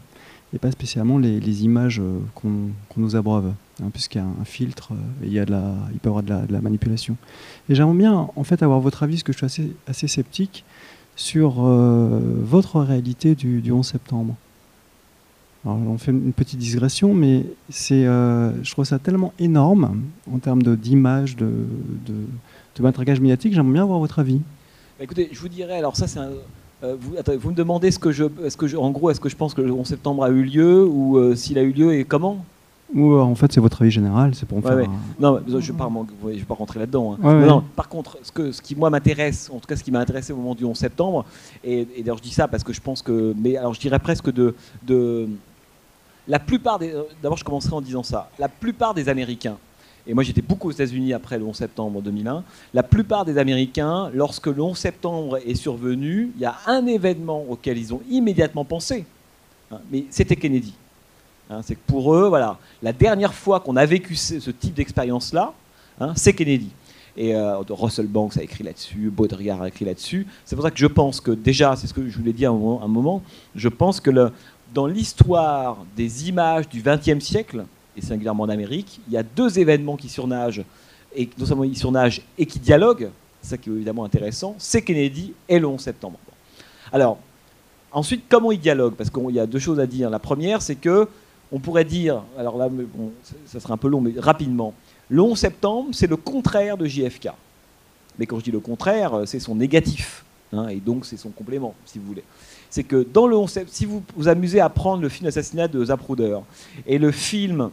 [0.53, 2.01] et pas spécialement les, images
[2.35, 3.51] qu'on nous abreuve,
[3.83, 6.11] hein, puisqu'il y a un filtre et il, y a de la, il peut y
[6.11, 7.17] avoir de la, manipulation.
[7.67, 10.63] Et j'aimerais bien en fait avoir votre avis, parce que je suis assez, sceptique,
[11.17, 14.35] sur votre réalité du 11 septembre.
[15.65, 20.01] Alors, on fait une petite digression, mais c'est, je trouve ça tellement énorme
[20.31, 22.13] en termes d'image, de, de,
[22.75, 23.53] de, matraquage médiatique.
[23.53, 24.41] J'aimerais bien avoir votre avis.
[24.97, 26.19] Bah, écoutez, je vous dirais, alors ça c'est
[26.83, 29.29] euh, vous, vous, me demandez ce que je, est-ce que je, en gros, est-ce que
[29.29, 31.93] je pense que le 11 septembre a eu lieu ou euh, s'il a eu lieu
[31.93, 32.43] et comment?
[32.93, 34.77] Ou euh, en fait, c'est votre avis général, c'est pour me faire.
[35.19, 37.17] Non, je ne vais, pas rentrer là-dedans.
[37.23, 37.45] Hein.
[37.45, 39.99] Non, par contre, ce, que, ce qui moi m'intéresse, en tout cas, ce qui m'a
[39.99, 41.25] intéressé au moment du 11 septembre,
[41.63, 43.99] et, et d'ailleurs je dis ça parce que je pense que, mais alors je dirais
[43.99, 44.53] presque de,
[44.85, 45.27] de
[46.27, 49.57] la plupart des, d'abord je commencerai en disant ça, la plupart des Américains
[50.07, 52.43] et moi j'étais beaucoup aux États-Unis après le 11 septembre 2001,
[52.73, 57.43] la plupart des Américains, lorsque le 11 septembre est survenu, il y a un événement
[57.49, 59.05] auquel ils ont immédiatement pensé,
[59.71, 60.73] hein, mais c'était Kennedy.
[61.49, 65.53] Hein, c'est que pour eux, voilà, la dernière fois qu'on a vécu ce, type d'expérience-là,
[65.99, 66.71] hein, c'est Kennedy.
[67.17, 70.27] Et euh, Russell Banks a écrit là-dessus, Baudrillard a écrit là-dessus.
[70.43, 72.53] C'est pour ça que je pense que déjà, c'est ce que je voulais dire à
[72.53, 73.21] un moment
[73.55, 74.31] je pense que le,
[74.75, 77.63] dans l'histoire des images du XXe siècle,
[77.95, 80.63] et singulièrement en Amérique, il y a deux événements qui surnagent,
[81.15, 83.09] et non seulement surnagent et qui dialoguent,
[83.41, 86.19] ça qui est évidemment intéressant, c'est Kennedy et le 11 septembre.
[86.91, 87.17] Alors,
[87.93, 88.95] ensuite, comment ils dialoguent?
[88.95, 90.09] Parce qu'il y a deux choses à dire.
[90.09, 91.07] La première, c'est que
[91.53, 92.69] on pourrait dire, alors là,
[93.45, 94.73] ça sera un peu long, mais rapidement,
[95.07, 97.29] le 11 septembre, c'est le contraire de JFK.
[98.19, 101.75] Mais quand je dis le contraire, c'est son négatif, hein, et donc c'est son complément,
[101.85, 102.23] si vous voulez
[102.75, 105.69] c'est que dans le 11 septembre, si vous vous amusez à prendre le film Assassinat
[105.69, 106.39] de Zapruder
[106.85, 107.69] et le film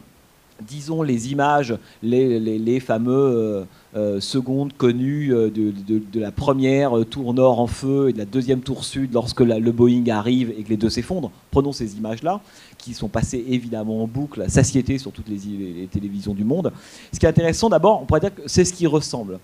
[0.61, 3.63] disons, les images, les, fameux euh,
[3.97, 8.61] euh, secondes connues euh, de, la première tour nord en feu et de la deuxième
[8.61, 11.31] tour sud lorsque le Boeing arrive et que les deux s'effondrent.
[11.51, 12.39] Prenons ces images-là,
[12.77, 16.71] qui sont passées évidemment en boucle, à satiété sur toutes les, télévisions du monde.
[17.11, 19.39] Ce qui est intéressant d'abord, on pourrait dire que c'est ce qui ressemble.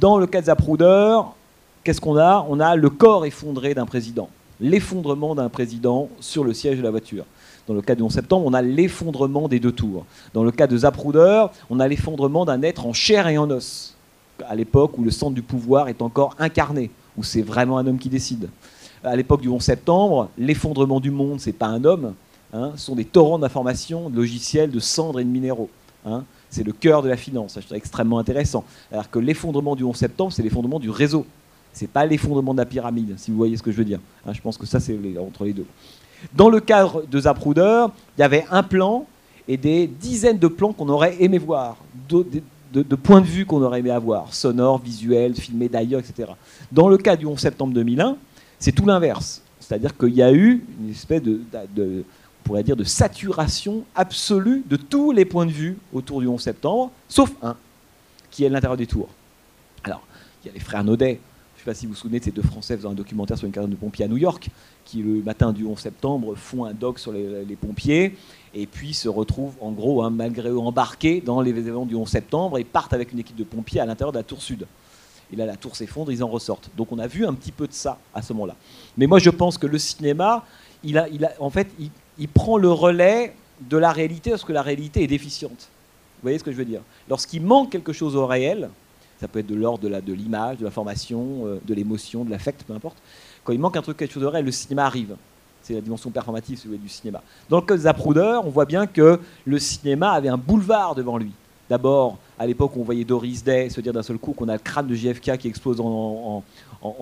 [0.00, 1.20] Dans le cas de Zapruder,
[1.84, 2.44] qu'est-ce qu'on a?
[2.48, 4.28] On a le corps effondré d'un président,
[4.60, 7.24] l'effondrement d'un président sur le siège de la voiture.
[7.66, 10.06] Dans le cas du 11 septembre, on a l'effondrement des deux tours.
[10.32, 13.94] Dans le cas de Zapruder, on a l'effondrement d'un être en chair et en os,
[14.48, 17.98] à l'époque où le centre du pouvoir est encore incarné, où c'est vraiment un homme
[17.98, 18.48] qui décide.
[19.04, 22.14] À l'époque du 11 septembre, l'effondrement du monde, c'est pas un homme,
[22.52, 25.70] hein, ce sont des torrents d'informations, de logiciels, de cendres et de minéraux.
[26.06, 26.24] Hein.
[26.48, 28.64] c'est le cœur de la finance, c'est extrêmement intéressant.
[28.90, 31.26] Alors que l'effondrement du 11 septembre, c'est l'effondrement du réseau.
[31.78, 34.00] C'est pas l'effondrement de la pyramide, si vous voyez ce que je veux dire.
[34.26, 34.32] Hein.
[34.32, 35.64] je pense que ça, c'est entre les deux.
[36.34, 37.86] Dans le cadre de Zapruder,
[38.16, 39.06] il y avait un plan
[39.46, 41.76] et des dizaines de plans qu'on aurait aimé voir,
[42.08, 46.32] de, points de vue qu'on aurait aimé avoir, sonores, visuels, filmés d'ailleurs, etc.
[46.72, 48.16] Dans le cas du 11 septembre 2001,
[48.58, 49.40] c'est tout l'inverse.
[49.60, 54.74] C'est-à-dire qu'il y a eu une espèce de, on pourrait dire, de saturation absolue de
[54.74, 57.54] tous les points de vue autour du 11 septembre, sauf un,
[58.32, 59.10] qui est l'intérieur des tours.
[59.84, 60.02] Alors,
[60.42, 61.20] il y a les frères Naudet,
[61.58, 63.36] je ne sais pas si vous vous souvenez de ces deux Français faisant un documentaire
[63.36, 64.48] sur une carrière de pompiers à New York,
[64.84, 68.14] qui le matin du 11 septembre font un doc sur les, pompiers
[68.54, 72.08] et puis se retrouvent en gros, hein, malgré eux, embarqués dans les événements du 11
[72.08, 74.68] septembre et partent avec une équipe de pompiers à l'intérieur de la tour sud.
[75.32, 76.70] Et là, la tour s'effondre, ils en ressortent.
[76.76, 78.54] Donc on a vu un petit peu de ça à ce moment-là.
[78.96, 80.44] Mais moi, je pense que le cinéma,
[80.84, 81.66] il il en fait,
[82.18, 83.34] il, prend le relais
[83.68, 85.70] de la réalité parce que la réalité est déficiente.
[86.18, 86.82] Vous voyez ce que je veux dire?
[87.08, 88.70] Lorsqu'il manque quelque chose au réel,
[89.20, 92.72] ça peut être de l'ordre de l'image, de l'information, euh, de l'émotion, de l'affect, peu
[92.72, 92.96] importe,
[93.44, 95.16] quand il manque un truc, quelque chose de réel, le cinéma arrive.
[95.62, 97.22] C'est la dimension performative du cinéma.
[97.48, 101.18] Dans le cas de Zapruder, on voit bien que le cinéma avait un boulevard devant
[101.18, 101.32] lui.
[101.68, 104.58] D'abord, à l'époque, on voyait Doris Day se dire d'un seul coup qu'on a le
[104.58, 106.42] crâne de JFK qui explose en,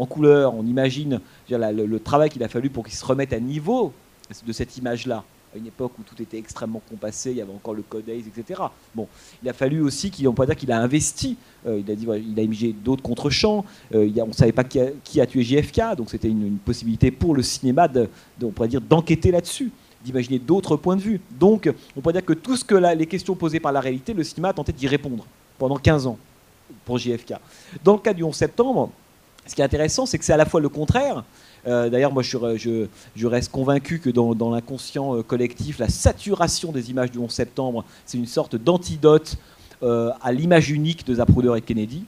[0.08, 0.54] couleur.
[0.54, 3.92] On imagine le travail qu'il a fallu pour qu'il se remette à niveau
[4.44, 5.22] de cette image-là
[5.56, 8.60] une époque où tout était extrêmement compassé, il y avait encore le Codex, etc.
[8.94, 9.08] Bon,
[9.42, 11.36] il a fallu aussi qu'il, on peut dire qu'il a investi.
[11.66, 13.64] Euh, il a dit, il a d'autres contre-champs.
[13.94, 17.42] Euh, on ne savait pas qui a, tué JFK, donc c'était une, possibilité pour le
[17.42, 17.88] cinéma,
[18.42, 19.70] on pourrait dire, d'enquêter là-dessus
[20.04, 21.20] d'imaginer d'autres points de vue.
[21.40, 24.22] Donc, on pourrait dire que tout ce que les questions posées par la réalité, le
[24.22, 25.26] cinéma a tenté d'y répondre
[25.58, 26.16] pendant 15 ans
[26.84, 27.34] pour JFK.
[27.82, 28.90] Dans le cas du 11 septembre,
[29.46, 31.24] ce qui est intéressant, c'est que c'est à la fois le contraire,
[31.66, 37.10] euh, d'ailleurs, moi, je, reste convaincu que dans, l'inconscient euh, collectif, la saturation des images
[37.10, 39.36] du 11 septembre, c'est une sorte d'antidote
[39.82, 42.04] euh, à l'image unique de Zapruder et Kennedy.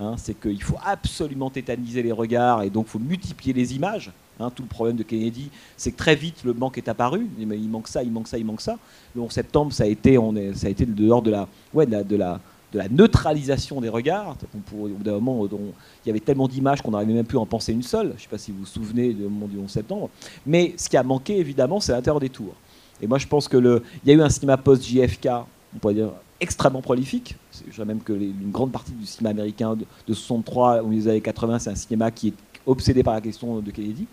[0.00, 0.14] Hein.
[0.16, 4.10] c'est qu'il faut absolument tétaniser les regards et donc il faut multiplier les images.
[4.40, 4.50] Hein.
[4.50, 7.28] tout le problème de Kennedy, c'est que très vite le manque est apparu.
[7.38, 8.78] Il manque ça, il manque ça, il manque ça.
[9.14, 12.40] Le 11 septembre, ça a été, on dehors de la, ouais, de de la
[12.90, 14.36] neutralisation des regards.
[14.54, 17.46] au bout d'un moment, il y avait tellement d'images qu'on n'arrivait même plus à en
[17.46, 18.08] penser une seule.
[18.08, 20.10] Je ne sais pas si vous vous souvenez du moment du 11 septembre.
[20.46, 22.54] Mais ce qui a manqué, évidemment, c'est l'intérieur des tours.
[23.00, 25.28] Et moi, je pense que y a eu un cinéma post-JFK,
[25.74, 27.36] on pourrait dire extrêmement prolifique.
[27.68, 31.08] Je dirais même que une grande partie du cinéma américain de, de 63 ou des
[31.08, 32.34] années 80, c'est un cinéma qui est
[32.66, 34.06] obsédé par la question de Kennedy.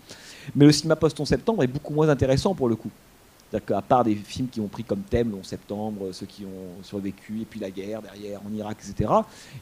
[0.54, 2.90] Mais le cinéma post-11 septembre est beaucoup moins intéressant pour le coup.
[3.50, 6.44] C'est-à-dire qu'à part des films qui ont pris comme thème le 11 septembre, ceux qui
[6.44, 9.10] ont survécu, et puis la guerre derrière en Irak, etc.,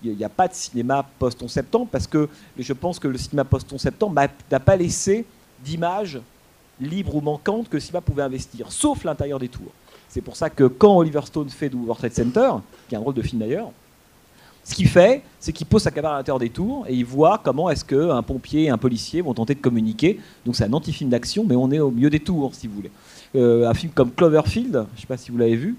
[0.04, 2.28] il n'y a pas de cinéma post-11 septembre parce que
[2.58, 4.20] je pense que le cinéma post-11 septembre
[4.50, 5.24] n'a pas laissé
[5.64, 6.20] d'image
[6.80, 9.72] libre ou manquante que le cinéma pouvait investir, sauf l'intérieur des tours.
[10.08, 12.50] C'est pour ça que quand Oliver Stone fait The World Trade Center,
[12.88, 13.70] qui est un rôle de film d'ailleurs,
[14.64, 17.40] ce qu'il fait, c'est qu'il pose sa caméra à l'intérieur des tours et il voit
[17.42, 20.20] comment est-ce qu'un pompier et un policier vont tenter de communiquer.
[20.44, 22.90] Donc c'est un anti-film d'action, mais on est au milieu des tours, si vous voulez.
[23.34, 25.76] Euh, un film comme Cloverfield, je ne sais pas si vous l'avez vu.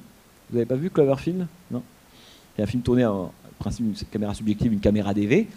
[0.50, 1.48] Vous n'avez pas vu Cloverfield?
[1.72, 1.82] Non
[2.56, 5.48] C'est un film tourné en principe une caméra subjective, une caméra DV.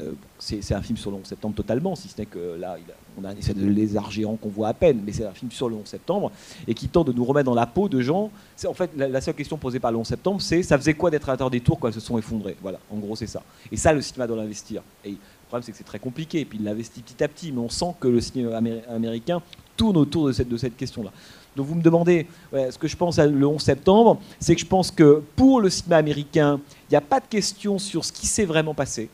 [0.00, 2.76] Euh, c'est un film sur le 11 septembre totalement, si ce n'est que là,
[3.18, 5.50] on a un effet de lézard géant qu'on voit à peine, mais c'est un film
[5.50, 6.30] sur le 11 septembre
[6.68, 8.30] et qui tente de nous remettre dans la peau de gens.
[8.66, 11.28] En fait, la, seule question posée par le 11 septembre, c'est ça faisait quoi d'être
[11.28, 12.56] à l'intérieur des tours quand elles se sont effondrées?
[12.62, 13.42] Voilà, en gros, c'est ça.
[13.72, 14.82] Et ça, le cinéma doit l'investir.
[15.04, 15.16] Et le
[15.48, 17.70] problème, c'est que c'est très compliqué, et puis il l'investit petit à petit, mais on
[17.70, 18.60] sent que le cinéma
[18.90, 19.42] américain
[19.76, 21.10] tourne autour de cette question-là.
[21.58, 24.90] Donc vous me demandez ce que je pense le 11 septembre, c'est que je pense
[24.90, 28.44] que pour le cinéma américain, il n'y a pas de question sur ce qui s'est
[28.44, 29.10] vraiment passé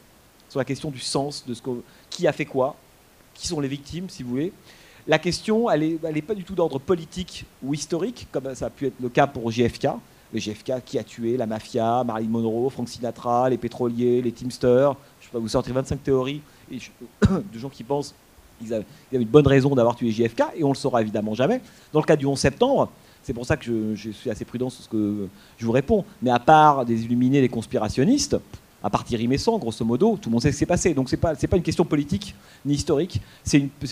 [0.55, 1.61] sur la question du sens, de ce
[2.09, 2.77] qui a fait quoi,
[3.35, 4.53] qui sont les victimes, si vous voulez.
[5.05, 8.87] La question, elle n'est pas du tout d'ordre politique ou historique, comme ça a pu
[8.87, 9.89] être le cas pour JFK.
[10.33, 14.95] Le JFK qui a tué la mafia, Marilyn Monroe, Frank Sinatra, les pétroliers, les Teamsters.
[15.21, 16.41] Je peux vous sortir 25 théories
[16.71, 18.15] de gens qui pensent
[18.59, 21.60] qu'ils avaient, une bonne raison d'avoir tué JFK, et on ne le saura évidemment jamais.
[21.93, 22.90] Dans le cas du 11 septembre,
[23.22, 26.05] c'est pour ça que je, suis assez prudent sur ce que je vous réponds.
[26.22, 28.36] Mais à part des illuminés, des conspirationnistes,
[28.82, 30.93] à partir Messant, grosso modo, tout le monde sait ce qui s'est passé.
[30.93, 32.35] Donc ce n'est pas, une question politique
[32.66, 33.20] ni historique,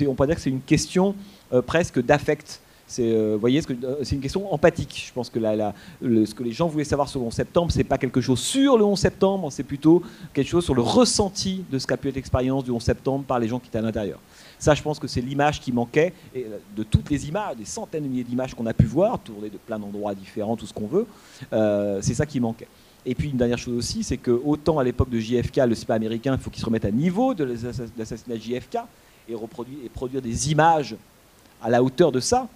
[0.07, 1.15] on peut dire que c'est une question
[1.53, 2.61] euh, presque d'affect.
[2.87, 5.05] C'est, euh, voyez, euh, c'est une question empathique.
[5.09, 7.97] Je pense que ce que les gens voulaient savoir sur le 11 septembre, c'est pas
[7.97, 10.03] quelque chose sur le 11 septembre, c'est plutôt
[10.35, 13.39] quelque chose sur le ressenti de ce qu'a pu être l'expérience du 11 septembre par
[13.39, 14.19] les gens qui étaient à l'intérieur.
[14.63, 18.05] Ça, je pense que c'est l'image qui manquait, et de toutes les images, des centaines
[18.05, 20.87] de milliers d'images qu'on a pu voir, tournées de plein d'endroits différents, tout ce qu'on
[20.87, 21.05] veut,
[22.01, 22.69] c'est ça qui manquait.
[23.05, 25.95] Et puis une dernière chose aussi, c'est que autant à l'époque de JFK, le cinéma
[25.97, 28.79] américain, il faut qu'il se remette à niveau de l'assassinat de JFK
[29.29, 29.35] et
[29.93, 30.95] produire des images
[31.61, 32.47] à la hauteur de ça.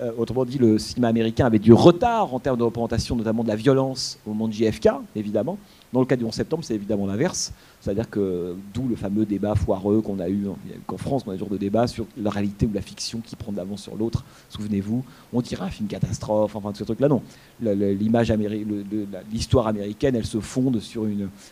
[0.00, 3.48] Euh, autrement dit, le cinéma américain avait du retard en termes de représentation, notamment de
[3.48, 5.56] la violence au moment de JFK, évidemment.
[5.92, 7.52] Dans le cas du 11 septembre, c'est évidemment l'inverse.
[7.80, 10.48] C'est-à-dire que d'où le fameux débat foireux qu'on a eu
[10.88, 13.52] en France, on a toujours de débat sur la réalité ou la fiction qui prend
[13.52, 14.24] d'avance sur l'autre.
[14.50, 15.02] Souvenez-vous,
[15.32, 17.22] on dirait un film catastrophe, enfin ce truc-là, non.
[17.62, 18.30] L'image
[19.32, 21.06] l'histoire américaine, elle se fonde sur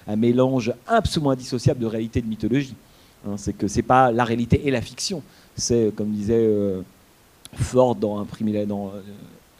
[0.06, 2.74] un mélange absolument indissociable de réalité et de mythologie.
[3.26, 5.22] Hein, c'est que c'est pas la réalité et la fiction.
[5.56, 6.82] C'est, comme disait euh,
[7.56, 9.00] Ford dans, dans euh,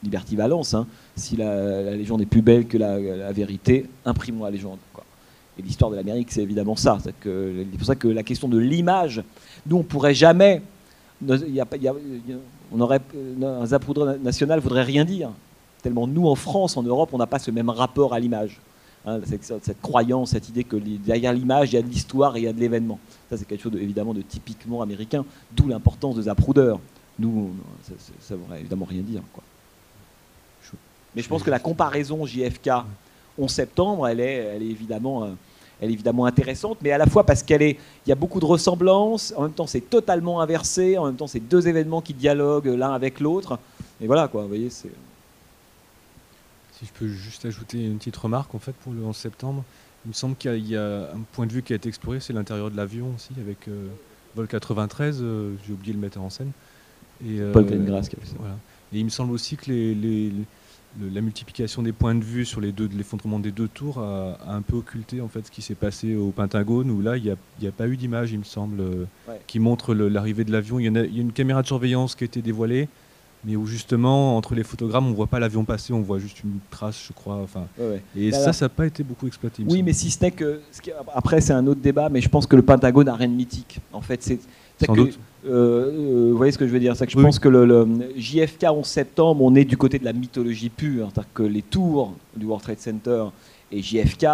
[0.03, 4.79] Liberty Valence, hein, si la, légende est plus belle que la, vérité, imprimons la légende.
[5.59, 6.99] Et l'histoire de l'Amérique, c'est évidemment ça.
[7.01, 9.23] C'est pour ça que la question de l'image,
[9.67, 10.63] nous, on pourrait jamais.
[11.25, 11.95] Y a, y a,
[12.73, 13.01] on aurait,
[13.41, 15.31] un zapoudre national voudrait rien dire.
[15.81, 18.61] Tellement nous, en France, en Europe, on n'a pas ce même rapport à l'image.
[19.07, 22.45] Hein, cette, croyance, cette idée que derrière l'image, il y a de l'histoire et il
[22.45, 22.99] y a de l'événement.
[23.29, 26.75] Ça, c'est quelque chose évidemment de typiquement américain, d'où l'importance de Zapruder.
[27.19, 27.55] Nous,
[28.21, 29.23] ça ne voudrait évidemment rien dire.
[29.33, 29.43] Quoi.
[31.15, 32.71] Mais je pense que la comparaison JFK
[33.39, 35.29] 11 septembre, elle est, elle est évidemment, euh,
[35.81, 37.77] elle est évidemment intéressante, mais à la fois parce qu'il
[38.07, 41.41] y a beaucoup de ressemblances, en même temps c'est totalement inversé, en même temps c'est
[41.41, 43.59] deux événements qui dialoguent l'un avec l'autre.
[44.01, 44.91] Et voilà quoi, vous voyez, c'est.
[46.79, 49.65] Si je peux juste ajouter une petite remarque en fait pour le 11 septembre,
[50.05, 52.33] il me semble qu'il y, a un point de vue qui a été exploré, c'est
[52.33, 53.89] l'intérieur de l'avion aussi avec euh,
[54.35, 56.51] Vol 93, euh, j'ai oublié le mettre en scène.
[57.23, 58.37] Et, Paul Greengrass qui a fait ça.
[58.39, 58.57] Voilà.
[58.93, 60.33] Et il me semble aussi que les
[61.13, 64.63] la multiplication des points de vue sur les deux, l'effondrement des deux tours a, un
[64.63, 67.73] peu occulté en fait ce qui s'est passé au Pentagone où là il n'y a,
[67.73, 69.05] pas eu d'image il me semble euh,
[69.47, 70.79] qui montre l'arrivée de l'avion.
[70.79, 72.89] Il, y a une caméra de surveillance qui a été dévoilée
[73.47, 76.59] mais où justement entre les photogrammes on voit pas l'avion passer, on voit juste une
[76.71, 77.37] trace je crois.
[77.37, 77.67] Enfin,
[78.17, 79.65] Et ça ça n'a pas été beaucoup exploité.
[79.69, 80.61] Oui mais si ce n'est que
[81.13, 83.81] après c'est un autre débat mais je pense que le Pentagone n'a rien de mythique.
[83.93, 84.39] En fait c'est
[84.85, 85.19] sans doute.
[85.47, 87.87] Euh, euh, vous voyez ce que je veux dire C'est que je pense que le,
[88.17, 91.11] JFK 11 septembre, on est du côté de la mythologie pure.
[91.13, 93.27] C'est-à-dire que les tours du World Trade Center
[93.71, 94.25] et JFK,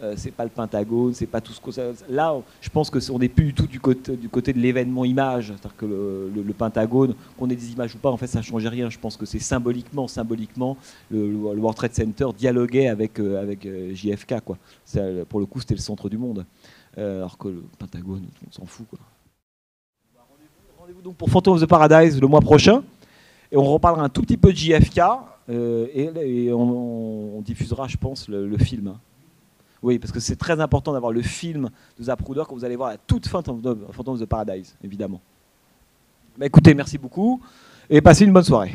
[0.00, 1.82] euh, c'est pas le Pentagone, c'est pas tout ce que ça.
[2.08, 5.48] Là, je pense que n'est plus du tout du côté, du côté de l'événement image.
[5.48, 8.66] C'est-à-dire que le, Pentagone, qu'on ait des images ou pas, en fait, ça ne change
[8.66, 8.90] rien.
[8.90, 10.76] Je pense que c'est symboliquement, symboliquement,
[11.10, 14.40] le, World Trade Center dialoguait avec, avec JFK.
[14.44, 14.58] Quoi.
[15.28, 16.44] pour le coup, c'était le centre du monde.
[16.96, 18.86] alors que le Pentagone, on s'en fout.
[18.88, 18.98] Quoi
[21.02, 22.82] donc pour Phantom of the Paradise le mois prochain.
[23.50, 25.00] Et on reparlera un tout petit peu de JFK
[25.48, 28.94] et, on, diffusera, je pense, le, film.
[29.82, 32.90] Oui, parce que c'est très important d'avoir le film de Zapruder quand vous allez voir
[32.90, 35.20] la toute fin de Phantom of the Paradise, évidemment.
[36.36, 37.40] Bah, écoutez, merci beaucoup
[37.88, 38.74] et passez une bonne soirée.